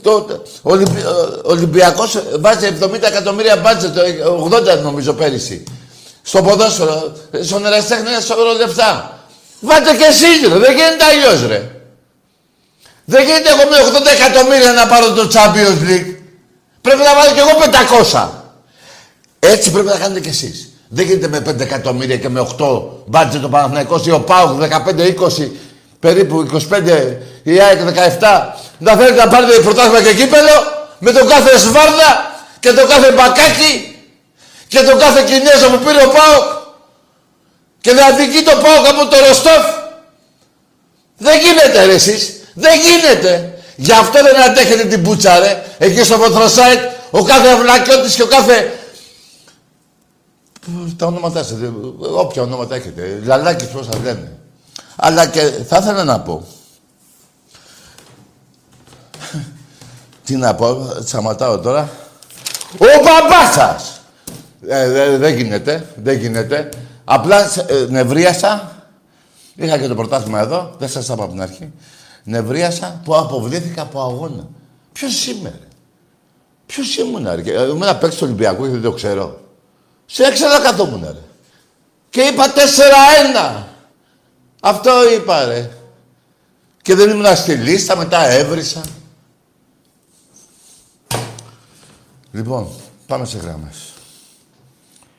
το, 0.01 0.21
το, 0.21 0.33
ο 0.61 0.71
Ολυμπι- 0.71 1.05
ο 1.05 1.41
Ολυμπιακός 1.43 2.23
βάζει 2.39 2.77
70 2.83 2.93
εκατομμύρια 3.07 3.55
μπάτζετ, 3.55 3.95
το 3.95 4.01
80 4.77 4.79
νομίζω 4.83 5.13
πέρυσι. 5.13 5.63
Στο 6.23 6.41
ποδόσφαιρο, 6.41 7.11
στον 7.43 7.65
ερασιτέχνη 7.65 8.09
ένα 8.09 8.19
σωρό 8.21 8.53
λεφτά. 8.53 9.19
Βάλτε 9.59 9.95
και 9.95 10.03
εσείς 10.03 10.41
ρε, 10.47 10.57
δεν 10.59 10.71
γίνεται 10.75 11.03
αλλιώς 11.09 11.47
ρε. 11.47 11.61
Δεν 13.05 13.25
γίνεται 13.25 13.49
εγώ 13.49 13.69
με 13.69 13.99
80 13.99 14.05
εκατομμύρια 14.19 14.71
να 14.71 14.87
πάρω 14.87 15.11
το 15.11 15.29
Champions 15.33 15.89
League. 15.89 16.15
Πρέπει 16.81 16.99
να 16.99 17.15
βάλω 17.15 17.31
κι 17.33 17.39
εγώ 17.39 17.53
500. 18.13 18.29
Έτσι 19.39 19.71
πρέπει 19.71 19.87
να 19.87 19.97
κάνετε 19.97 20.19
κι 20.19 20.29
εσείς. 20.29 20.69
Δεν 20.87 21.05
γίνεται 21.05 21.27
με 21.27 21.43
5 21.49 21.59
εκατομμύρια 21.59 22.17
και 22.17 22.29
με 22.29 22.47
8 22.59 22.81
μπάτζετ 23.05 23.41
το 23.41 23.49
Παναθηναϊκός 23.49 24.05
ή 24.05 24.11
ο 24.11 24.19
ΠΑΟΚ 24.19 24.61
15-20 24.61 25.49
περίπου 25.99 26.47
25 26.69 27.15
η 27.43 27.59
ΑΕΚ 27.59 27.79
17 28.19 28.39
να 28.77 28.95
θέλετε 28.95 29.23
να 29.23 29.27
πάρετε 29.27 29.59
πρωτάθλημα 29.59 30.01
και 30.01 30.13
κύπελο 30.13 30.55
με 30.99 31.11
τον 31.11 31.27
κάθε 31.27 31.57
Σβάρδα 31.57 32.31
και 32.59 32.71
τον 32.71 32.87
κάθε 32.87 33.11
Μπακάκι 33.11 33.95
και 34.67 34.79
τον 34.79 34.99
κάθε 34.99 35.23
Κινέζο 35.23 35.69
που 35.69 35.85
πήρε 35.85 36.03
ο 36.03 36.09
ΠΑΟΚ 36.09 36.61
και 37.81 37.91
να 37.91 38.05
αδικεί 38.05 38.41
το 38.43 38.51
ΠΑΟΚ 38.51 38.87
από 38.87 39.07
το 39.07 39.25
Ροστόφ. 39.27 39.65
Δεν 41.17 41.39
γίνεται 41.39 41.85
ρε 41.85 41.93
εσείς. 41.93 42.40
Δεν 42.53 42.71
γίνεται. 42.79 43.53
Γι' 43.75 43.91
αυτό 43.91 44.19
δεν 44.23 44.41
αντέχετε 44.49 44.83
την 44.87 45.03
πούτσα 45.03 45.39
ρε. 45.39 45.63
Εκεί 45.77 46.03
στο 46.03 46.17
Βοθροσάιτ 46.17 46.79
ο 47.11 47.23
κάθε 47.23 47.47
Αυλακιώτης 47.47 48.15
και 48.15 48.21
ο 48.23 48.27
κάθε... 48.27 48.73
Τα 50.97 51.05
ονόματά 51.05 51.43
σας, 51.43 51.57
δε- 51.57 51.67
όποια 52.15 52.41
ονόματα 52.41 52.75
έχετε. 52.75 53.21
Λαλάκης 53.23 53.67
πώς 53.67 53.87
θα 53.87 53.97
λένε. 54.03 54.31
Αλλά 54.95 55.27
και 55.27 55.41
θα 55.67 55.77
ήθελα 55.77 56.03
να 56.03 56.19
πω. 56.19 56.47
Τι 60.25 60.35
να 60.35 60.55
πω, 60.55 60.93
σταματάω 61.05 61.59
τώρα. 61.59 61.89
Ο 62.77 62.85
μπαμπάς 63.03 63.53
σας! 63.53 64.01
Ε, 64.67 64.89
δε- 64.89 65.17
δεν 65.17 65.35
γίνεται, 65.35 65.85
δεν 65.95 66.17
γίνεται. 66.17 66.69
Απλά 67.03 67.47
σε- 67.47 67.65
ε, 67.69 67.85
νευρίασα. 67.89 68.71
Είχα 69.55 69.77
και 69.77 69.87
το 69.87 69.95
πρωτάθλημα 69.95 70.39
εδώ, 70.39 70.75
δεν 70.77 70.89
σας 70.89 71.07
είπα 71.07 71.23
από 71.23 71.31
την 71.31 71.41
αρχή. 71.41 71.71
Νευρίασα 72.23 73.01
που 73.03 73.15
αποβλήθηκα 73.15 73.81
από 73.81 74.01
αγώνα. 74.01 74.47
Ποιος 74.91 75.27
είμαι, 75.27 75.49
ρε; 75.49 75.67
Ποιος 76.65 76.97
ήμουν, 76.97 77.35
ρε; 77.35 77.41
Και, 77.41 77.53
ε, 77.53 77.61
Εμένα 77.61 77.95
παίξει 77.97 78.17
το 78.17 78.25
Ολυμπιακό 78.25 78.63
και 78.63 78.71
δεν 78.71 78.81
το 78.81 78.91
ξέρω. 78.91 79.39
Σε 80.05 80.23
έξερα 80.23 80.61
καθόμουν, 80.61 81.03
ρε. 81.03 81.21
Και 82.09 82.21
είπα 82.21 82.53
4-1. 82.53 83.63
Αυτό 84.61 84.91
είπα, 85.13 85.45
ρε. 85.45 85.71
Και 86.81 86.95
δεν 86.95 87.09
ήμουν 87.09 87.35
στη 87.35 87.53
λίστα, 87.55 87.95
μετά 87.95 88.25
έβρισα. 88.25 88.81
Λοιπόν, 92.31 92.67
πάμε 93.07 93.25
σε 93.25 93.37
γράμμες. 93.37 93.93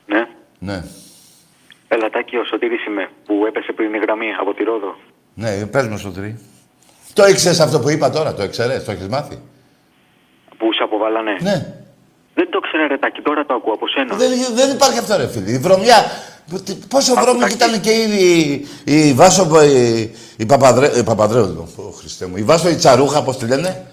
Ναι. 0.07 0.29
Ναι. 0.59 0.85
Ελατάκι, 1.89 2.37
ο 2.37 2.45
Σωτήρης 2.45 2.87
είμαι, 2.87 3.11
που 3.27 3.47
έπεσε 3.47 3.73
πριν 3.73 3.95
η 3.95 3.99
γραμμή 3.99 4.27
από 4.41 4.55
τη 4.55 4.63
Ρόδο. 4.63 4.97
Ναι, 5.35 5.67
πες 5.67 5.87
μου, 5.89 5.99
Σωτηρή. 5.99 6.39
Το 7.13 7.27
ήξερες 7.27 7.61
αυτό 7.61 7.81
που 7.81 7.91
είπα 7.91 8.11
τώρα, 8.11 8.35
το 8.35 8.43
ήξερες, 8.43 8.85
το 8.85 8.91
έχεις 8.91 9.09
μάθει; 9.09 9.39
Που 10.59 10.73
σε 10.73 10.83
αποβάλανε. 10.83 11.37
Ναι. 11.41 11.67
Δεν 12.35 12.51
το 12.51 12.61
ξέρω, 12.61 12.87
ρε 12.87 12.99
Τάκη, 12.99 13.21
τώρα 13.21 13.45
το 13.47 13.55
ακούω 13.55 13.73
από 13.75 13.89
σένα. 13.89 14.17
Δεν, 14.17 14.31
δεν 14.55 14.71
υπάρχει 14.71 14.99
αυτό, 14.99 15.17
ρε 15.17 15.29
φίλε. 15.29 15.51
Η 15.51 15.59
βρωμιά. 15.59 16.05
τι- 16.65 16.73
Πόσο 16.75 17.15
βρώμικη 17.15 17.53
ήταν 17.53 17.81
και 17.81 17.91
η, 17.91 18.67
η, 18.85 19.09
η 19.09 19.13
Βάσο. 19.13 19.63
Η, 19.65 20.11
η, 20.37 20.47
Παπαδρέ, 20.47 20.91
η 20.99 21.03
Παπαδρέου, 21.03 21.45
λοιπόν. 21.47 21.69
Ω, 21.77 21.91
Χριστέ 21.91 22.27
μου. 22.27 22.37
Η 22.37 22.43
Βάσο 22.43 22.69
η 22.69 22.75
Τσαρούχα, 22.75 23.23
πώς 23.23 23.37
τη 23.39 23.47
λένε. 23.47 23.87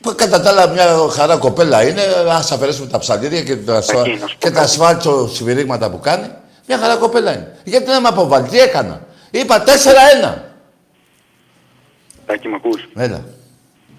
Που 0.00 0.14
κατά 0.16 0.40
τα 0.42 0.48
άλλα 0.50 0.68
μια 0.68 0.86
χαρά 1.10 1.36
κοπέλα 1.36 1.88
είναι. 1.88 2.00
Α 2.30 2.36
αφαιρέσουμε 2.36 2.86
τα 2.86 2.98
ψαλίδια 2.98 3.42
και 3.42 3.56
τα, 3.56 3.80
σφα... 3.82 4.00
Εκεί, 4.00 4.10
να 4.10 4.26
σου 4.26 4.36
πω 4.38 4.38
και 4.38 4.50
τα 4.50 4.60
κάτι. 4.60 4.70
σφάλτσο 4.70 5.28
σφυρίγματα 5.34 5.90
που 5.90 6.00
κάνει. 6.00 6.26
Μια 6.66 6.78
χαρά 6.78 6.96
κοπέλα 6.96 7.32
είναι. 7.32 7.56
Γιατί 7.64 7.90
να 7.90 8.00
με 8.00 8.08
αποβάλει, 8.08 8.48
τι 8.48 8.58
έκανα. 8.58 9.00
Είπα 9.30 9.64
4-1. 9.66 9.70
Τάκη, 12.26 12.48
με 12.48 12.54
ακούς; 12.54 12.88
Έλα. 12.96 13.24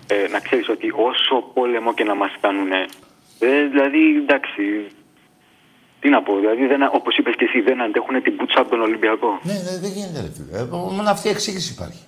Ε, 0.08 0.28
να 0.32 0.40
ξέρεις 0.40 0.70
ότι 0.70 0.88
όσο 1.10 1.36
πόλεμο 1.54 1.94
και 1.94 2.04
να 2.04 2.16
μας 2.16 2.32
κάνουνε, 2.42 2.86
ε, 3.40 3.64
δηλαδή, 3.72 4.02
εντάξει, 4.24 4.64
τι 6.00 6.10
να 6.10 6.22
πω, 6.22 6.32
δηλαδή, 6.40 6.66
δεν, 6.66 6.82
όπως 6.94 7.18
είπες 7.18 7.36
και 7.38 7.46
εσύ, 7.46 7.62
δεν 7.62 7.82
αντέχουν 7.82 8.22
την 8.22 8.36
πουτσα 8.36 8.60
από 8.60 8.70
τον 8.70 8.82
Ολυμπιακό. 8.82 9.40
Ναι, 9.44 9.54
ναι, 9.54 9.74
δεν 9.84 9.92
γίνεται, 9.96 10.20
ρε 10.26 10.32
φίλε. 10.36 10.58
Ε, 10.60 10.64
Μόνο 10.98 11.10
αυτή 11.10 11.28
η 11.28 11.32
εξήγηση 11.32 11.74
υπάρχει. 11.74 12.02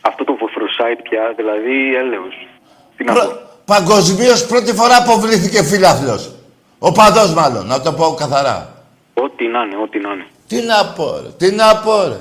Αυτό 0.00 0.24
το 0.24 0.36
βοθροσάιτ 0.40 1.00
πια, 1.08 1.32
δηλαδή, 1.36 1.94
έλεος. 2.02 2.36
Τι 2.96 3.04
να 3.04 3.12
πω. 3.12 3.18
Προ... 3.20 3.44
Παγκοσμίως 3.64 4.46
πρώτη 4.46 4.72
φορά 4.74 4.96
αποβλήθηκε 4.96 5.62
φίλαθλος. 5.64 6.34
Ο 6.78 6.92
παδός 6.92 7.34
μάλλον, 7.34 7.66
να 7.66 7.80
το 7.80 7.92
πω 7.92 8.14
καθαρά. 8.18 8.84
Ό,τι 9.14 9.46
να 9.46 9.62
είναι, 9.62 9.76
ό,τι 9.76 9.98
να 9.98 10.12
είναι. 10.12 10.26
Τι 10.48 10.62
να 10.62 10.86
πω, 10.96 11.20
ρε. 11.22 11.28
Τι 11.36 11.54
να 11.54 11.76
πω, 11.76 12.08
ρε. 12.08 12.20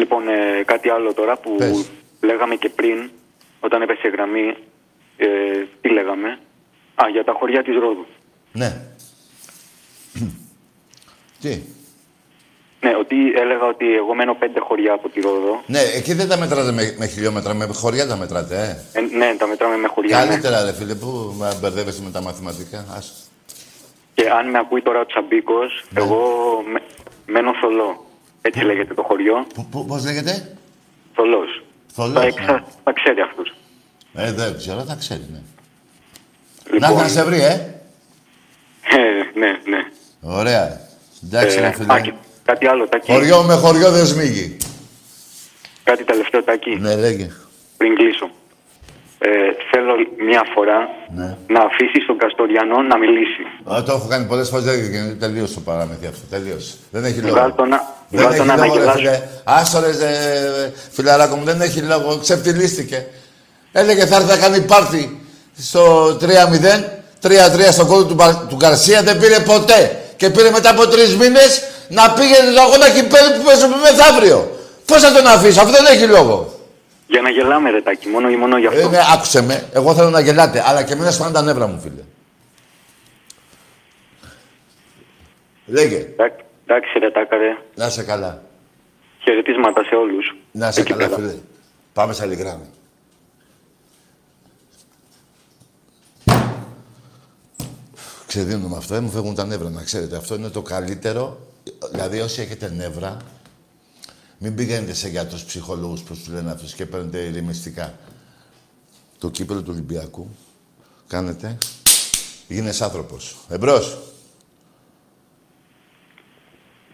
Λοιπόν, 0.00 0.28
ε, 0.28 0.62
κάτι 0.64 0.88
άλλο 0.90 1.14
τώρα 1.14 1.36
που 1.36 1.54
Πες. 1.56 1.90
λέγαμε 2.20 2.54
και 2.54 2.68
πριν, 2.68 3.10
όταν 3.60 3.82
έπεσε 3.82 4.06
η 4.06 4.10
γραμμή, 4.10 4.46
ε, 5.16 5.26
τι 5.80 5.88
λέγαμε; 5.88 6.28
Α, 6.94 7.04
για 7.12 7.24
τα 7.24 7.32
χωριά 7.38 7.62
της 7.62 7.74
Ρόδου. 7.74 8.06
Ναι. 8.52 8.70
Τι; 11.40 11.60
Ναι, 12.80 12.92
ότι 12.96 13.16
έλεγα 13.36 13.66
ότι 13.66 13.94
εγώ 13.94 14.14
μένω 14.14 14.34
πέντε 14.34 14.60
χωριά 14.60 14.92
από 14.92 15.08
τη 15.08 15.20
Ρόδο. 15.20 15.62
Ναι, 15.66 15.80
εκεί 15.94 16.12
δεν 16.14 16.28
τα 16.28 16.36
μετράτε 16.38 16.72
με, 16.72 16.94
με 16.98 17.06
χιλιόμετρα, 17.06 17.54
με 17.54 17.66
χωριά 17.72 18.06
τα 18.06 18.16
μετράτε, 18.16 18.56
ε. 18.92 18.98
Ε, 18.98 19.02
ναι, 19.16 19.34
τα 19.38 19.46
μετράμε 19.46 19.76
με 19.76 19.88
χωριά. 19.88 20.18
ναι. 20.18 20.24
Καλύτερα, 20.26 20.64
ρε 20.64 20.72
φίλε, 20.72 20.94
που 20.94 21.34
με 21.38 21.58
μπερδεύεσαι 21.60 22.02
με 22.02 22.10
τα 22.10 22.22
μαθηματικά. 22.22 22.86
Άσο. 22.96 23.12
Και 24.14 24.30
αν 24.30 24.50
με 24.50 24.58
ακούει 24.58 24.82
τώρα 24.82 25.00
ο 25.00 25.06
Τσαμπίκος, 25.06 25.84
Ναι. 25.90 26.00
εγώ 26.02 26.18
με, 26.72 26.80
μένω 27.26 27.52
θολό. 27.60 28.04
Έτσι 28.42 28.60
λέγεται 28.64 28.94
το 28.94 29.02
χωριό. 29.02 29.46
Πού- 29.54 29.66
πού- 29.70 29.86
Πώς 29.86 30.04
λέγεται; 30.04 30.56
Θολός. 31.14 31.62
Θολός, 31.92 32.14
Τα, 32.14 32.20
ναι. 32.20 32.26
εξα... 32.26 32.64
τα 32.84 32.92
ξέρει 32.92 33.20
αυτού. 33.20 33.42
Ε, 34.14 34.32
δεν 34.32 34.56
ξέρω, 34.56 34.84
θα 34.84 34.94
ξέρει, 34.94 35.26
ναι. 35.32 35.38
Να 36.70 36.74
Λοιπόν, 36.74 36.90
έρθει 36.90 37.02
να 37.02 37.08
σε 37.08 37.24
βρει, 37.24 37.40
ε. 37.40 37.52
ε, 38.82 39.38
ναι, 39.38 39.50
ναι. 39.68 39.78
Ωραία. 40.20 40.80
Εντάξει, 41.24 41.56
Ε, 41.56 41.60
ρε 41.60 41.72
φίλε. 41.72 41.92
α, 41.92 42.00
και 42.00 42.12
κάτι 42.44 42.66
άλλο, 42.66 42.88
Τάκη. 42.88 43.12
Χωριό 43.12 43.42
με 43.42 43.54
χωριό 43.54 43.90
δεν 43.90 44.06
σμίγει. 44.06 44.56
Κάτι 45.84 46.04
τελευταίο, 46.04 46.42
Τάκη. 46.44 46.76
Ναι, 46.76 46.96
λέγε. 46.96 47.30
Πριν 47.76 47.94
κλείσω. 47.94 48.30
Ε, 49.22 49.28
θέλω 49.70 49.92
μια 50.28 50.42
φορά 50.54 50.78
Ναι. 51.18 51.36
να 51.54 51.60
αφήσεις 51.68 52.06
τον 52.06 52.16
Καστοριανό 52.22 52.78
να 52.82 52.96
μιλήσει. 53.02 53.42
Α, 53.72 53.82
το 53.86 53.92
έχω 53.96 54.06
κάνει 54.08 54.24
πολλές 54.26 54.48
φορές, 54.48 54.64
δεν 54.64 54.78
γίνεται. 54.80 55.14
Τελείωσε 55.26 55.54
το 55.54 55.60
παραμύθι 55.60 56.06
αυτό. 56.06 56.24
Τελείωσε. 56.30 56.72
Δεν 56.90 57.04
έχει 57.04 57.20
λόγο. 57.20 57.34
Βγάλ' 57.34 57.54
το 57.54 57.64
να, 57.64 57.78
Δεν 58.08 58.20
βγάλ' 58.20 58.30
έχει 58.32 58.38
το 58.40 58.44
να 58.44 58.56
λόγο, 58.56 58.74
ρε 58.74 58.82
αναγελάσει. 58.82 58.98
φίλε. 58.98 59.20
Άστο 59.44 59.80
ρε, 59.80 59.86
ε, 59.88 60.72
φιλαράκο 60.90 61.36
μου, 61.36 61.44
δεν 61.44 61.60
έχει 61.60 61.80
λόγο. 61.80 62.18
Ξεφτυλίστηκε. 62.24 63.06
Έλεγε 63.72 64.06
θα 64.06 64.16
έρθει 64.16 64.28
να 64.28 64.36
κάνει 64.36 64.60
πάρτι 64.60 65.20
στο 65.58 65.82
3-0, 66.20 66.84
3-3 67.20 67.72
στον 67.72 67.86
κόλλο 67.86 68.04
του, 68.06 68.14
Μπα- 68.14 68.46
του 68.48 68.56
Γκαρσία, 68.56 69.02
δεν 69.02 69.18
πήρε 69.18 69.38
ποτέ. 69.40 69.98
Και 70.16 70.30
πήρε 70.30 70.50
μετά 70.50 70.70
από 70.70 70.86
τρεις 70.88 71.16
μήνες 71.16 71.62
να 71.88 72.10
πήγαινε 72.12 72.50
τον 72.54 72.62
αγώνα 72.64 72.88
κυπέλου 72.88 73.30
που 73.36 73.42
παίζουμε 73.44 73.76
μεθαύριο. 73.82 74.50
Πώς 74.86 75.00
θα 75.02 75.12
τον 75.12 75.26
αφήσω, 75.26 75.60
αυτό 75.60 75.72
δεν 75.72 75.86
έχει 75.94 76.06
λόγο. 76.06 76.49
Για 77.10 77.20
να 77.20 77.30
γελάμε, 77.30 77.70
ρε 77.70 77.82
Τάκη, 77.82 78.08
μόνο 78.08 78.30
ή 78.30 78.36
μόνο 78.36 78.58
γι' 78.58 78.66
αυτό. 78.66 78.80
Ε, 78.80 78.88
ναι, 78.88 78.98
άκουσε 79.14 79.42
με. 79.42 79.68
Εγώ 79.72 79.94
θέλω 79.94 80.10
να 80.10 80.20
γελάτε, 80.20 80.62
αλλά 80.66 80.82
και 80.82 80.92
εμένα 80.92 81.10
σπάνε 81.10 81.32
τα 81.32 81.42
νεύρα 81.42 81.66
μου, 81.66 81.80
φίλε. 81.80 82.02
Λέγε, 85.66 85.96
Εντάξει, 85.96 86.44
Εντάξει, 86.66 86.98
ρε 86.98 87.10
Τάκα, 87.10 87.36
ρε. 87.36 87.56
να 87.74 87.86
είσαι 87.86 88.02
καλά. 88.02 88.42
Χαιρετίσματα 89.18 89.84
σε 89.84 89.94
όλους. 89.94 90.36
Να 90.52 90.68
είσαι 90.68 90.80
Εκεί 90.80 90.92
καλά, 90.92 91.04
πέρα. 91.08 91.16
φίλε. 91.20 91.34
Πάμε 91.92 92.12
σε 92.12 92.22
άλλη 92.22 92.34
γράμμη. 92.34 92.66
Ξεδίνουμε 98.26 98.76
αυτό, 98.76 98.94
ε, 98.94 99.00
μου 99.00 99.10
φεύγουν 99.10 99.34
τα 99.34 99.44
νεύρα, 99.44 99.70
να 99.70 99.82
ξέρετε. 99.82 100.16
Αυτό 100.16 100.34
είναι 100.34 100.48
το 100.48 100.62
καλύτερο. 100.62 101.38
Δηλαδή, 101.92 102.20
όσοι 102.20 102.40
έχετε 102.40 102.72
νεύρα, 102.76 103.16
μην 104.42 104.54
πηγαίνετε 104.54 104.94
σε 104.94 105.08
γιατρούς 105.08 105.44
ψυχολόγους, 105.44 106.02
πώς 106.02 106.22
του 106.22 106.32
λένε 106.32 106.50
αυτούς, 106.50 106.74
και 106.74 106.86
παίρνετε 106.86 107.18
ηρεμιστικά. 107.18 107.94
Το 109.18 109.30
κύπελο 109.30 109.62
του 109.62 109.70
Ολυμπιακού 109.72 110.36
κάνετε, 111.06 111.58
γίνεσαι 112.48 112.84
άνθρωπος. 112.84 113.36
Εμπρός. 113.48 113.98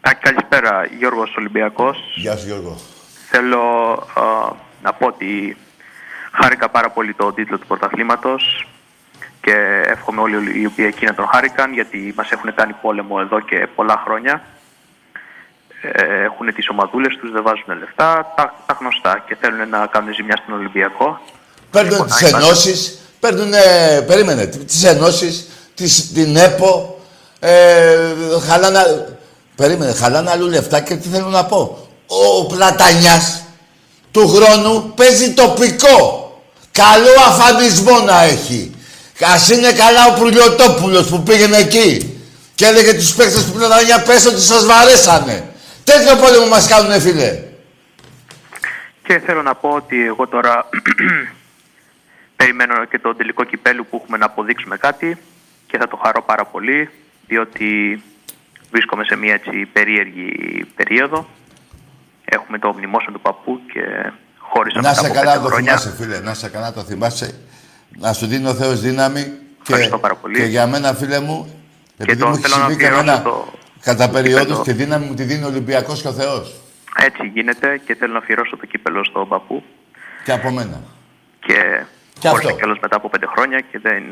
Τάκη, 0.01 0.21
καλησπέρα. 0.21 0.85
Γιώργος 0.99 1.37
Ολυμπιακός. 1.37 1.99
Γεια 2.17 2.37
σου, 2.37 2.47
Γιώργο. 2.47 2.77
Θέλω 3.31 3.63
α, 4.15 4.53
να 4.83 4.93
πω 4.93 5.07
ότι 5.07 5.57
χάρηκα 6.33 6.69
πάρα 6.69 6.91
πολύ 6.91 7.15
το 7.15 7.33
τίτλο 7.33 7.59
του 7.59 7.67
πρωταθλήματος 7.67 8.69
και 9.41 9.83
εύχομαι 9.87 10.21
όλοι 10.21 10.61
οι 10.61 10.67
οποίοι 10.67 10.85
εκεί 10.89 11.05
να 11.05 11.15
τον 11.15 11.27
χάρηκαν 11.27 11.73
γιατί 11.73 12.13
μας 12.17 12.31
έχουν 12.31 12.55
κάνει 12.55 12.73
πόλεμο 12.73 13.17
εδώ 13.21 13.41
και 13.41 13.69
πολλά 13.75 14.03
χρόνια. 14.05 14.45
Ε, 15.83 16.23
έχουν 16.25 16.55
τις 16.55 16.69
ομαδούλες 16.69 17.17
τους, 17.21 17.33
δεν 17.33 17.43
βάζουν 17.43 17.79
λεφτά, 17.79 18.33
τα, 18.37 18.55
τα 18.67 18.77
γνωστά 18.81 19.25
και 19.29 19.37
θέλουν 19.41 19.69
να 19.69 19.87
κάνουν 19.87 20.15
ζημιά 20.15 20.37
στον 20.43 20.55
Ολυμπιακό. 20.59 21.21
Παίρνουν 21.71 21.91
Λοιπόν, 21.93 22.07
τις 22.07 22.21
να 22.21 22.29
είμαστε- 22.29 22.47
ενώσεις, 22.47 22.99
παίρνουν, 23.21 23.53
ε, 23.55 24.01
περίμενε, 24.07 24.47
τις 24.47 24.85
ενώσεις, 24.85 25.47
τις, 25.75 26.13
την 26.13 26.37
ΕΠΟ, 26.37 27.01
ε, 27.41 27.97
χαλάνε, 28.49 28.81
περίμενε, 29.57 29.93
χαλάνε 29.93 30.31
αλλού 30.31 30.47
λεφτά 30.49 30.81
και 30.81 30.95
τι 30.97 31.09
θέλω 31.09 31.29
να 31.29 31.45
πω. 31.45 31.89
Ο 32.07 32.47
Πλατανιάς 32.47 33.43
του 34.11 34.29
χρόνου 34.29 34.93
παίζει 34.97 35.31
τοπικό. 35.35 36.21
Καλό 36.73 37.15
αφανισμό 37.29 37.99
να 38.01 38.23
έχει. 38.23 38.75
Ας 39.35 39.49
είναι 39.49 39.73
καλά 39.73 40.07
ο 40.07 40.19
Προυλιοτόπουλος 40.19 41.07
που 41.09 41.23
πήγαινε 41.23 41.57
εκεί 41.57 42.21
και 42.55 42.67
έλεγε 42.67 42.95
τους 42.95 43.15
παίκτες 43.15 43.45
του 43.45 43.53
Πλατανιά 43.53 44.03
πες 44.03 44.27
ότι 44.27 44.41
σας 44.41 44.67
βαρέσανε. 44.67 45.51
Τέτοιο 45.91 46.17
πόλεμο 46.17 46.47
μας 46.47 46.69
κάνουνε 46.69 46.99
φίλε. 47.01 47.39
Και 49.07 49.19
θέλω 49.19 49.43
να 49.43 49.55
πω 49.55 49.69
ότι 49.69 50.07
εγώ 50.07 50.27
τώρα 50.29 50.69
περιμένω 52.37 52.85
και 52.85 52.99
το 52.99 53.15
τελικό 53.15 53.45
κυπέλου 53.45 53.87
που 53.91 54.01
έχουμε 54.03 54.17
να 54.19 54.25
αποδείξουμε 54.27 54.77
κάτι 54.77 55.17
και 55.67 55.79
θα 55.79 55.89
το 55.89 55.97
χαρώ 56.05 56.23
πάρα 56.23 56.45
πολύ 56.45 56.91
διότι 57.27 58.03
βρίσκομαι 58.71 59.05
σε 59.05 59.17
μια 59.17 59.35
έτσι 59.35 59.51
περίεργη 59.73 60.31
περίοδο. 60.77 61.29
Έχουμε 62.25 62.59
το 62.59 62.73
μνημόσυνο 62.73 63.13
του 63.13 63.21
παππού 63.21 63.61
και 63.73 64.13
χώρισα 64.39 64.81
Να 64.81 64.89
μετά 64.89 65.01
σε 65.01 65.07
από 65.07 65.15
καλά 65.15 65.33
πέντε 65.33 65.43
το 65.45 65.49
χρόνια. 65.49 65.77
θυμάσαι, 65.77 66.03
φίλε. 66.03 66.21
Να 66.21 66.35
σε 66.35 66.49
καλά 66.49 66.73
το 66.73 66.81
θυμάσαι. 66.83 67.41
Να 67.99 68.13
σου 68.13 68.27
δίνει 68.27 68.47
ο 68.49 68.55
Θεός 68.55 68.81
δύναμη. 68.81 69.23
Και, 69.23 69.73
Ευχαριστώ 69.73 69.99
πάρα 69.99 70.15
πολύ. 70.15 70.39
και 70.39 70.45
για 70.45 70.67
μένα, 70.67 70.95
φίλε 70.95 71.21
μου, 71.21 71.63
επειδή 71.99 72.19
το 72.21 72.27
μου 72.29 72.33
έχεις 72.35 72.45
θέλω 72.51 72.57
να 72.63 72.69
συμβεί 72.69 72.81
και 72.81 72.87
αφιερώσω 72.87 73.11
εμένα 73.11 73.23
το- 73.23 73.53
κατά 73.87 74.07
το 74.07 74.13
περιόδους 74.13 74.43
κύπελλο. 74.45 74.63
τη 74.63 74.73
δύναμη 74.73 75.05
μου 75.07 75.15
τη 75.15 75.23
δίνει 75.23 75.45
ο 75.45 75.47
Ολυμπιακός 75.47 76.03
και 76.03 76.09
ο 76.09 76.13
Θεός. 76.13 76.55
Έτσι 76.99 77.27
γίνεται 77.35 77.81
και 77.87 77.95
θέλω 77.95 78.13
να 78.13 78.19
αφιερώσω 78.19 78.57
το 78.57 78.67
κύπελο 78.67 79.05
στον 79.05 79.29
παππού 79.29 79.63
Και 80.25 80.33
από 80.33 80.51
μένα. 80.51 80.81
και, 81.47 81.85
Και 82.19 82.29
χώρισα 82.29 82.49
αυτό. 82.49 82.59
κιόλας 82.59 82.79
μετά 82.81 82.97
από 82.97 83.09
πέντε 83.09 83.27
χρόνια 83.27 83.61
και 83.61 83.79
δεν 83.79 84.03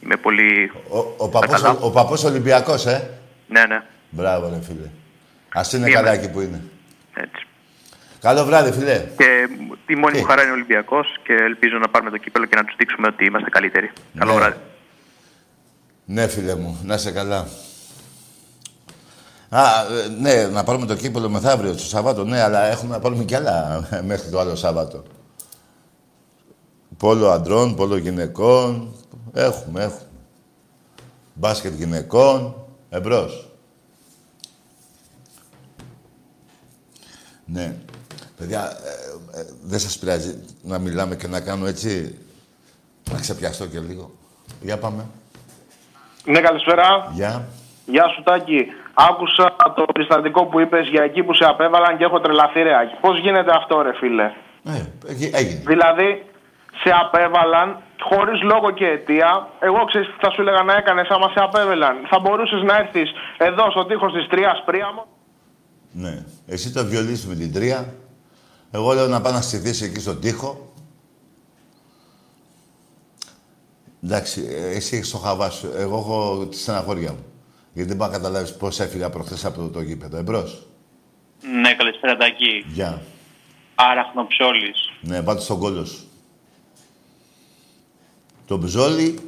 είμαι 0.00 0.16
πολύ... 0.16 0.72
Ο, 0.88 0.98
ο, 1.16 1.28
παππούς, 1.28 1.60
καλά. 1.60 1.70
ο, 1.70 1.86
ο 1.86 1.90
παππούς 1.90 2.24
Ολυμπιακός, 2.24 2.86
ε; 2.86 3.10
Ναι, 3.48 3.64
ναι, 3.68 3.82
Μπράβο, 4.10 4.48
ρε 4.48 4.60
φίλε. 4.66 4.88
Ας 5.54 5.72
είναι 5.72 5.86
Είμαι. 5.86 5.94
καλά 5.94 6.12
εκεί 6.12 6.30
που 6.30 6.40
είναι. 6.40 6.62
έτσι. 7.14 7.46
Καλό 8.20 8.44
βράδυ, 8.44 8.72
φίλε. 8.72 9.04
Και 9.16 9.48
η 9.86 9.94
μόνη 9.94 10.14
Τι; 10.14 10.20
μου 10.20 10.26
χαρά 10.26 10.42
είναι 10.42 10.50
ο 10.50 10.54
Ολυμπιακός 10.54 11.06
και 11.22 11.32
ελπίζω 11.32 11.78
να 11.78 11.88
πάρουμε 11.88 12.10
το 12.10 12.16
κύπελο 12.16 12.44
και 12.46 12.56
να 12.56 12.64
τους 12.64 12.74
δείξουμε 12.78 13.06
ότι 13.06 13.24
είμαστε 13.24 13.50
καλύτεροι. 13.50 13.90
Καλό 14.18 14.32
Ναι. 14.32 14.38
βράδυ. 14.38 14.56
Ναι, 16.04 16.26
φίλε 16.28 16.54
μου, 16.56 16.80
να 16.84 16.94
είσαι 16.94 17.10
καλά. 17.10 17.46
Α, 19.56 19.86
ε, 19.92 20.08
ναι, 20.20 20.46
να 20.46 20.64
πάρουμε 20.64 20.86
το 20.86 20.94
κύπελο 20.94 21.28
μεθαύριο, 21.28 21.72
το 21.72 21.78
Σαββάτο, 21.78 22.24
ναι, 22.24 22.40
αλλά 22.40 22.64
έχουμε 22.64 22.94
να 22.94 23.00
πάρουμε 23.00 23.24
κι 23.24 23.34
άλλα 23.34 23.86
μέχρι 24.10 24.30
το 24.30 24.38
άλλο 24.38 24.54
Σάββατο. 24.54 25.02
Πόλο 26.96 27.30
αντρών, 27.30 27.74
πόλο 27.74 27.96
γυναικών. 27.96 28.94
Έχουμε, 29.32 29.82
έχουμε. 29.82 30.08
Μπάσκετ 31.34 31.74
γυναικών. 31.74 32.54
Εμπρός. 32.90 33.48
Ναι. 37.44 37.76
Παιδιά, 38.36 38.78
ε, 39.34 39.40
ε, 39.40 39.44
δεν 39.62 39.78
σας 39.78 39.98
πειράζει 39.98 40.38
να 40.62 40.78
μιλάμε 40.78 41.16
και 41.16 41.28
να 41.28 41.40
κάνω 41.40 41.66
έτσι, 41.66 42.18
να 43.10 43.18
ξεπιαστώ 43.18 43.66
και 43.66 43.80
λίγο. 43.80 44.10
Για 44.60 44.78
πάμε. 44.78 45.06
Ναι, 46.24 46.40
καλησπέρα. 46.40 47.10
Γεια. 47.14 47.48
Γεια 47.86 48.08
σου, 48.08 48.22
Τάκη. 48.22 48.66
Άκουσα 48.94 49.56
το 49.76 49.84
περιστατικό 49.92 50.44
που 50.46 50.60
είπες 50.60 50.88
για 50.88 51.02
εκεί 51.02 51.22
που 51.22 51.34
σε 51.34 51.44
απέβαλαν 51.44 51.96
και 51.96 52.04
έχω 52.04 52.20
τρελαθεί, 52.20 52.62
ρε 52.62 52.76
Άκη. 52.80 52.94
Πώς 53.00 53.18
γίνεται 53.18 53.52
αυτό, 53.56 53.82
ρε 53.82 53.92
φίλε; 53.94 54.32
Ε, 54.64 54.84
εκεί- 55.10 55.30
έγινε. 55.34 55.62
Δηλαδή, 55.66 56.24
σε 56.82 56.90
απέβαλαν 57.02 57.76
χωρίς 58.00 58.42
λόγο 58.42 58.70
και 58.70 58.86
αιτία. 58.86 59.48
Εγώ 59.60 59.84
ξέρεις 59.84 60.06
τι 60.08 60.14
θα 60.20 60.30
σου 60.30 60.40
έλεγα 60.40 60.62
να 60.62 60.74
έκανες 60.76 61.08
άμα 61.08 61.28
σε 61.28 61.40
απέβαλαν. 61.42 61.96
Θα 62.10 62.18
μπορούσες 62.20 62.62
να 62.62 62.76
έρθεις 62.76 63.10
εδώ 63.38 63.70
στο 63.70 63.84
τείχος 63.84 64.12
της 64.12 64.26
Τρίας 64.26 64.62
Πρίαμο; 64.64 65.06
Ναι. 65.92 66.24
Εσύ 66.46 66.72
το 66.72 66.84
βιολείς 66.84 67.26
με 67.26 67.34
την 67.34 67.52
τρία. 67.52 67.94
Εγώ 68.70 68.92
λέω 68.92 69.06
να 69.06 69.20
πάω 69.20 69.32
να 69.32 69.40
στηθείς 69.40 69.82
εκεί 69.82 70.00
στον 70.00 70.20
τοίχο. 70.20 70.72
Εντάξει, 74.04 74.46
ε, 74.50 74.76
εσύ 74.76 74.96
έχεις 74.96 75.10
το 75.10 75.18
χαβά 75.18 75.50
σου. 75.50 75.72
Εγώ 75.76 75.96
έχω 75.96 76.46
τη 76.50 76.56
στεναχώρια 76.58 77.10
μου. 77.12 77.24
Γιατί 77.74 77.88
δεν 77.88 77.98
πάω 77.98 78.08
να 78.08 78.16
καταλάβεις 78.16 78.56
πώς 78.56 78.80
έφυγα 78.80 79.10
προχθές 79.10 79.44
από 79.44 79.68
το 79.68 79.80
γήπεδο. 79.80 80.16
Εμπρός. 80.16 80.66
Ναι, 81.62 81.74
καλησπέρα 81.74 82.16
Τάκη. 82.16 82.64
Γεια. 82.72 83.02
Άραχνοψόλης. 83.74 84.90
Ναι, 85.00 85.22
πάτε 85.22 85.40
στον 85.40 85.58
κόλλο 85.58 85.84
σου. 85.84 86.08
Το 88.46 88.56
μπζόλι, 88.56 89.18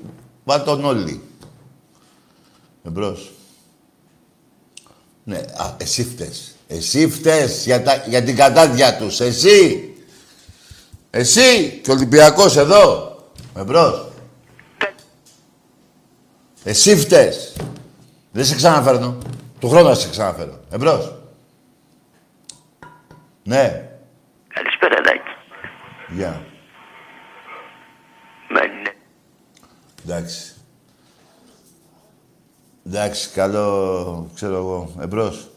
πάτε 0.45 0.65
τον 0.65 0.85
όλοι. 0.85 1.23
Εμπρός. 2.83 3.31
Ναι, 5.25 5.37
α, 5.37 5.75
εσύ 5.77 6.05
φταίς. 6.05 6.55
Εσύ 6.69 7.09
φταίς 7.09 7.65
για, 7.65 7.83
τα, 7.83 8.05
για 8.07 8.23
την 8.23 8.37
κατάδια 8.37 8.97
τους. 8.97 9.21
Εσύ. 9.21 9.91
Εσύ 11.11 11.81
και 11.83 11.91
ο 11.91 11.95
Ολυμπιακός 11.95 12.57
εδώ. 12.57 13.17
Εμπρός. 13.57 14.09
Εσύ 16.65 16.97
φταίς. 16.97 17.53
Δεν 18.37 18.45
σε 18.45 18.55
ξαναφέρνω. 18.55 19.17
Του 19.61 19.69
χρόνου 19.69 19.89
θα 19.89 19.95
σε 19.95 20.09
ξαναφέρω. 20.11 20.61
Εμπρός. 20.71 21.15
Ναι. 23.43 23.89
Καλησπέρα, 24.49 24.97
Δάκη. 25.05 25.31
Γεια. 26.09 26.43
Ναι. 28.49 28.93
Εντάξει. 30.05 30.53
Εντάξει, 32.87 33.29
καλό, 33.29 34.31
ξέρω 34.35 34.57
εγώ, 34.57 34.91
εμπρός. 35.01 35.49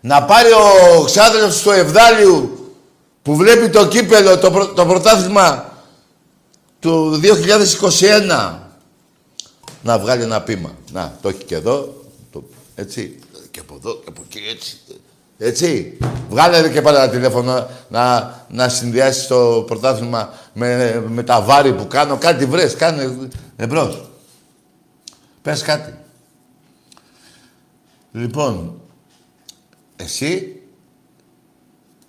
Να 0.00 0.22
πάρει 0.24 0.48
ο 0.52 1.04
ξάδελφος 1.04 1.62
του 1.62 1.70
Ευδάλιου 1.70 2.68
που 3.22 3.36
βλέπει 3.36 3.68
το 3.70 3.88
κύπελο, 3.88 4.38
το, 4.38 4.50
πρω- 4.50 4.74
το 4.74 4.86
πρωτάθλημα 4.86 5.72
του 6.80 7.20
2021 7.22 8.58
να 9.84 9.98
βγάλει 9.98 10.22
ένα 10.22 10.42
πείμα. 10.42 10.74
Να, 10.92 11.18
το 11.22 11.28
έχει 11.28 11.44
και 11.44 11.54
εδώ, 11.54 12.04
το, 12.30 12.44
έτσι, 12.74 13.18
και 13.50 13.60
από 13.60 13.74
εδώ 13.74 13.94
και 13.94 14.08
από 14.08 14.22
εκεί, 14.24 14.38
έτσι. 14.54 14.76
Έτσι. 15.38 15.98
Βγάλε 16.28 16.60
ρε 16.60 16.68
και 16.68 16.82
πάλι 16.82 16.96
ένα 16.96 17.08
τηλέφωνο 17.08 17.68
να, 17.88 18.34
να 18.48 18.68
συνδυάσεις 18.68 19.26
το 19.26 19.64
πρωτάθλημα 19.66 20.32
με, 20.52 21.02
με 21.08 21.22
τα 21.22 21.42
βάρη 21.42 21.74
που 21.74 21.86
κάνω. 21.86 22.16
Κάτι 22.16 22.46
βρες, 22.46 22.74
κάνε 22.74 23.30
εμπρός. 23.56 24.10
Πες 25.42 25.62
κάτι. 25.62 25.94
Λοιπόν, 28.12 28.80
εσύ 29.96 30.60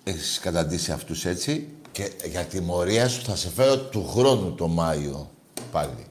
έχεις 0.04 0.38
καταντήσει 0.42 0.92
αυτούς 0.92 1.24
έτσι 1.24 1.68
και 1.92 2.10
για 2.30 2.44
τιμωρία 2.44 3.08
σου 3.08 3.22
θα 3.22 3.36
σε 3.36 3.48
φέρω 3.48 3.78
του 3.78 4.06
χρόνου 4.06 4.54
το 4.54 4.68
Μάιο 4.68 5.30
πάλι. 5.72 6.06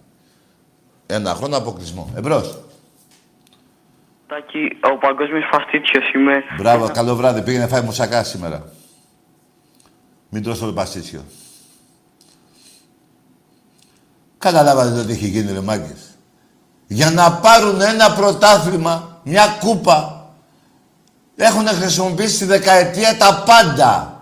Ένα 1.07 1.33
χρόνο 1.33 1.57
αποκλεισμό. 1.57 2.13
Εμπρός. 2.15 2.57
Τάκη, 4.27 4.77
ο 4.93 4.97
παγκόσμιος 4.97 5.43
φαστίτσιο 5.51 6.01
είμαι. 6.15 6.43
Μπράβο, 6.57 6.89
καλό 6.89 7.15
βράδυ. 7.15 7.41
Πήγαινε 7.41 7.67
φάει 7.67 7.81
μουσακά 7.81 8.23
σήμερα. 8.23 8.63
Μην 10.29 10.43
τρως 10.43 10.59
το 10.59 10.73
παστίτσιο. 10.73 11.25
Καταλάβατε 14.37 14.95
το 14.95 15.05
τι 15.05 15.11
έχει 15.11 15.27
γίνει, 15.27 15.51
ρε 15.51 15.61
μάγκες. 15.61 16.17
Για 16.87 17.11
να 17.11 17.31
πάρουν 17.31 17.81
ένα 17.81 18.13
πρωτάθλημα, 18.13 19.19
μια 19.23 19.57
κούπα, 19.59 20.29
έχουν 21.35 21.67
χρησιμοποιήσει 21.67 22.37
τη 22.37 22.45
δεκαετία 22.45 23.17
τα 23.17 23.43
πάντα. 23.45 24.14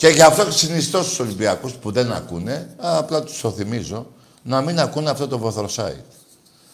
Και 0.00 0.08
γι' 0.08 0.22
αυτό 0.22 0.52
συνιστώ 0.52 1.02
στους 1.02 1.18
Ολυμπιακούς 1.18 1.72
που 1.72 1.90
δεν 1.90 2.12
ακούνε, 2.12 2.74
απλά 2.76 3.22
τους 3.22 3.40
το 3.40 3.50
θυμίζω, 3.50 4.06
να 4.42 4.60
μην 4.60 4.80
ακούνε 4.80 5.10
αυτό 5.10 5.28
το 5.28 5.38
βοθροσάιτ. 5.38 6.04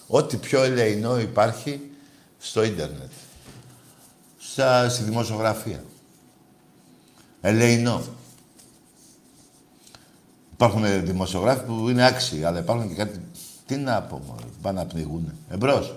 Ό,τι 0.06 0.36
πιο 0.36 0.62
ελεηνό 0.62 1.18
υπάρχει 1.20 1.80
στο 2.38 2.62
ίντερνετ. 2.62 3.10
Στα, 4.38 4.88
στη 4.88 5.02
δημοσιογραφία. 5.02 5.84
Ελεηνό. 7.40 8.02
Υπάρχουν 10.52 11.04
δημοσιογράφοι 11.04 11.62
που 11.64 11.88
είναι 11.88 12.06
άξιοι, 12.06 12.44
αλλά 12.44 12.58
υπάρχουν 12.58 12.88
και 12.88 12.94
κάτι... 12.94 13.20
Τι 13.66 13.76
να 13.76 14.02
πω, 14.02 14.22
μωρέ, 14.26 14.46
πάνε 14.62 14.78
να 14.78 14.86
πνιγούνε. 14.86 15.34
Εμπρός. 15.50 15.94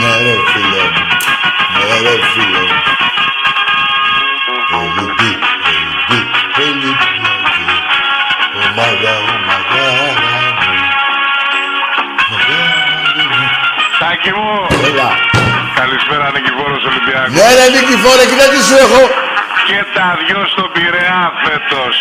Ναι 0.00 0.16
ρε 0.16 0.36
φίλε 0.52 0.82
μου. 0.82 1.04
Ναι 1.78 2.00
ρε 2.00 2.16
φίλε 2.32 2.60
μου. 2.60 2.92
Ολυμπί, 4.80 5.32
Ολυμπί, 5.68 6.20
Ολυμπιακή. 6.66 7.66
Ομάδα, 8.64 9.12
ομάδα 9.34 9.84
μου. 9.98 10.80
Τάκη 14.00 14.30
μου. 14.36 14.50
Έλα. 14.88 15.10
Καλησπέρα 15.80 16.26
Νικηφόρος 16.34 16.82
Ολυμπιακός. 16.90 17.32
Ναι 17.36 17.46
ρε 17.58 17.66
Νικηφόρε, 17.74 18.24
κοίτα 18.30 18.46
τι 18.52 18.58
σου 18.68 18.76
έχω. 18.84 19.02
Και 19.68 19.78
τα 19.94 20.06
δυο 20.26 20.40
στο 20.52 20.62
Πειραιά 20.74 21.22
φέτος. 21.42 21.96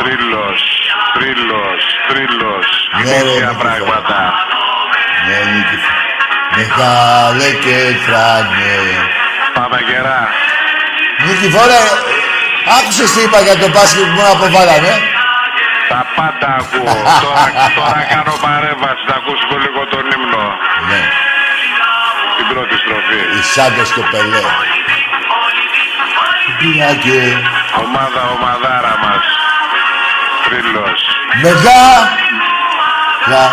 Τρίλος, 0.00 0.60
τρίλος, 1.14 1.82
τρίλος. 2.08 2.66
Ναι, 2.92 3.02
ρε, 3.02 3.18
Γνήσια 3.18 3.46
Νικηφόρε. 3.46 3.56
πράγματα. 3.64 4.18
Ναι, 5.26 5.38
Νικηφόρε. 5.52 6.06
Μεγάλε 6.56 7.48
και 7.64 7.78
τράνε. 8.06 8.74
Πάμε 9.56 9.78
γερά. 9.88 10.20
Νικηφόρε, 11.26 11.80
άκουσες 12.76 13.10
τι 13.12 13.20
είπα 13.26 13.40
για 13.46 13.56
το 13.62 13.66
μπάσκετ 13.72 14.04
που 14.08 14.14
μου 14.18 14.26
αποβάλανε; 14.34 14.92
Τα 15.92 16.00
πάντα 16.16 16.48
ακούω. 16.60 16.96
τώρα, 17.24 17.44
τώρα 17.78 18.00
κάνω 18.14 18.34
παρέμβαση. 18.46 19.02
Θα 19.08 19.14
ακούσουμε 19.20 19.56
λίγο 19.64 19.80
τον 19.92 20.04
ύμνο. 20.16 20.44
Ναι, 20.88 21.02
Την 22.36 22.46
πρώτη 22.52 22.74
στροφή. 22.82 23.20
οι 23.36 23.40
Σάντες 23.52 23.88
και 23.94 24.00
ο 24.04 24.06
Πελέ. 24.12 24.42
Πήραγε. 26.58 27.22
Ομάδα, 27.84 28.20
ομαδάρα 28.34 28.94
μας. 29.04 29.24
Τρίλος. 30.44 31.00
Μεγά. 31.42 31.86
Γα. 33.30 33.44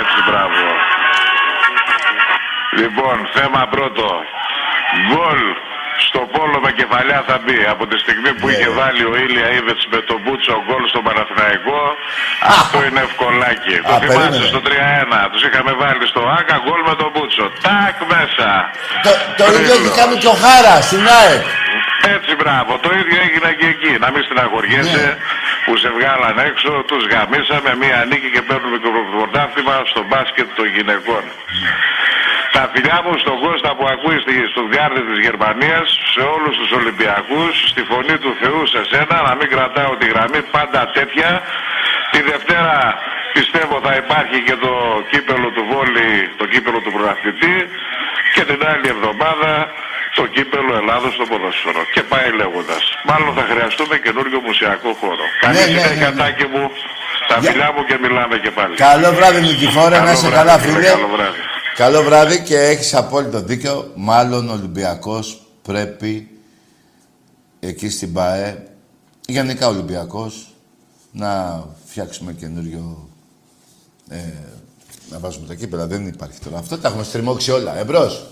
Έτσι, 0.00 0.18
μπράβο. 0.26 0.62
Λοιπόν, 2.78 3.16
θέμα 3.34 3.66
πρώτο. 3.74 4.08
Γκολ 5.08 5.40
στο 6.08 6.20
πόλο 6.34 6.58
με 6.64 6.70
κεφαλιά 6.80 7.20
θα 7.28 7.36
μπει. 7.44 7.58
Από 7.74 7.84
τη 7.90 7.96
στιγμή 8.04 8.30
που 8.38 8.46
Ναι, 8.46 8.52
είχε 8.52 8.68
ρε. 8.70 8.76
βάλει 8.80 9.04
ο 9.12 9.14
Ήλια 9.24 9.46
Ήβετς 9.58 9.84
με 9.92 9.98
τον 10.08 10.18
Μπούτσο 10.22 10.54
γκολ 10.66 10.82
στο 10.92 11.00
Παναθηναϊκό, 11.06 11.80
αυτό 12.60 12.76
είναι 12.86 13.00
ευκολάκι. 13.08 13.74
Το 13.88 13.92
Α, 13.94 13.98
θυμάσαι 14.02 14.18
περίμενε. 14.18 14.50
στο 14.52 14.60
3-1. 14.68 15.20
Τους 15.32 15.42
είχαμε 15.46 15.72
βάλει 15.82 16.04
στο 16.12 16.22
Άκα 16.38 16.56
γκολ 16.64 16.80
με 16.90 16.94
τον 17.00 17.08
Μπούτσο. 17.12 17.44
Τάκ 17.64 17.96
μέσα. 18.14 18.48
Το, 19.06 19.10
το 19.38 19.44
ίδιο 19.56 19.72
έχει 19.78 19.90
κάνει 20.00 20.14
και 20.22 20.30
ο 20.34 20.36
Χάρας 20.44 20.80
στην 20.88 21.04
ΑΕΚ. 21.20 21.44
Έτσι, 22.16 22.30
μπράβο. 22.40 22.70
Το 22.84 22.90
ίδιο 23.00 23.18
έγινε 23.26 23.48
και 23.60 23.68
εκεί. 23.74 23.92
Να 24.02 24.08
μην 24.12 24.20
στεναχωριέσαι 24.26 25.02
Ναι. 25.06 25.12
που 25.64 25.72
σε 25.82 25.88
βγάλαν 25.96 26.36
έξω, 26.48 26.70
τους 26.90 27.02
γαμίσαμε 27.12 27.70
μία 27.82 27.98
νίκη 28.10 28.28
και 28.34 28.42
παίρνουμε 28.48 28.78
το 28.84 28.88
πρωτάθλημα 29.16 29.74
στο 29.92 30.00
μπάσκετ 30.08 30.48
των 30.58 30.66
γυναικών. 30.74 31.24
Τα 32.56 32.62
φιλιά 32.72 32.98
μου 33.04 33.12
στον 33.22 33.36
Κώστα 33.44 33.70
που 33.76 33.84
ακούει 33.94 34.18
στη 34.24 34.34
Στουτγκάρδη 34.50 35.02
της 35.08 35.18
Γερμανίας, 35.26 35.86
σε 36.14 36.22
όλους 36.34 36.54
τους 36.60 36.70
Ολυμπιακούς, 36.78 37.52
στη 37.72 37.82
φωνή 37.90 38.16
του 38.22 38.32
Θεού 38.40 38.62
σε 38.72 38.80
σένα, 38.90 39.16
να 39.28 39.32
μην 39.38 39.48
κρατάω 39.54 39.92
τη 40.00 40.06
γραμμή 40.12 40.40
πάντα 40.56 40.80
τέτοια. 40.96 41.30
Τη 42.12 42.20
Δευτέρα 42.30 42.76
πιστεύω 43.36 43.74
θα 43.86 43.92
υπάρχει 44.02 44.38
και 44.48 44.56
το 44.64 44.72
κύπελο 45.10 45.48
του 45.56 45.62
Βόλη, 45.70 46.10
το 46.40 46.44
κύπελο 46.52 46.78
του 46.84 46.92
πρωταθλητή 46.94 47.56
και 48.34 48.42
την 48.50 48.60
άλλη 48.70 48.88
εβδομάδα 48.94 49.52
το 50.18 50.24
κύπελο 50.34 50.72
Ελλάδος 50.80 51.12
στο 51.16 51.24
ποδόσφαιρο. 51.30 51.82
Και 51.94 52.02
πάει 52.12 52.28
λέγοντας. 52.40 52.82
Μάλλον 53.10 53.30
θα 53.38 53.44
χρειαστούμε 53.50 53.94
καινούριο 54.04 54.38
μουσιακό 54.48 54.90
χώρο. 55.00 55.24
Καλή 55.40 55.54
ναι, 55.56 55.60
ναι, 55.60 55.66
συνέχεια 55.66 56.10
ναι. 56.10 56.20
Τάκη 56.20 56.46
μου. 56.52 56.64
Τα 57.30 57.36
Γεια. 57.40 57.50
φιλιά 57.50 57.68
μου 57.74 57.82
και 57.88 57.96
μιλάμε 58.04 58.36
και 58.44 58.50
πάλι. 58.58 58.74
Καλό 58.88 59.08
βράδυ 59.18 59.40
Νικηφόρε, 59.48 59.96
να 59.96 60.02
Καλό 60.02 60.12
είσαι 60.12 60.28
βράδυ, 60.28 60.38
καλά 60.40 60.54
φίλε, 60.58 60.72
φίλε. 60.74 60.90
Καλό 60.96 61.08
βράδυ. 61.16 61.40
Καλό 61.76 62.02
βράδυ 62.02 62.42
και 62.42 62.58
έχεις 62.58 62.94
απόλυτο 62.94 63.42
δίκιο. 63.42 63.92
Μάλλον 63.96 64.48
ο 64.48 64.52
Ολυμπιακός 64.52 65.46
πρέπει 65.62 66.40
εκεί 67.60 67.88
στην 67.88 68.12
ΠαΕ, 68.12 68.68
γενικά 69.28 69.66
ο 69.66 69.70
Ολυμπιακός, 69.70 70.54
να 71.12 71.64
φτιάξουμε 71.84 72.32
καινούριο... 72.32 73.08
Ε, 74.08 74.32
να 75.10 75.18
βάζουμε 75.18 75.46
τα 75.46 75.54
κύπελα. 75.54 75.86
Δεν 75.86 76.06
υπάρχει 76.06 76.40
τώρα. 76.40 76.58
Αυτό 76.58 76.78
τα 76.78 76.88
έχουμε 76.88 77.04
στριμώξει 77.04 77.50
όλα. 77.50 77.76
Εμπρός. 77.76 78.26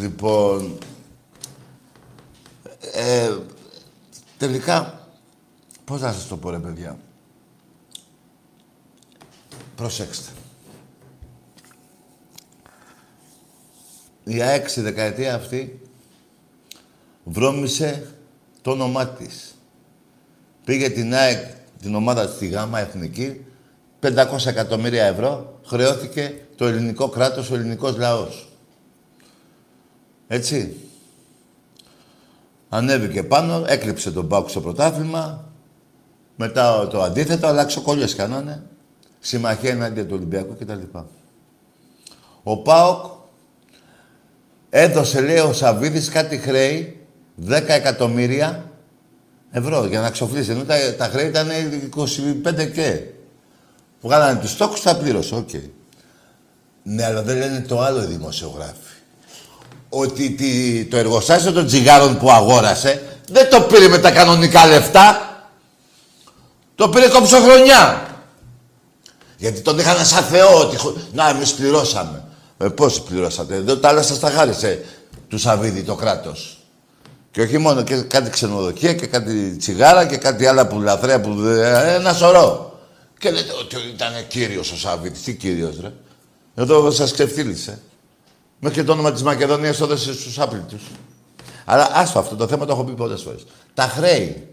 Λοιπόν... 0.00 0.78
Ε, 2.92 3.36
τελικά, 4.38 5.08
πώς 5.84 6.00
να 6.00 6.12
σας 6.12 6.26
το 6.26 6.36
πω 6.36 6.50
ρε 6.50 6.58
παιδιά. 6.58 6.98
Προσέξτε. 9.76 10.30
Η 14.24 14.42
ΑΕΚ 14.42 14.68
στη 14.68 14.80
δεκαετία 14.80 15.34
αυτή 15.34 15.80
βρώμησε 17.24 18.14
το 18.62 18.70
όνομά 18.70 19.08
της. 19.08 19.54
Πήγε 20.64 20.90
την 20.90 21.14
ΑΕΚ, 21.14 21.44
την 21.82 21.94
ομάδα 21.94 22.26
στη 22.26 22.46
ΓΑΜΑ 22.46 22.78
Εθνική, 22.78 23.44
500 24.00 24.46
εκατομμύρια 24.46 25.04
ευρώ, 25.04 25.60
χρεώθηκε 25.66 26.46
το 26.56 26.66
ελληνικό 26.66 27.08
κράτος, 27.08 27.50
ο 27.50 27.54
ελληνικός 27.54 27.96
λαός. 27.96 28.48
Έτσι. 30.28 30.76
Ανέβηκε 32.68 33.22
πάνω, 33.22 33.64
έκλειψε 33.66 34.10
τον 34.10 34.28
Πάουκ 34.28 34.48
στο 34.48 34.60
πρωτάθλημα, 34.60 35.52
μετά 36.36 36.88
το 36.88 37.02
αντίθετο, 37.02 37.46
αλλά 37.46 37.64
ξοκόλλιες 37.64 38.14
κάνανε. 38.14 38.62
Συμμαχία 39.26 39.70
ενάντια 39.70 40.06
του 40.06 40.14
Ολυμπιακού 40.14 40.56
κτλ. 40.58 40.98
Ο 42.42 42.56
ΠΑΟΚ 42.56 43.04
έδωσε, 44.70 45.20
λέει 45.20 45.38
ο 45.38 45.52
Σαββίδης, 45.52 46.08
κάτι 46.08 46.36
χρέη, 46.38 47.06
10 47.48 47.50
εκατομμύρια, 47.66 48.70
Ευρώ 49.50 49.84
για 49.86 50.00
να 50.00 50.10
ξοφλήσει. 50.10 50.50
Ενώ 50.50 50.64
τα, 50.64 50.74
τα 50.98 51.04
χρέη 51.04 51.26
ήταν 51.26 51.48
25 51.96 52.70
και. 52.74 53.00
Βγάλανε 54.00 54.40
τους 54.40 54.50
στόχους, 54.50 54.80
τα 54.82 54.96
πλήρωσε. 54.96 55.34
Οκ. 55.34 55.48
Ναι, 56.82 57.04
αλλά 57.04 57.22
δεν 57.22 57.36
λένε 57.36 57.60
το 57.60 57.80
άλλο 57.80 58.02
οι 58.02 58.06
δημοσιογράφοι. 58.06 58.94
Ότι 59.88 60.30
τη- 60.30 60.84
το 60.84 60.96
εργοστάσιο 60.96 61.52
των 61.52 61.66
τσιγάρων 61.66 62.18
που 62.18 62.30
αγόρασε 62.30 63.02
δεν 63.28 63.50
το 63.50 63.60
πήρε 63.60 63.88
με 63.88 63.98
τα 63.98 64.10
κανονικά 64.12 64.66
λεφτά. 64.66 65.20
Το 66.74 66.88
πήρε 66.88 67.08
κομψοχρονιά. 67.08 68.06
Γιατί 69.36 69.60
τον 69.60 69.78
είχαν 69.78 70.04
σαν 70.06 70.24
Θεό. 70.24 70.58
Ότι... 70.60 70.76
χω- 70.76 70.96
Να, 71.12 71.28
εμείς 71.28 71.52
πληρώσαμε. 71.54 72.24
Ε, 72.58 72.68
πώς 72.68 73.00
πληρώσατε; 73.02 73.54
Εδώ 73.54 73.76
τα 73.76 73.88
άλλα 73.88 74.02
σας 74.02 74.18
τα 74.18 74.30
χάρισε 74.30 74.84
του 75.28 75.38
Σαββίδη 75.38 75.82
το 75.82 75.94
κράτος. 75.94 76.58
Και 77.30 77.42
όχι 77.42 77.58
μόνο 77.58 77.82
και 77.82 77.96
κάτι 77.96 78.30
ξενοδοχεία 78.30 78.94
και 78.94 79.06
κάτι 79.06 79.56
τσιγάρα 79.56 80.06
και 80.06 80.16
κάτι 80.16 80.46
άλλα 80.46 80.66
που 80.66 80.80
λαθρέα 80.80 81.20
που... 81.20 81.34
δε- 81.34 81.94
Ένα 81.94 82.12
σωρό. 82.12 82.78
Και 83.18 83.30
λέτε 83.30 83.52
ότι 83.60 83.76
ήταν 83.94 84.12
κύριος 84.28 84.72
ο 84.72 84.76
Σαββίδης. 84.76 85.22
Τι 85.22 85.34
κύριος 85.34 85.74
ρε; 85.80 85.92
Εδώ 86.54 86.90
σας 86.90 87.12
ξεφτύλισε. 87.12 87.78
Μέχρι 88.60 88.78
και 88.80 88.84
το 88.86 88.92
όνομα 88.92 89.12
της 89.12 89.22
Μακεδονίας 89.22 89.76
το 89.76 89.84
έδωσε 89.84 90.12
στους 90.12 90.38
άπλητους. 90.38 90.80
Αλλά 91.64 91.90
άστο 91.94 92.18
αυτό 92.18 92.36
το 92.36 92.46
θέμα 92.46 92.66
το 92.66 92.72
έχω 92.72 92.84
πει 92.84 92.92
πολλές 92.92 93.22
φορές. 93.22 93.44
Τα 93.74 93.82
χρέη. 93.82 94.46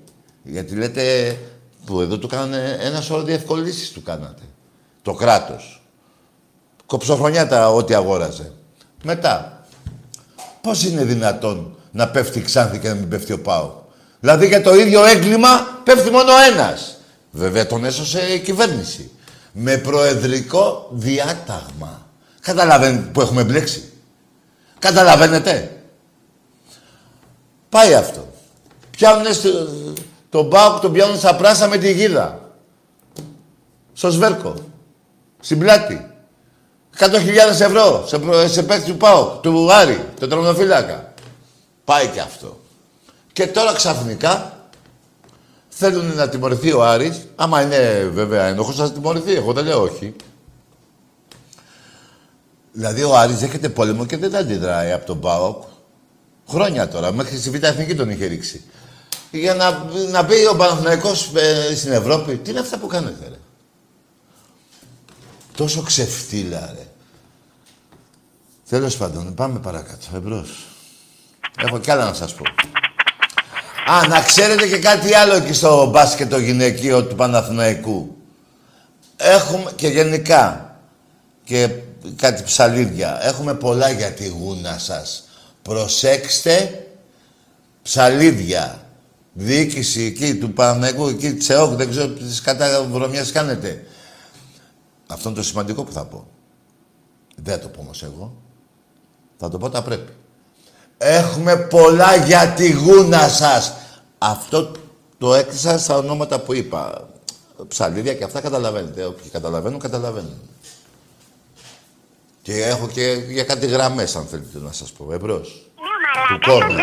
Γιατί 0.44 0.76
λέτε 0.76 1.38
που 1.86 2.00
εδώ 2.02 2.18
του 2.18 2.28
κάνανε 2.28 2.78
ένα 2.82 3.02
σώρο 3.02 3.22
διευκολύνσεις 3.24 3.92
του 3.92 4.04
κάνατε. 4.04 4.42
Το 5.04 5.14
κράτος. 5.14 5.82
Κοψοχρονιά 6.86 7.47
τα 7.47 7.70
ό,τι 7.70 7.93
αγόραζε. 7.93 8.51
Μετά. 9.04 9.66
Πώς 10.62 10.84
είναι 10.84 11.04
δυνατόν 11.04 11.76
να 11.91 12.08
πέφτει 12.08 12.39
η 12.39 12.41
Ξάνθη 12.41 12.80
και 12.80 12.88
να 12.88 12.93
μην 12.93 13.10
πέφτει 13.10 13.34
ο 13.34 13.41
Πάο; 13.41 13.72
Δηλαδή 14.20 14.47
για 14.47 14.62
το 14.62 14.76
ίδιο 14.76 15.06
έγκλημα 15.06 15.82
πέφτει 15.84 16.10
μόνο 16.10 16.32
ένας. 16.51 16.97
Βέβαια 17.32 17.68
τον 17.68 17.86
έσωσε 17.86 18.34
η 18.34 18.39
κυβέρνηση. 18.39 19.12
Με 19.51 19.78
προεδρικό 19.78 20.89
διάταγμα. 20.91 22.08
Καταλαβαίνετε 22.39 23.10
που 23.12 23.22
έχουμε 23.22 23.43
μπλέξει. 23.43 23.91
Καταλαβαίνετε. 24.80 25.82
Πάει 27.70 27.93
αυτό. 27.93 28.28
Πιάνουνε 28.91 29.32
στο, 29.32 29.49
τον 30.30 30.49
Πάοκ 30.49 30.80
τον 30.80 30.91
πιάνουν 30.91 31.18
στα 31.18 31.36
πράσα 31.36 31.68
με 31.68 31.78
τη 31.78 31.93
γίδα. 31.93 32.49
Στο 33.93 34.12
Σβέρκο. 34.12 34.56
Στην 35.44 35.60
πλάτη. 35.60 36.08
100.000 36.98 37.08
ευρώ 37.62 38.04
σε, 38.08 38.20
προ- 38.20 38.48
σε 38.48 38.64
παίκτη 38.64 38.91
του 38.91 38.98
ΠΑΟΚ, 38.98 39.41
του 39.41 39.74
Άρη, 39.74 40.06
τον 40.20 40.30
τρονοφύλακα. 40.30 41.14
Πάει 41.86 42.08
και 42.08 42.20
αυτό. 42.20 42.60
Και 43.34 43.48
τώρα 43.48 43.74
ξαφνικά 43.74 44.58
θέλουν 45.70 46.16
να 46.16 46.30
τιμωρηθεί 46.30 46.72
ο 46.74 46.84
Άρης. 46.86 47.22
Άμα 47.36 47.62
είναι 47.62 48.10
βέβαια 48.14 48.46
ενοχός 48.46 48.76
θα 48.76 48.91
τιμωρηθεί. 48.91 49.34
Εγώ 49.34 49.54
δεν 49.54 49.66
λέω 49.66 49.82
όχι. 49.82 50.16
Δηλαδή 52.72 53.04
ο 53.04 53.18
Άρης 53.18 53.38
δέχεται 53.38 53.70
πόλεμο 53.70 54.06
και 54.06 54.18
δεν 54.18 54.36
αντιδράει 54.36 54.91
από 54.91 55.06
τον 55.06 55.20
ΠΑΟΚ. 55.20 55.64
Χρόνια 56.50 56.88
τώρα, 56.88 57.14
μέχρι 57.14 57.38
στη 57.38 57.50
Β' 57.50 57.64
Εθνική 57.64 57.96
τον 57.96 58.10
είχε 58.10 58.26
ρίξει. 58.26 58.64
Για 59.32 59.54
να, 59.54 59.86
να 60.12 60.26
πει 60.26 60.36
ο 60.52 60.56
Παναθηναϊκός 60.56 61.32
ε, 61.36 61.76
στην 61.76 61.91
Ευρώπη, 61.91 62.36
τι 62.38 62.50
είναι 62.52 62.60
αυτά 62.60 62.78
που 62.78 62.88
κάνετε 62.88 63.28
ρε; 63.30 63.36
Τόσο 65.56 65.82
ξεφτύλα, 65.82 66.74
ρε. 66.76 66.88
Τέλος 68.70 68.97
πάντων, 68.97 69.34
πάμε 69.34 69.60
παρακάτω. 69.60 70.06
Εμπρός. 70.16 70.49
Έχω 71.66 71.80
κι 71.80 71.91
άλλα 71.91 72.06
να 72.06 72.14
σας 72.14 72.34
πω. 72.34 72.43
Α, 73.91 74.08
να 74.08 74.22
ξέρετε 74.22 74.68
και 74.68 74.78
κάτι 74.78 75.14
άλλο 75.14 75.34
εκεί 75.34 75.54
στο 75.54 75.89
μπάσκετ 75.89 76.30
το 76.30 76.39
γυναικείο 76.39 77.04
του 77.04 77.16
Παναθηναϊκού. 77.16 78.18
Έχουμε 79.18 79.72
και 79.76 79.88
γενικά 79.88 80.76
και 81.43 81.70
κάτι 82.16 82.43
ψαλίδια. 82.43 83.20
Έχουμε 83.22 83.54
πολλά 83.54 83.89
για 83.89 84.12
τη 84.12 84.28
γούνα 84.28 84.78
σας. 84.78 85.30
Προσέξτε 85.62 86.88
ψαλίδια. 87.82 88.88
Διοίκηση 89.34 90.04
εκεί 90.04 90.36
του 90.36 90.54
Παναθηναϊκού, 90.54 91.08
εκεί 91.08 91.34
της 91.34 91.49
ΕΟΚ, 91.49 91.72
δεν 91.72 91.89
ξέρω 91.89 92.08
τι 92.08 92.41
κατά 92.43 92.84
βρωμιάς 92.91 93.32
κάνετε. 93.32 93.86
Αυτό 95.14 95.30
είναι 95.30 95.38
το 95.38 95.43
σημαντικό 95.43 95.84
που 95.84 95.91
θα 95.91 96.05
πω. 96.05 96.28
Δεν 97.36 97.53
θα 97.53 97.59
το 97.59 97.68
πω 97.68 97.82
όμως 97.82 98.03
εγώ. 98.03 98.36
Θα 99.38 99.49
το 99.49 99.57
πω 99.57 99.70
τα 99.70 99.82
πρέπει. 99.82 100.14
Έχουμε 100.97 101.57
πολλά 101.57 102.16
για 102.16 102.47
τη 102.47 102.72
γούνα 102.72 103.28
σας. 103.28 103.74
Αυτό 104.18 104.72
το 105.18 105.34
έκλεισα 105.34 105.78
στα 105.78 105.97
ονόματα 105.97 106.39
που 106.39 106.53
είπα. 106.53 107.09
Ψαλίδια 107.68 108.14
και 108.14 108.24
αυτά 108.24 108.41
καταλαβαίνετε. 108.41 109.05
Όποιοι 109.05 109.30
καταλαβαίνουν, 109.30 109.80
καταλαβαίνουν. 109.80 110.41
Και 112.41 112.64
έχω 112.64 112.88
και 112.88 113.11
για 113.28 113.43
κάτι 113.43 113.68
γραμμές, 113.68 114.16
αν 114.16 114.26
θέλετε 114.26 114.59
να 114.59 114.72
σας 114.72 114.91
πω. 114.91 115.14
Εμπρός. 115.14 115.70
Του 116.28 116.39
κόρνου. 116.45 116.74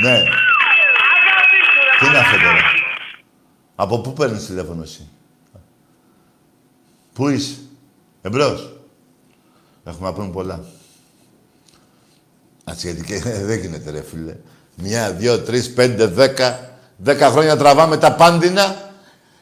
Ναι. 0.00 0.22
Τι 2.00 2.06
είναι 2.06 2.18
αυτό 2.18 2.36
τώρα; 2.36 2.60
Από 3.74 4.00
πού 4.00 4.12
παίρνεις 4.12 4.46
τηλέφωνο 4.46 4.82
εσύ; 4.82 5.08
Πού 7.20 7.28
είσαι; 7.28 7.54
Εμπρός. 8.22 8.76
Έχουμε 9.84 10.08
να 10.08 10.14
πούμε 10.14 10.28
πολλά. 10.32 10.64
Α, 12.64 12.72
γιατί 12.76 13.04
και 13.04 13.18
δεν 13.48 13.58
γίνεται 13.58 13.90
ρε 13.90 14.02
φίλε. 14.02 14.36
Μια, 14.76 15.12
δύο, 15.12 15.40
τρεις, 15.40 15.72
πέντε, 15.72 16.06
δέκα. 16.06 16.78
Δέκα 16.96 17.30
χρόνια 17.30 17.56
τραβάμε 17.56 17.96
τα 17.96 18.12
πάντινα. 18.12 18.90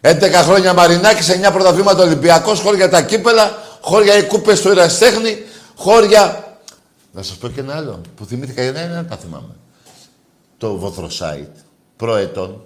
Έντεκα 0.01 0.43
χρόνια 0.43 0.73
Μαρινάκη, 0.75 1.23
σε 1.23 1.33
εννιά 1.33 1.53
πρωταθλήματα 1.53 2.03
Ολυμπιακός, 2.03 2.61
χώρια 2.61 2.89
τα 2.89 3.03
κύπελα, 3.03 3.59
χώρια 3.81 4.17
οι 4.17 4.27
κούπες 4.27 4.61
του 4.61 4.69
Εραστέχνη, 4.69 5.39
χώρια... 5.77 6.45
Να 7.13 7.23
σας 7.23 7.37
πω 7.37 7.49
και 7.49 7.61
ένα 7.61 7.77
άλλο 7.77 8.01
που 8.17 8.25
θυμήθηκα 8.25 8.63
για 8.63 8.81
ένα, 8.81 9.05
τα 9.05 9.17
θυμάμαι. 9.17 9.55
Το 10.57 10.77
Βοθροσάιτ, 10.77 11.57
προετών, 11.97 12.65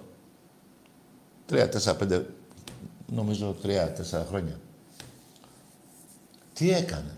τρία, 1.45 1.69
τέσσερα, 1.69 1.95
πέντε, 1.95 2.25
νομίζω 3.05 3.55
τρία, 3.61 3.91
τέσσερα 3.91 4.25
χρόνια. 4.29 4.59
Τι 6.63 6.71
έκανε; 6.71 7.15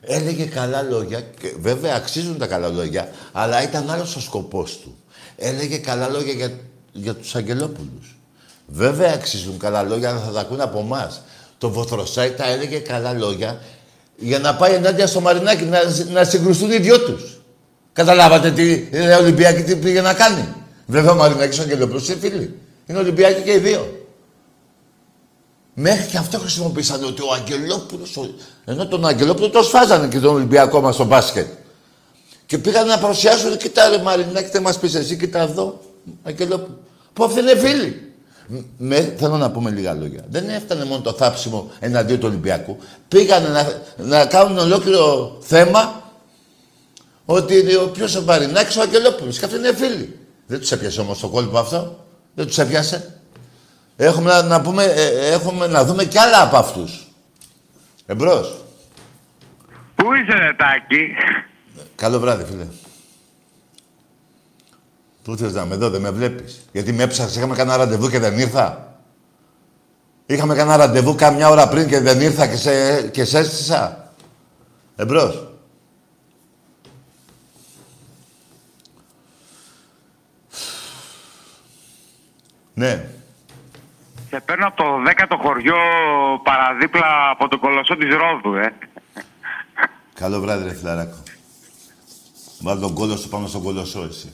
Έλεγε 0.00 0.44
καλά 0.44 0.82
λόγια, 0.82 1.20
και 1.20 1.54
βέβαια 1.58 1.96
αξίζουν 1.96 2.38
τα 2.38 2.46
καλά 2.46 2.68
λόγια, 2.68 3.10
αλλά 3.32 3.62
ήταν 3.62 3.90
άλλος 3.90 4.16
ο 4.16 4.20
σκοπός 4.20 4.78
του. 4.78 4.96
Έλεγε 5.36 5.78
καλά 5.78 6.08
λόγια 6.08 6.32
για, 6.32 6.50
για 6.92 7.14
τους 7.14 7.34
Αγγελόπουλους. 7.34 8.18
Βέβαια 8.66 9.12
αξίζουν 9.14 9.58
καλά 9.58 9.82
λόγια, 9.82 10.10
αλλά 10.10 10.20
θα 10.20 10.30
τα 10.30 10.40
ακούνε 10.40 10.62
από 10.62 10.78
εμάς. 10.78 11.22
Το 11.58 11.70
Βοθροσάι 11.70 12.30
τα 12.30 12.48
έλεγε 12.50 12.78
καλά 12.78 13.12
λόγια 13.12 13.60
για 14.16 14.38
να 14.38 14.54
πάει 14.54 14.74
ενάντια 14.74 15.06
στο 15.06 15.20
Μαρινάκι, 15.20 15.64
να, 15.64 15.78
να 16.12 16.24
συγκρουστούν 16.24 16.70
οι 16.70 16.78
δυο 16.78 17.00
τους. 17.00 17.40
Καταλάβατε 17.92 18.50
τι 18.50 18.72
είναι 18.72 19.14
Ολυμπιακή 19.14 19.62
τι 19.62 19.76
πήγε 19.76 20.00
να 20.00 20.14
κάνει. 20.14 20.54
Βέβαια 20.86 21.12
ο 21.12 21.16
Μαρινάκης 21.16 21.58
ο 21.58 21.62
Αγγελόπουλος 21.62 22.08
είναι 22.08 22.18
φίλοι. 22.18 22.58
Είναι 22.86 22.98
Ολυμπιακοί 22.98 23.42
και 23.42 23.52
οι 23.52 23.58
δύο. 23.58 23.97
Μέχρι 25.80 26.06
και 26.06 26.16
αυτό 26.16 26.38
χρησιμοποίησαν 26.38 27.04
ότι 27.04 27.22
ο 27.22 27.32
Αγγελόπουλος... 27.32 28.16
Ο... 28.16 28.30
Ενώ 28.64 28.86
τον 28.88 29.06
Αγγελόπουλο 29.06 29.50
τον 29.50 29.64
σφάζανε 29.64 30.08
και 30.08 30.18
τον 30.18 30.34
Ολυμπιακό 30.34 30.80
μας 30.80 30.94
στο 30.94 31.04
μπάσκετ. 31.04 31.46
Και 32.46 32.58
πήγαν 32.58 32.86
να 32.86 32.98
παρουσιάσουν, 32.98 33.56
κοίτα 33.56 33.88
ρε 33.88 33.98
Μαρινάκη, 33.98 34.48
δεν 34.50 34.62
μας 34.62 34.78
πεις 34.78 34.94
εσύ, 34.94 35.16
κοίτα 35.16 35.40
εδώ, 35.40 35.80
Αγγελόπουλο. 36.22 36.78
Που 37.12 37.24
αυτοί 37.24 37.40
είναι 37.40 37.56
φίλοι. 37.56 38.12
Μ- 38.46 38.64
Με, 38.78 39.14
θέλω 39.18 39.36
να 39.36 39.50
πούμε 39.50 39.70
λίγα 39.70 39.94
λόγια. 39.94 40.24
Δεν 40.30 40.48
έφτανε 40.48 40.84
μόνο 40.84 41.00
το 41.02 41.12
θάψιμο 41.12 41.70
εναντίον 41.80 42.18
του 42.18 42.26
Ολυμπιακού. 42.28 42.76
Πήγανε 43.08 43.48
να, 43.48 43.82
να 43.96 44.26
κάνουν 44.26 44.58
ολόκληρο 44.58 45.36
θέμα 45.40 46.12
ότι 47.24 47.58
είναι 47.58 47.76
ο 47.76 47.88
ποιος 47.88 48.16
ο 48.16 48.22
Μαρινάκης 48.22 48.76
ο 48.76 48.80
Αγγελόπουλος. 48.80 49.38
Και 49.38 49.44
αυτοί 49.44 49.56
είναι 49.56 49.74
φίλοι. 49.74 50.18
Δεν 50.46 50.58
τους 50.60 50.72
έπιασε 50.72 51.00
όμως 51.00 51.18
το 51.20 51.28
κόλπο 51.28 51.58
αυτό. 51.58 52.04
Δεν 52.34 52.46
τους 52.46 52.58
έπιασε. 52.58 53.17
Έχουμε 54.00 54.30
να, 54.30 54.42
να 54.42 54.60
πούμε, 54.60 54.84
ε, 54.84 55.30
έχουμε 55.32 55.66
να 55.66 55.84
δούμε 55.84 56.04
κι 56.04 56.18
άλλα 56.18 56.42
από 56.42 56.56
αυτούς. 56.56 57.06
Εμπρός. 58.06 58.64
Πού 59.94 60.14
είσαι, 60.14 60.38
ρε 60.38 60.54
Τάκη; 60.54 61.14
Καλό 61.94 62.18
βράδυ, 62.18 62.44
φίλε. 62.44 62.66
Πού 65.22 65.36
θες 65.36 65.52
να 65.52 65.64
με 65.64 65.76
δω, 65.76 65.90
δεν 65.90 66.00
με 66.00 66.10
βλέπεις. 66.10 66.68
Γιατί 66.72 66.92
με 66.92 67.02
έψαξες, 67.02 67.36
είχαμε 67.36 67.54
κανένα 67.54 67.76
ραντεβού 67.76 68.10
και 68.10 68.18
δεν 68.18 68.38
ήρθα. 68.38 68.96
Είχαμε 70.26 70.54
κανένα 70.54 70.76
ραντεβού 70.76 71.14
καμιά 71.14 71.48
ώρα 71.48 71.68
πριν 71.68 71.88
και 71.88 72.00
δεν 72.00 72.20
ήρθα 72.20 72.46
και 72.46 72.56
σε, 72.56 73.02
και 73.08 73.24
σε 73.24 73.38
έστησα. 73.38 74.12
Εμπρός. 74.96 75.48
Ναι. 82.74 83.17
Σε 84.28 84.40
παίρνω 84.40 84.66
από 84.66 84.76
το 84.76 84.84
10ο 85.06 85.38
χωριό 85.42 85.76
παραδίπλα 86.42 87.30
από 87.30 87.48
το 87.48 87.58
κολοσσό 87.58 87.96
της 87.96 88.08
Ρόδου, 88.08 88.56
ε. 88.56 88.72
Καλό 90.14 90.40
βράδυ, 90.40 90.64
ρε 90.64 90.74
φιλαράκο. 90.74 91.16
Βάλ 92.60 92.80
τον 92.80 92.94
κόλο 92.94 93.16
σου 93.16 93.28
πάνω 93.28 93.46
στον 93.46 93.62
κολοσσό, 93.62 94.02
εσύ. 94.02 94.32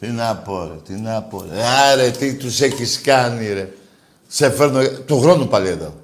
Τι 0.00 0.08
να 0.08 0.36
πω, 0.36 0.66
ρε, 0.66 0.74
τι 0.74 0.92
να 0.92 1.22
πω. 1.22 1.44
Ρε. 1.52 1.64
Άρε, 1.66 2.10
τι 2.10 2.36
τους 2.36 2.60
έχεις 2.60 3.00
κάνει, 3.00 3.52
ρε. 3.52 3.72
Σε 4.26 4.50
φέρνω 4.50 4.80
του 5.06 5.20
χρόνου 5.20 5.48
πάλι 5.48 5.68
εδώ. 5.68 5.94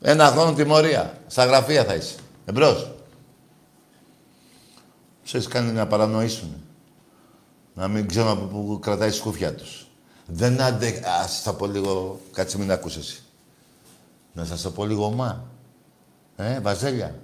Ένα 0.00 0.26
χρόνο 0.26 0.52
τιμωρία. 0.52 1.18
Στα 1.26 1.44
γραφεία 1.44 1.84
θα 1.84 1.94
είσαι. 1.94 2.14
Εμπρός. 2.44 2.90
Τους 5.22 5.34
έχεις 5.34 5.48
κάνει 5.48 5.72
να 5.72 5.86
παρανοήσουν. 5.86 6.62
Να 7.74 7.88
μην 7.88 8.08
ξέρουν 8.08 8.30
από 8.30 8.44
πού 8.44 8.78
κρατάει 8.82 9.08
η 9.08 9.12
σκούφια 9.12 9.54
τους. 9.54 9.89
Δεν 10.32 10.60
αντε... 10.60 11.02
Ας 11.22 11.32
σας 11.32 11.42
τα 11.42 11.54
πω 11.54 11.66
λίγο... 11.66 12.20
Κάτσε 12.32 12.58
μην 12.58 12.70
ακούς 12.70 12.96
εσύ. 12.96 13.22
Να 14.32 14.44
σας 14.44 14.62
το 14.62 14.70
πω 14.70 14.84
λίγο 14.84 15.10
μα. 15.10 15.44
Ε, 16.36 16.60
Βαζέλια. 16.60 17.14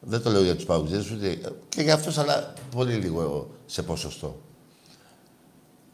Δεν 0.00 0.22
το 0.22 0.30
λέω 0.30 0.42
για 0.42 0.54
τους 0.54 0.64
παγκοσμίους, 0.64 1.10
ούτε... 1.10 1.38
Και 1.68 1.82
για 1.82 1.94
αυτούς, 1.94 2.18
αλλά 2.18 2.52
πολύ 2.70 2.94
λίγο 2.94 3.50
σε 3.66 3.82
ποσοστό. 3.82 4.40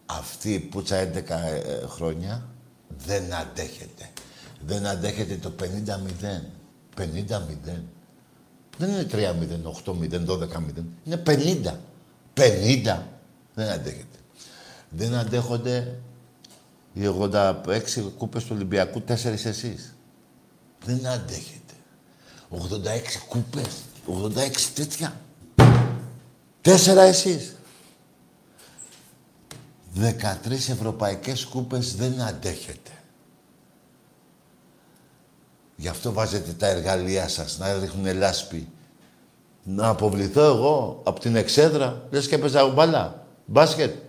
Αυτή 0.07 0.53
η 0.53 0.59
πουτσα 0.59 1.11
11 1.13 1.15
ε, 1.15 1.87
χρόνια 1.87 2.49
δεν 3.07 3.35
αντέχεται. 3.35 4.11
Δεν 4.67 4.87
αντέχεται 4.87 5.37
το 5.37 5.53
50-0. 5.61 5.65
50-0. 6.97 7.05
Δεν 8.79 8.89
είναι 8.89 9.07
3-0, 9.13 9.15
8-0, 9.85 10.27
12-0. 10.27 10.49
Είναι 11.05 11.23
50. 11.27 11.73
50. 12.35 12.99
Δεν 13.55 13.69
αντέχεται. 13.69 14.19
Δεν 14.97 15.15
αντέχονται 15.15 15.99
οι 16.93 17.07
86 17.07 18.11
κούπες 18.17 18.45
του 18.45 18.51
Ολυμπιακού, 18.55 19.03
4 19.09 19.47
εσείς. 19.47 19.95
Δεν 20.85 21.07
αντέχεται. 21.07 21.75
86 22.51 23.19
κούπες, 23.29 23.67
86 24.07 24.73
τέτοια. 24.75 25.21
Τέσσερα 26.61 27.03
εσείς. 27.03 27.57
13 29.95 30.69
ευρωπαϊκές 30.69 31.45
κούπες 31.45 31.97
δεν 31.97 32.21
αντέχετε. 32.21 32.91
Γι' 35.77 35.89
αυτό 35.89 36.13
βάζετε 36.13 36.53
τα 36.53 36.67
εργαλεία 36.67 37.29
σας, 37.29 37.59
να 37.59 37.79
ρίχνουν 37.79 38.17
λάσπη. 38.17 38.69
Να 39.63 39.89
αποβληθώ 39.89 40.45
εγώ 40.45 41.01
από 41.05 41.21
την 41.21 41.37
εξέδρα, 41.37 42.07
λες 42.11 42.29
και 42.29 42.35
έπαιζα 42.35 42.69
μπάλα, 42.69 43.27
μπάσκετ. 43.47 44.05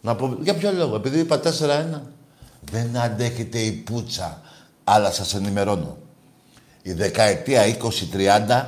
Να 0.00 0.10
απο... 0.10 0.36
Για 0.40 0.54
ποιο 0.54 0.72
λόγο, 0.72 0.96
επειδή 0.96 1.18
είπα 1.18 1.40
4-1. 1.44 2.00
Δεν 2.60 2.96
αντέχετε 2.96 3.58
η 3.58 3.70
πουτσα. 3.72 4.40
Αλλά 4.84 5.12
σας 5.12 5.34
ενημερώνω. 5.34 5.96
Η 6.82 6.92
δεκαετία 6.92 7.62
20-30 7.64 8.64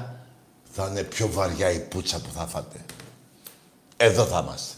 θα 0.73 0.87
είναι 0.91 1.03
πιο 1.03 1.31
βαριά 1.33 1.71
η 1.71 1.79
πουτσα 1.79 2.21
που 2.21 2.29
θα 2.37 2.47
φάτε. 2.47 2.77
Εδώ 3.97 4.25
θα 4.25 4.41
είμαστε. 4.45 4.75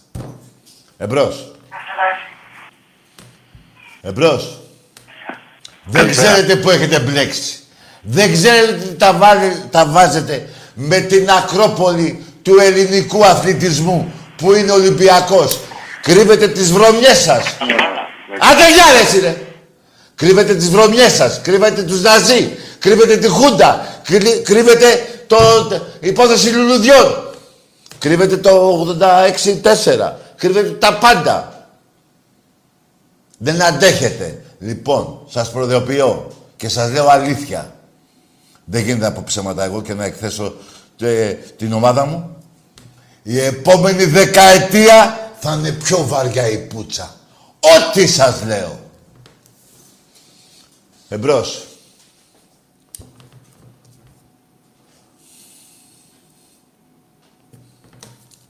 Εμπρός. 0.96 1.52
Εμπρός. 4.00 4.60
Δεν 5.84 6.10
ξέρετε 6.10 6.56
που 6.56 6.70
έχετε 6.70 7.00
μπλέξει. 7.00 7.58
Δεν 8.02 8.32
ξέρετε 8.32 8.72
τι 8.86 8.94
τα, 8.94 9.12
βάλε- 9.12 9.70
τα 9.70 9.86
βάζετε 9.86 10.48
με 10.74 11.00
την 11.00 11.30
Ακρόπολη 11.30 12.24
του 12.42 12.58
ελληνικού 12.58 13.24
αθλητισμού 13.24 14.12
που 14.36 14.52
είναι 14.54 14.72
Ολυμπιακός. 14.72 15.58
Κρύβετε 16.02 16.48
τις 16.48 16.72
βρωμιές 16.72 17.18
σας. 17.18 17.44
Άντε 18.40 18.72
γεια 18.74 18.84
ρε 18.96 19.00
εσύ, 19.06 19.20
ρε. 19.20 19.36
Κρύβετε 20.14 20.54
τις 20.54 20.70
βρωμιές 20.70 21.12
σας. 21.12 21.40
Κρύβετε 21.42 21.82
τους 21.82 22.02
Ναζί. 22.02 22.56
Κρύβετε 22.78 23.16
τη 23.16 23.28
Χούντα. 23.28 23.86
κρύ- 24.04 24.42
Κρύβετε 24.42 25.06
το, 25.26 25.36
το 25.68 25.86
υπόθεση 26.00 26.48
λουλουδιών. 26.50 27.30
Κρύβετε 27.98 28.36
το 28.36 28.50
86-4. 28.50 30.18
Κρύβετε 30.36 30.68
τα 30.70 30.94
πάντα. 30.98 31.66
Δεν 33.38 33.62
αντέχετε. 33.62 34.42
Λοιπόν, 34.58 35.26
σας 35.30 35.50
προειδοποιώ 35.50 36.32
και 36.56 36.68
σας 36.68 36.90
λέω 36.92 37.06
αλήθεια. 37.08 37.74
Δεν 38.64 38.82
γίνεται 38.82 39.06
από 39.06 39.22
ψέματα 39.22 39.64
εγώ 39.64 39.82
και 39.82 39.94
να 39.94 40.04
εκθέσω 40.04 40.54
ε, 41.00 41.32
την 41.32 41.72
ομάδα 41.72 42.06
μου. 42.06 42.36
Η 43.22 43.40
επόμενη 43.40 44.04
δεκαετία 44.04 45.30
θα 45.44 45.52
είναι 45.54 45.72
πιο 45.72 46.06
βαριά 46.06 46.48
η 46.48 46.66
πουτσα. 46.66 47.16
Ό,τι 47.60 48.06
σας 48.06 48.42
λέω. 48.42 48.90
Εμπρός. 51.08 51.66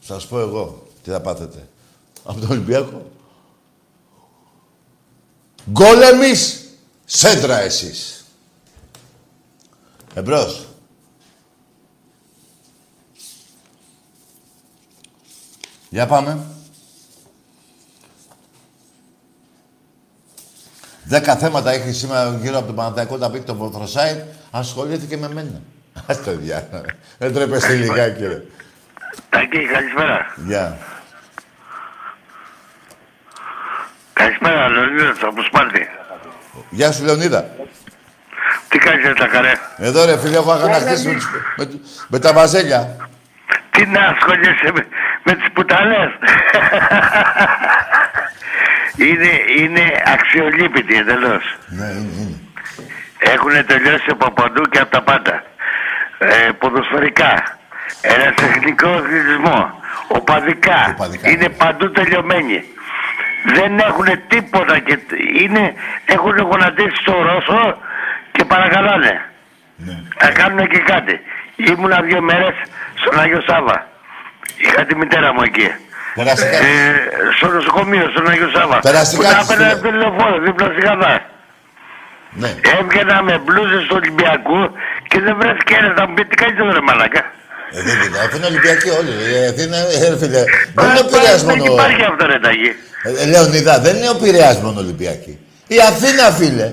Σας 0.01 0.27
πω 0.27 0.39
εγώ 0.41 0.87
τι 1.03 1.11
θα 1.11 1.21
πάθετε. 1.21 1.69
Από 2.25 2.41
τον 2.41 2.51
Ολυμπιακό. 2.51 3.11
Γκολ 5.71 6.03
εμείς, 6.03 6.69
σέντρα 7.05 7.59
εσείς. 7.59 8.25
Εμπρός. 10.15 10.67
Για 15.91 16.07
πάμε. 16.07 16.52
Δέκα 21.13 21.37
θέματα 21.37 21.71
έχει 21.71 21.93
σήμερα 21.93 22.37
γύρω 22.41 22.57
από 22.57 22.67
τον 22.67 22.75
Παναθηναϊκό 22.75 23.19
τα 23.19 23.31
πει 23.31 23.41
το 23.41 23.55
Βοθροσάιτ. 23.55 24.19
Ασχολήθηκε 24.51 25.17
με 25.17 25.29
μένα. 25.33 25.61
Ας 26.09 26.23
το 26.23 26.31
διάλογο. 26.37 26.85
Δεν 27.19 27.35
τρέπεστε 27.35 27.73
λιγάκι, 27.75 28.27
ρε. 28.27 28.43
Τάκη, 29.29 29.59
καλησπέρα. 29.59 30.33
Γεια. 30.37 30.77
Καλησπέρα, 34.13 34.69
Λεωνίδας 34.69 35.19
από 35.23 35.43
Σπάρτη. 35.43 35.89
Γεια 36.71 36.93
σου, 36.93 37.05
Λεωνίδα. 37.05 37.51
Τι 38.69 38.79
κάνεις, 38.79 39.05
ρε, 39.07 39.15
τα 39.15 39.27
καρέ. 39.27 39.53
Εδώ, 39.77 40.05
ρε, 40.05 40.19
φίλε, 40.19 40.37
έχω 40.37 40.53
αγανακτήσει 40.53 41.07
με, 41.09 41.15
τους- 41.15 41.29
με, 41.57 41.69
με 42.09 42.19
τα 42.19 42.33
βαζέλια. 42.33 42.97
Τι 43.71 43.87
να 43.87 44.01
ασχολιέσαι 44.01 44.71
με, 44.75 44.87
με 45.23 45.33
τις 45.35 45.47
πουτανές. 45.53 46.11
είναι, 48.97 49.31
είναι 49.59 50.03
αξιολύπητοι 50.05 50.97
εντελώς. 50.97 51.57
Ναι, 51.67 51.85
είναι, 51.85 52.13
είναι. 52.21 52.41
Έχουν 53.19 53.67
τελειώσει 53.67 54.07
από 54.11 54.31
παντού 54.31 54.63
και 54.63 54.79
από 54.79 54.91
τα 54.91 55.03
πάντα. 55.03 55.43
Ε, 56.19 56.51
ποδοσφαιρικά, 56.59 57.59
ερασιτεχνικό 58.01 58.89
αθλητισμό, 58.89 59.81
οπαδικά. 60.09 60.97
Είναι 61.23 61.49
παντού 61.49 61.91
τελειωμένοι. 61.91 62.65
Δεν 63.55 63.79
έχουν 63.79 64.07
τίποτα 64.29 64.79
και 64.79 64.99
είναι, 65.41 65.75
έχουν 66.05 66.39
γονατίσει 66.39 66.97
στο 67.01 67.13
Ρώσο 67.23 67.79
και 68.33 68.45
παρακαλάνε. 68.45 69.21
Θα 70.17 70.31
κάνουν 70.31 70.69
και 70.69 70.79
κάτι. 70.79 71.21
Ήμουνα 71.57 72.01
δύο 72.01 72.21
μέρες 72.21 72.55
στον 72.95 73.21
Άγιο 73.21 73.43
Σάβα. 73.47 73.87
Είχα 74.57 74.85
τη 74.85 74.97
μητέρα 74.97 75.33
μου 75.33 75.43
εκεί. 75.43 75.69
Περαστικά. 76.19 76.57
Ε, 76.57 76.65
στο 77.37 77.47
νοσοκομείο, 77.57 78.05
στον 78.13 78.25
Άγιο 78.33 78.49
Σάβα. 78.55 78.79
Περαστικά 78.89 79.23
Που 79.29 79.33
τα 79.33 79.39
της, 79.39 79.45
έπαιρνα 79.45 79.65
φίλε. 79.69 79.73
από 79.79 79.83
το 79.87 79.91
λεωφόρο, 80.01 80.37
δίπλα 80.47 80.67
στη 80.75 80.81
Γαδά. 80.87 81.15
Ναι. 82.43 82.51
Έβγαινα 82.79 83.17
με 83.29 83.35
μπλούζες 83.45 83.83
του 83.89 83.95
Ολυμπιακού 84.01 84.61
και 85.11 85.19
δεν 85.27 85.35
βρέθηκε 85.41 85.73
ένας 85.81 85.93
να 85.99 86.03
μου 86.07 86.15
πει 86.17 86.23
τι 86.31 86.35
κάνεις 86.41 86.57
εδώ 86.63 86.73
ρε 86.79 86.83
μαλάκα; 86.89 87.23
Ε, 87.77 87.81
δεν 87.87 87.97
είναι. 88.05 88.19
Αφού 88.25 88.35
είναι 88.37 88.49
Ολυμπιακοί 88.53 88.89
όλοι. 89.01 89.13
Ε, 89.37 89.47
αυτή 89.51 89.63
είναι, 89.67 89.81
ε, 90.05 90.17
φίλε. 90.23 90.43
Δεν 90.79 90.87
είναι 90.91 91.03
ο 91.05 91.09
Πειραιάς 91.13 91.43
Δεν 91.45 91.59
μόνο. 91.59 91.73
υπάρχει 91.73 92.03
αυτό 92.11 92.23
ρε 92.33 92.39
Ταγί. 92.47 92.71
Ε, 93.23 93.25
Λεωνίδα, 93.33 93.75
δεν 93.87 93.95
είναι 93.99 94.11
ο 94.15 94.17
Πειραιάς 94.23 94.57
μόνο 94.65 94.79
Ολυμπιακοί. 94.87 95.33
Η 95.77 95.79
Αθήνα, 95.91 96.25
φίλε. 96.39 96.69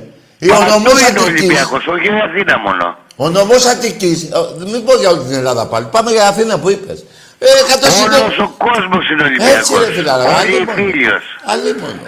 Η 0.45 0.47
Παντού 0.47 0.61
ονομός 0.65 0.97
είναι 1.07 1.19
ο 1.19 1.23
Αττικής. 1.23 1.41
Ολυμπιακός, 1.43 1.83
όχι 1.93 2.07
η 2.07 2.21
Αθήνα 2.27 2.55
μόνο. 2.65 2.85
Ο 3.23 3.25
νομός 3.37 3.65
Αττικής. 3.73 4.19
Ε, 4.23 4.37
Μην 4.71 4.81
πω 4.85 4.93
για 5.01 5.09
όλη 5.09 5.21
την 5.27 5.35
Ελλάδα 5.41 5.63
πάλι. 5.71 5.85
Πάμε 5.95 6.09
για 6.11 6.27
Αθήνα 6.27 6.53
που 6.61 6.69
είπες. 6.69 6.99
Ε, 7.39 7.45
εκατό 7.63 7.87
Όλος 8.03 8.33
συντό- 8.33 8.45
ο 8.45 8.47
κόσμος 8.67 9.09
είναι 9.09 9.23
Έτσι 9.23 9.73
Ολυμπιακός. 9.73 9.87
ρε 9.87 9.91
φίλε. 9.93 10.11
Όχι 10.11 10.65
φίλιος. 10.75 11.23
Αλλή 11.45 11.73
μόνο. 11.81 12.01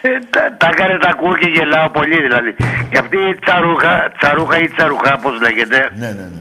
Ε, 0.00 0.08
τα, 0.30 0.42
τα 0.58 0.68
έκανε 0.72 0.98
τα 0.98 1.08
ακούω 1.08 1.36
και 1.36 1.48
γελάω 1.48 1.88
πολύ 1.90 2.22
δηλαδή. 2.22 2.56
Και 2.90 2.98
αυτή 2.98 3.16
η 3.16 3.34
τσαρούχα, 3.44 4.12
τσαρούχα 4.18 4.58
ή 4.58 4.68
τσαρουχά 4.68 5.18
πώς 5.18 5.40
λέγεται. 5.40 5.90
Ναι, 5.94 6.06
ναι, 6.06 6.22
ναι. 6.34 6.40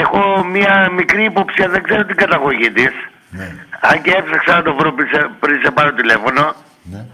Έχω 0.00 0.44
μία 0.44 0.88
μικρή 0.92 1.24
υποψία, 1.24 1.68
δεν 1.68 1.82
ξέρω 1.82 2.04
την 2.04 2.16
καταγωγή 2.16 2.70
της. 2.70 2.92
Ναι. 3.30 3.54
Αν 3.80 4.02
και 4.02 4.10
έψαξα 4.10 4.54
να 4.56 4.62
το 4.62 4.74
βρω 4.74 4.92
πριν 4.92 5.08
σε, 5.12 5.30
πριν 5.40 5.60
σε 5.64 5.70
πάρω 5.70 5.92
τηλέφωνο. 5.92 6.54
Ναι. 6.82 7.04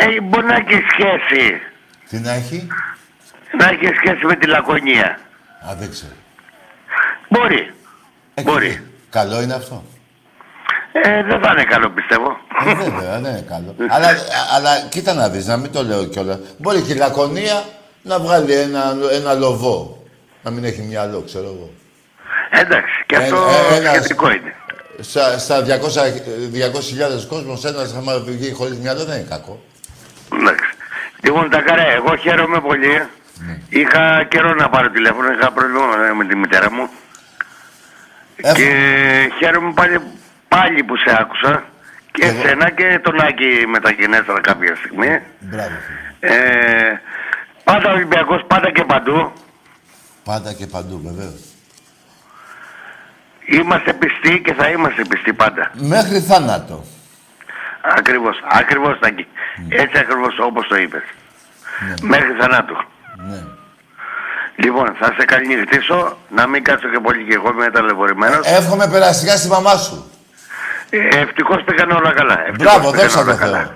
Ε, 0.00 0.20
μπορεί 0.20 0.46
να 0.46 0.54
έχει 0.54 0.84
σχέση. 0.92 1.60
Τι 2.08 2.18
να 2.18 2.32
έχει; 2.32 2.66
Να 3.58 3.68
έχει 3.68 3.86
σχέση 3.96 4.26
με 4.26 4.34
τη 4.36 4.46
Λακωνία. 4.46 5.18
Α, 5.70 5.74
δεν 5.78 5.90
ξέρω. 5.90 6.12
Μπορεί. 7.38 7.72
Μπορεί. 8.42 8.82
Καλό 9.10 9.42
είναι 9.42 9.54
αυτό. 9.54 9.84
Ε, 10.92 11.22
δεν 11.22 11.40
θα 11.42 11.50
είναι 11.52 11.64
καλό 11.64 11.90
πιστεύω. 11.90 12.36
Ε, 12.66 12.74
βέβαια, 12.74 13.10
δεν 13.20 13.30
είναι 13.30 13.44
καλό. 13.48 13.74
αλλά, 13.88 14.08
αλλά 14.56 14.70
κοίτα 14.88 15.14
να 15.14 15.28
δεις, 15.28 15.46
να 15.46 15.56
μην 15.56 15.72
το 15.72 15.82
λέω 15.82 16.04
κιόλας. 16.04 16.38
Μπορεί 16.58 16.80
και 16.82 16.92
η 16.92 16.96
Λακωνία 16.96 17.62
να 18.02 18.18
βγάλει 18.18 18.52
ένα, 18.52 18.94
ένα 19.12 19.32
λοβό. 19.34 20.02
Να 20.42 20.50
μην 20.50 20.64
έχει 20.64 20.82
μυαλό, 20.82 21.22
ξέρω 21.26 21.44
εγώ. 21.44 21.70
Εντάξει, 22.50 22.92
και 23.06 23.16
αυτό 23.16 23.36
Ε, 23.70 23.74
ε, 23.74 23.78
ένας- 23.78 23.94
σχετικό 23.94 24.30
είναι. 24.30 24.54
Στα, 25.00 25.38
στα 25.38 25.62
200 25.62 26.02
200.000 26.52 27.26
κόσμος, 27.28 27.64
ένας 27.64 27.94
άμα 27.94 28.18
βγει 28.26 28.52
χωρίς 28.52 28.78
μυαλό 28.78 29.04
δεν 29.04 29.16
είναι 29.18 29.26
κακό. 29.28 29.62
Εντάξει. 30.40 30.64
Λοιπόν, 31.22 31.50
τα 31.50 31.60
καρέ, 31.60 31.94
εγώ 31.94 32.16
χαίρομαι 32.16 32.60
πολύ. 32.60 32.88
Ναι. 33.46 33.58
Είχα 33.68 34.24
καιρό 34.28 34.54
να 34.54 34.68
πάρω 34.68 34.90
τηλέφωνο, 34.90 35.32
είχα 35.32 35.52
πρόβλημα 35.52 35.86
με 36.16 36.24
τη 36.26 36.36
μητέρα 36.36 36.72
μου. 36.72 36.88
Και 38.52 39.30
χαίρομαι 39.38 39.72
πάλι, 39.72 40.00
πάλι 40.48 40.82
που 40.82 40.96
σε 40.96 41.16
άκουσα. 41.20 41.64
Και 42.12 42.26
εσένα 42.26 42.70
και 42.70 43.00
τον 43.02 43.20
Άκη 43.20 43.66
μεταγενέστερα 43.66 44.40
κάποια 44.40 44.76
στιγμή. 44.76 45.20
Μπράβο. 45.40 45.74
Ε, 46.20 46.32
πάντα 47.64 47.92
Ολυμπιακός, 47.92 48.44
πάντα 48.46 48.70
και 48.70 48.84
παντού. 48.84 49.32
Πάντα 50.24 50.52
και 50.52 50.66
παντού, 50.66 51.00
βεβαίως. 51.04 51.40
Είμαστε 53.46 53.92
πιστοί 53.92 54.40
και 54.40 54.52
θα 54.54 54.68
είμαστε 54.68 55.04
πιστοί 55.04 55.32
πάντα. 55.32 55.70
Μέχρι 55.74 56.20
θάνατο. 56.20 56.84
Ακριβώς, 57.96 58.36
ακριβώς 58.48 58.98
Τάκη. 58.98 59.26
Έτσι 59.68 59.98
ακριβώς 59.98 60.38
όπως 60.38 60.66
το 60.68 60.76
είπες. 60.76 61.02
Μέχρι 62.02 62.32
θανάτου. 62.40 62.76
Ναι. 63.16 63.42
Λοιπόν, 64.56 64.96
θα 65.00 65.14
σε 65.18 65.24
καληνυχτήσω, 65.24 66.18
να 66.28 66.46
μην 66.46 66.64
κάτσω 66.64 66.88
και 66.88 66.98
πολύ 67.02 67.24
και 67.24 67.34
εγώ 67.34 67.50
είμαι 67.50 67.70
ταλαιπωρημένος. 67.70 68.46
Εύχομαι 68.46 68.88
περαστικά 68.88 69.36
στη 69.36 69.48
μαμά 69.48 69.76
σου. 69.76 70.10
Ε, 70.90 70.98
ευτυχώς 71.18 71.62
πήγαν 71.64 71.90
όλα 71.90 72.12
καλά. 72.12 72.38
Ευτυχώς 72.48 72.56
Μπράβο, 72.56 72.90
πήγαν 72.90 73.08
δόξα 73.08 73.20
όλα 73.20 73.32
τω 73.32 73.38
καλά. 73.38 73.58
Θεώ. 73.58 73.74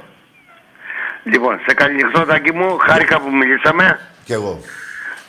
Λοιπόν, 1.22 1.60
σε 1.66 1.74
καληνυχτώ 1.74 2.24
Τάκη 2.24 2.52
μου, 2.52 2.76
χάρηκα 2.78 3.20
που 3.20 3.30
μιλήσαμε. 3.36 4.00
Κι 4.24 4.32
εγώ. 4.32 4.60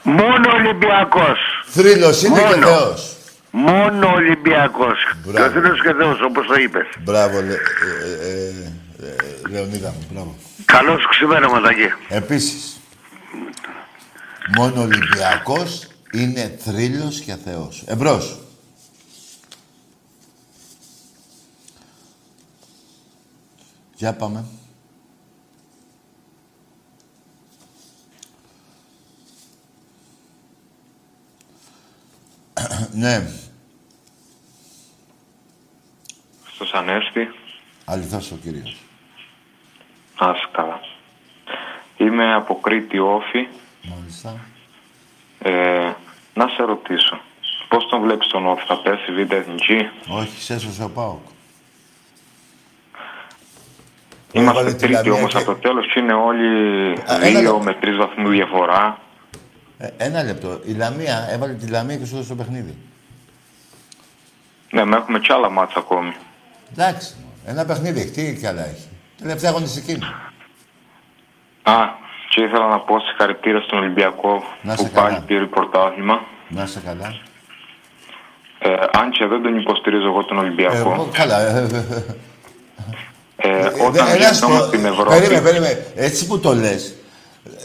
Μόνο 0.02 0.52
Ολυμπιακός. 0.54 1.40
Θρύλος 1.66 2.24
είναι 2.24 2.40
και 2.40 2.56
Μόνο. 2.56 2.68
Θεός. 2.68 3.18
Μόνο 3.52 4.12
Ολυμπιακός. 4.16 4.98
Και 5.34 5.42
ο 5.42 5.50
Θρύλος 5.50 5.82
και 5.82 5.94
Θεός, 6.00 6.22
όπως 6.22 6.48
το 6.48 6.56
είπες. 6.56 6.88
Μπράβο, 7.00 7.42
Λε, 7.42 7.54
ε, 7.54 7.56
ε, 7.56 8.38
ε, 9.06 9.10
ε, 9.10 9.52
Λεωνίδα 9.52 9.90
μου. 9.90 10.08
Μπράβο. 10.12 10.36
Καλό 10.66 11.00
σου 11.00 11.08
ξημέρωμα 11.10 11.62
Τάκη. 11.62 11.94
Επίσης, 12.10 12.82
μόνο 14.58 14.82
Ολυμπιακός 14.82 15.88
είναι 16.14 16.58
θρύλος 16.60 17.20
και 17.20 17.36
Θεός. 17.36 17.84
Εμπρός. 17.88 18.40
Για 23.96 24.14
πάμε. 24.14 24.46
ναι, 32.92 33.28
Στους 36.54 36.72
Ανέστη. 36.74 37.28
αληθώς 37.86 38.32
ο 38.32 38.36
κύριος. 38.36 38.78
Ας 40.18 40.38
καλά. 40.52 40.80
Είμαι 41.98 42.34
από 42.34 42.60
Κρήτη 42.60 43.00
Όφη. 43.00 43.48
Μάλιστα. 43.84 44.40
Ε, 45.40 45.92
να 46.34 46.48
σε 46.48 46.64
ρωτήσω. 46.64 47.20
Πώς 47.68 47.88
τον 47.90 48.02
βλέπεις 48.02 48.28
τον 48.28 48.48
Όφη, 48.48 48.66
θα 48.68 48.82
πέσει 48.82 49.12
β' 49.12 49.32
εθνική. 49.32 49.90
Όχι, 50.08 50.42
σε 50.42 50.54
έσωσε 50.54 50.84
ο 50.84 50.90
Πάοκ. 50.90 51.20
Είμαστε 54.32 54.60
Έβαλε 54.60 54.72
τη 54.74 54.78
τρίτη 54.80 54.94
Λαμία 54.94 55.14
όμως 55.14 55.32
και- 55.32 55.38
από 55.38 55.46
το 55.46 55.56
τέλος 55.56 55.94
και 55.94 56.00
είναι 56.00 56.14
όλοι 56.14 56.90
ένα 57.08 57.18
δύο 57.20 57.42
λεπτό. 57.42 57.60
με 57.60 57.74
τρεις 57.74 57.98
βαθμούς 57.98 58.30
διαφορά. 58.32 59.00
Ε, 59.78 59.88
ένα 59.98 60.24
λεπτό. 60.24 60.60
Η 60.66 60.72
Λαμία 60.74 61.28
έβαλε 61.32 61.54
τη 61.54 61.68
Λαμία 61.68 61.98
και 61.98 62.06
σου 62.06 62.14
έδωσε 62.16 62.30
το 62.30 62.36
παιχνίδι. 62.36 62.78
Ναι, 64.72 64.86
με 64.86 64.96
έχουμε 64.98 65.20
κι 65.20 65.32
άλλα 65.34 65.50
μάτσα 65.50 65.80
ακόμη. 65.80 66.14
Εντάξει. 66.72 67.16
Ένα 67.46 67.66
παιχνίδι 67.66 68.00
έχει. 68.00 68.10
Τι 68.12 68.36
κι 68.40 68.46
άλλα 68.48 68.66
έχει. 68.66 68.88
Τελευταία 69.18 69.50
αγωνιστική. 69.50 69.92
είναι. 69.92 70.06
Α, 71.64 71.74
και 72.30 72.42
ήθελα 72.42 72.68
να 72.68 72.80
πω 72.80 73.00
συγχαρητήρια 73.00 73.62
στον 73.62 73.78
Ολυμπιακό 73.80 74.44
Να 74.62 74.76
σε 74.76 74.84
που 74.84 74.92
καλά. 74.94 75.08
πάλι 75.08 75.24
πήρε 75.26 75.46
πρωτάθλημα. 75.46 76.22
Να 76.50 76.64
είσαι 76.64 76.82
καλά. 76.86 77.16
Ε, 78.60 78.70
αν 79.00 79.10
και 79.12 79.26
δεν 79.26 79.42
τον 79.42 79.58
υποστηρίζω 79.60 80.08
εγώ 80.08 80.24
τον 80.26 80.38
Ολυμπιακό. 80.38 80.76
Εγώ 80.76 81.10
καλά. 81.14 81.40
ε, 81.42 81.68
ε, 81.72 81.78
ε, 81.78 82.04
Ε, 83.42 83.60
ε, 83.60 83.84
όταν 83.86 84.08
ε, 84.08 84.18
να 84.18 84.34
σου 84.34 84.46
γινόμαστε 84.46 84.48
πω, 84.48 84.66
στην 84.68 84.86
Ευρώπη. 84.86 85.10
Περίμενε, 85.10 85.42
περίμενε. 85.42 85.86
Έτσι 85.96 86.28
που 86.28 86.40
το 86.40 86.54
λες, 86.56 86.94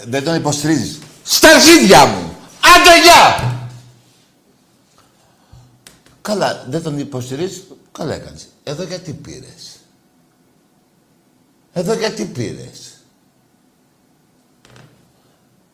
δεν 0.06 0.24
τον 0.24 0.34
υποστηρίζεις. 0.34 0.98
Στα 1.22 1.48
αρχίδια 1.48 2.06
μου! 2.06 2.36
Άντε 2.74 3.00
γεια! 3.02 3.52
Καλά, 6.22 6.64
δεν 6.68 6.82
τον 6.82 6.98
υποστηρίζεις, 6.98 7.66
καλά 7.92 8.14
έκανες. 8.14 8.48
Εδώ 8.64 8.82
γιατί 8.82 9.12
πήρες. 9.12 9.76
Εδώ 11.72 11.94
γιατί 11.94 12.24
πήρες. 12.24 12.93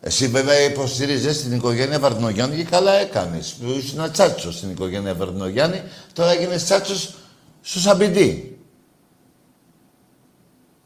Εσύ 0.00 0.28
βέβαια 0.28 0.60
υποστηρίζεις 0.60 1.42
την 1.42 1.52
οικογένεια 1.52 1.98
Βαρδινογιάννη 1.98 2.56
και 2.56 2.64
καλά 2.64 2.92
έκανες. 2.92 3.52
Που 3.52 3.70
ήσουν 3.70 4.12
τσάτσος 4.12 4.56
στην 4.56 4.70
οικογένεια 4.70 5.14
Βαρδινογιάννη, 5.14 5.82
τώρα 6.12 6.30
έγινες 6.30 6.64
τσάτσος 6.64 7.14
στο 7.60 7.78
Σαμπιντή. 7.78 8.58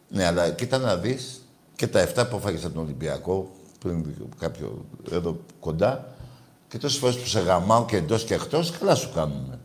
Ναι, 0.08 0.26
αλλά 0.26 0.50
κοίτα 0.50 0.78
να 0.78 0.96
δεις 0.96 1.40
και 1.76 1.86
τα 1.86 2.00
7 2.00 2.28
που 2.30 2.40
φάγες 2.40 2.64
από 2.64 2.74
τον 2.74 2.82
Ολυμπιακό 2.82 3.52
πριν 3.78 4.04
κάποιο 4.38 4.84
εδώ 5.10 5.40
κοντά 5.60 6.14
και 6.68 6.78
τόσες 6.78 6.98
φορές 6.98 7.16
που 7.16 7.26
σε 7.26 7.40
γαμάω 7.40 7.84
και 7.84 7.96
εντός 7.96 8.24
και 8.24 8.34
εκτός, 8.34 8.70
καλά 8.70 8.94
σου 8.94 9.10
κάνουμε. 9.14 9.58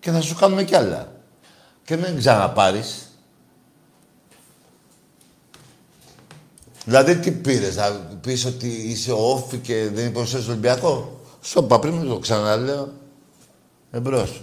Και 0.00 0.10
θα 0.10 0.20
σου 0.20 0.34
κάνουμε 0.34 0.64
κι 0.64 0.74
άλλα. 0.74 1.12
Και 1.84 1.96
μην 1.96 2.18
ξαναπάρεις. 2.18 3.09
Δηλαδή 6.84 7.16
τι 7.16 7.30
πήρες, 7.30 7.76
να 7.76 7.90
πεις 8.20 8.44
ότι 8.44 8.66
είσαι 8.66 9.12
όφη 9.12 9.56
και 9.56 9.88
δεν 9.92 10.06
υποστηρίζεις 10.06 10.44
τον 10.44 10.50
Ολυμπιακό; 10.50 11.20
Σοπα, 11.42 11.78
πριν 11.78 12.08
το 12.08 12.18
ξαναλέω. 12.18 12.92
Εμπρός. 13.90 14.42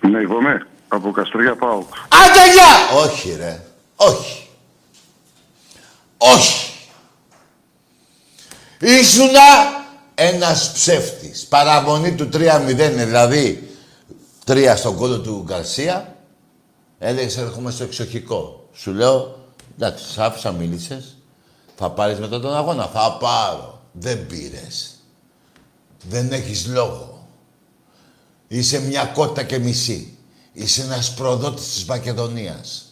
Ναι, 0.00 0.20
είπαμε. 0.20 0.66
Από 0.88 1.10
Καστρία 1.10 1.56
πάω. 1.56 1.78
Άντε 2.08 2.52
γεια! 2.52 3.00
Όχι 3.04 3.36
ρε. 3.38 3.62
Όχι. 3.96 4.48
Όχι. 6.16 6.72
Ήσουνα 8.80 9.40
ένας 10.14 10.72
ψεύτης. 10.72 11.46
Παραμονή 11.46 12.14
του 12.14 12.28
3-0, 12.32 13.04
δηλαδή 13.04 13.76
τρία 14.44 14.76
στον 14.76 14.96
κόλλο 14.96 15.20
του 15.20 15.44
Γκαρσία. 15.46 16.16
Έλεγες 16.98 17.36
έρχομαι 17.36 17.70
στο 17.70 17.84
εξοχικό. 17.84 18.68
Σου 18.72 18.92
λέω, 18.92 19.38
εντάξει, 19.78 20.04
σ' 20.12 20.18
άφησα, 20.18 20.52
μίλησες. 20.52 21.16
Θα 21.76 21.90
πάρεις 21.90 22.18
μετά 22.18 22.40
τον 22.40 22.56
αγώνα. 22.56 22.86
Θα 22.86 23.16
πάρω. 23.20 23.82
Δεν 23.92 24.26
πήρες. 24.26 24.90
Δεν 26.08 26.32
έχεις 26.32 26.66
λόγο. 26.66 27.26
Είσαι 28.48 28.80
μια 28.80 29.04
κότα 29.04 29.42
και 29.42 29.58
μισή. 29.58 30.16
Είσαι 30.52 30.82
ένας 30.82 31.14
προδότης 31.14 31.72
της 31.72 31.84
Μακεδονίας. 31.84 32.82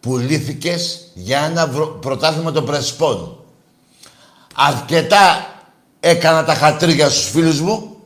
Πουλήθηκες 0.00 1.00
για 1.14 1.40
ένα 1.40 1.66
βρο- 1.66 1.98
πρωτάθλημα 2.00 2.52
των 2.52 2.64
Πρεσπών. 2.66 3.44
Αρκετά 4.54 5.54
έκανα 6.00 6.44
τα 6.44 6.54
χατρίγια 6.54 7.10
στους 7.10 7.30
φίλους 7.30 7.60
μου, 7.60 7.96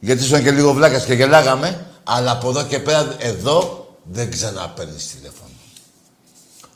γιατί 0.00 0.22
ήσουν 0.22 0.42
και 0.42 0.50
λίγο 0.50 0.72
βλάκας 0.72 1.04
και 1.04 1.14
γελάγαμε, 1.14 1.86
αλλά 2.04 2.30
από 2.30 2.48
εδώ 2.48 2.64
και 2.64 2.78
πέρα, 2.78 3.16
εδώ, 3.18 3.88
δεν 4.02 4.30
ξαναπαίρνεις 4.30 5.10
τηλέφωνο. 5.10 5.53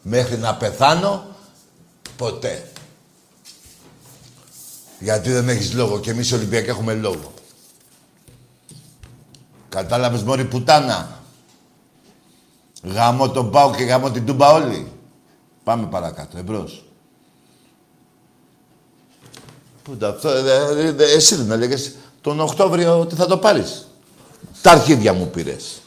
Μέχρι 0.03 0.37
να 0.37 0.55
πεθάνω, 0.55 1.27
ποτέ. 2.17 2.71
Γιατί 4.99 5.31
δεν 5.31 5.49
έχεις 5.49 5.73
λόγο 5.73 6.01
και 6.01 6.11
εμείς 6.11 6.31
οι 6.31 6.35
Ολυμπιακοί 6.35 6.69
έχουμε 6.69 6.95
λόγο. 6.95 7.33
Κατάλαβες 9.69 10.23
μόρι 10.23 10.45
πουτάνα; 10.45 11.21
Γάμω 12.83 13.31
τον 13.31 13.51
πάω 13.51 13.75
και 13.75 13.85
γάμω 13.85 14.11
την 14.11 14.27
τούμπα 14.27 14.53
όλοι. 14.53 14.93
Πάμε 15.65 15.87
παρακάτω, 15.87 16.39
εμπρός. 16.39 16.85
Πού 19.83 19.97
τα 19.97 20.09
αυτό, 20.09 20.29
ε, 20.29 20.41
ε, 20.79 20.95
ε, 20.99 21.13
εσύ 21.13 21.35
δεν 21.35 21.51
έλεγες 21.51 21.95
τον 22.21 22.41
Οκτώβριο 22.41 23.01
ότι 23.01 23.15
θα 23.15 23.27
το 23.27 23.39
πάρεις. 23.39 23.87
Τα 24.63 24.71
αρχίδια 24.71 25.13
μου 25.13 25.31
πήρες. 25.31 25.81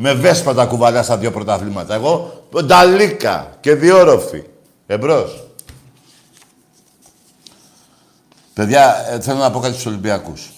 Με 0.00 0.14
βέσπα 0.14 0.54
τα 0.54 0.64
κουβαλά 0.64 1.02
στα 1.02 1.16
δύο 1.18 1.30
πρωταθλήματα. 1.30 1.94
Εγώ 1.94 2.44
νταλίκα 2.64 3.56
και 3.60 3.74
διόροφη. 3.74 4.44
Εμπρός. 4.86 5.44
Παιδιά, 8.54 9.06
ε, 9.08 9.20
θέλω 9.20 9.38
να 9.38 9.50
πω 9.50 9.60
κάτι 9.60 9.72
στους 9.72 9.86
Ολυμπιακούς. 9.86 10.50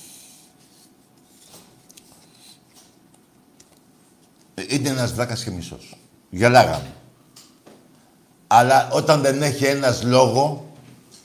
Ε, 4.54 4.62
Είναι 4.68 4.88
ένας 4.88 5.12
βλάκας 5.12 5.44
και 5.44 5.50
μισός. 5.50 5.96
Γελάγαμε. 6.30 6.94
Αλλά 8.46 8.88
όταν 8.92 9.20
δεν 9.20 9.42
έχει 9.42 9.64
ένας 9.64 10.02
λόγο, 10.02 10.72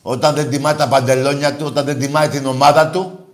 όταν 0.02 0.36
δεν 0.36 0.50
τιμάει 0.50 0.76
τα 0.76 0.88
παντελόνια 0.88 1.56
του, 1.56 1.66
όταν 1.66 1.86
δεν 1.86 2.00
τιμάει 2.00 2.30
την 2.30 2.46
ομάδα 2.46 2.90
του, 2.90 3.25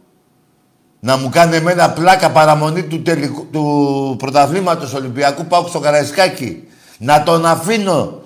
να 1.03 1.17
μου 1.17 1.29
κάνει 1.29 1.55
εμένα 1.55 1.91
πλάκα 1.91 2.31
παραμονή 2.31 2.83
του, 2.83 3.01
τελικού, 3.01 3.45
του 3.51 4.15
πρωταθλήματος 4.17 4.93
Ολυμπιακού 4.93 5.45
πάω 5.45 5.67
στο 5.67 5.79
Καραϊσκάκι. 5.79 6.67
Να 6.97 7.23
τον 7.23 7.45
αφήνω. 7.45 8.21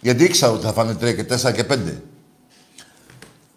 Γιατί 0.00 0.24
ήξερα 0.24 0.52
ότι 0.52 0.64
θα 0.64 0.72
φάνε 0.72 0.92
3 1.00 1.14
και 1.14 1.26
4 1.48 1.52
και 1.52 1.64
5. 1.70 1.76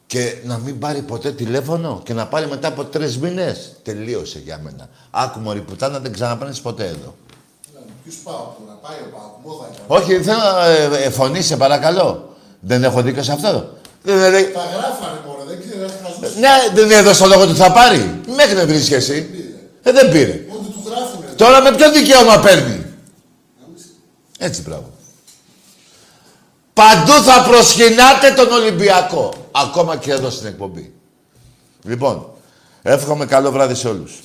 Και 0.07 0.35
να 0.43 0.57
μην 0.57 0.79
πάρει 0.79 1.01
ποτέ 1.01 1.31
τηλέφωνο 1.31 2.01
και 2.03 2.13
να 2.13 2.27
πάρει 2.27 2.47
μετά 2.47 2.67
από 2.67 2.83
τρεις 2.83 3.17
μήνες. 3.17 3.75
Τελείωσε 3.83 4.39
για 4.39 4.59
μένα. 4.63 4.89
Άκου 5.11 5.39
μωρή 5.39 5.59
πουτάνα, 5.61 5.99
δεν 5.99 6.13
ξαναπάνε 6.13 6.53
ποτέ 6.61 6.85
εδώ. 6.85 7.15
Ποιους 8.03 8.15
πάω, 8.15 8.35
που 8.35 8.61
να 8.67 8.73
πάει 8.73 8.97
ο 8.97 9.09
Πάοκ, 9.15 9.45
μόδα 9.45 9.67
είναι. 9.67 9.77
Όχι, 9.87 10.23
θέλω 10.23 10.37
να 10.37 10.65
ε, 10.65 11.03
ε, 11.05 11.09
φωνή, 11.09 11.41
σε 11.41 11.57
παρακαλώ. 11.57 12.35
Δεν 12.59 12.83
έχω 12.83 13.01
δίκιο 13.01 13.23
σε 13.23 13.31
αυτό. 13.31 13.51
Δεν, 14.03 14.19
δεν, 14.19 14.31
δεν- 14.31 14.53
Τα 14.53 14.59
γράφανε 14.59 15.19
ναι, 16.39 16.49
δεν 16.73 16.91
έδωσε 16.91 17.21
το 17.21 17.27
λόγο 17.27 17.41
ότι 17.41 17.53
θα 17.53 17.71
πάρει. 17.71 18.21
Μέχρι 18.35 18.55
να 18.55 18.65
βρει 18.65 18.95
εσύ. 18.95 19.29
Ε, 19.83 19.91
δεν 19.91 20.11
πήρε. 20.11 20.31
Ό,τι 20.31 20.71
του 20.71 20.83
γράφουνε. 20.85 21.27
Τώρα 21.35 21.61
με 21.61 21.75
ποιο 21.75 21.91
δικαίωμα 21.91 22.39
παίρνει; 22.39 22.85
Έτσι 24.37 24.61
μπράβο. 24.61 24.89
Παντού 26.73 27.11
θα 27.11 27.43
προσκυνάτε 27.43 28.31
τον 28.35 28.51
Ολυμπιακό. 28.51 29.33
Ακόμα 29.51 29.97
και 29.97 30.11
εδώ 30.11 30.29
στην 30.29 30.47
εκπομπή. 30.47 30.93
Λοιπόν, 31.83 32.29
εύχομαι 32.81 33.25
καλό 33.25 33.51
βράδυ 33.51 33.75
σε 33.75 33.87
όλους. 33.87 34.19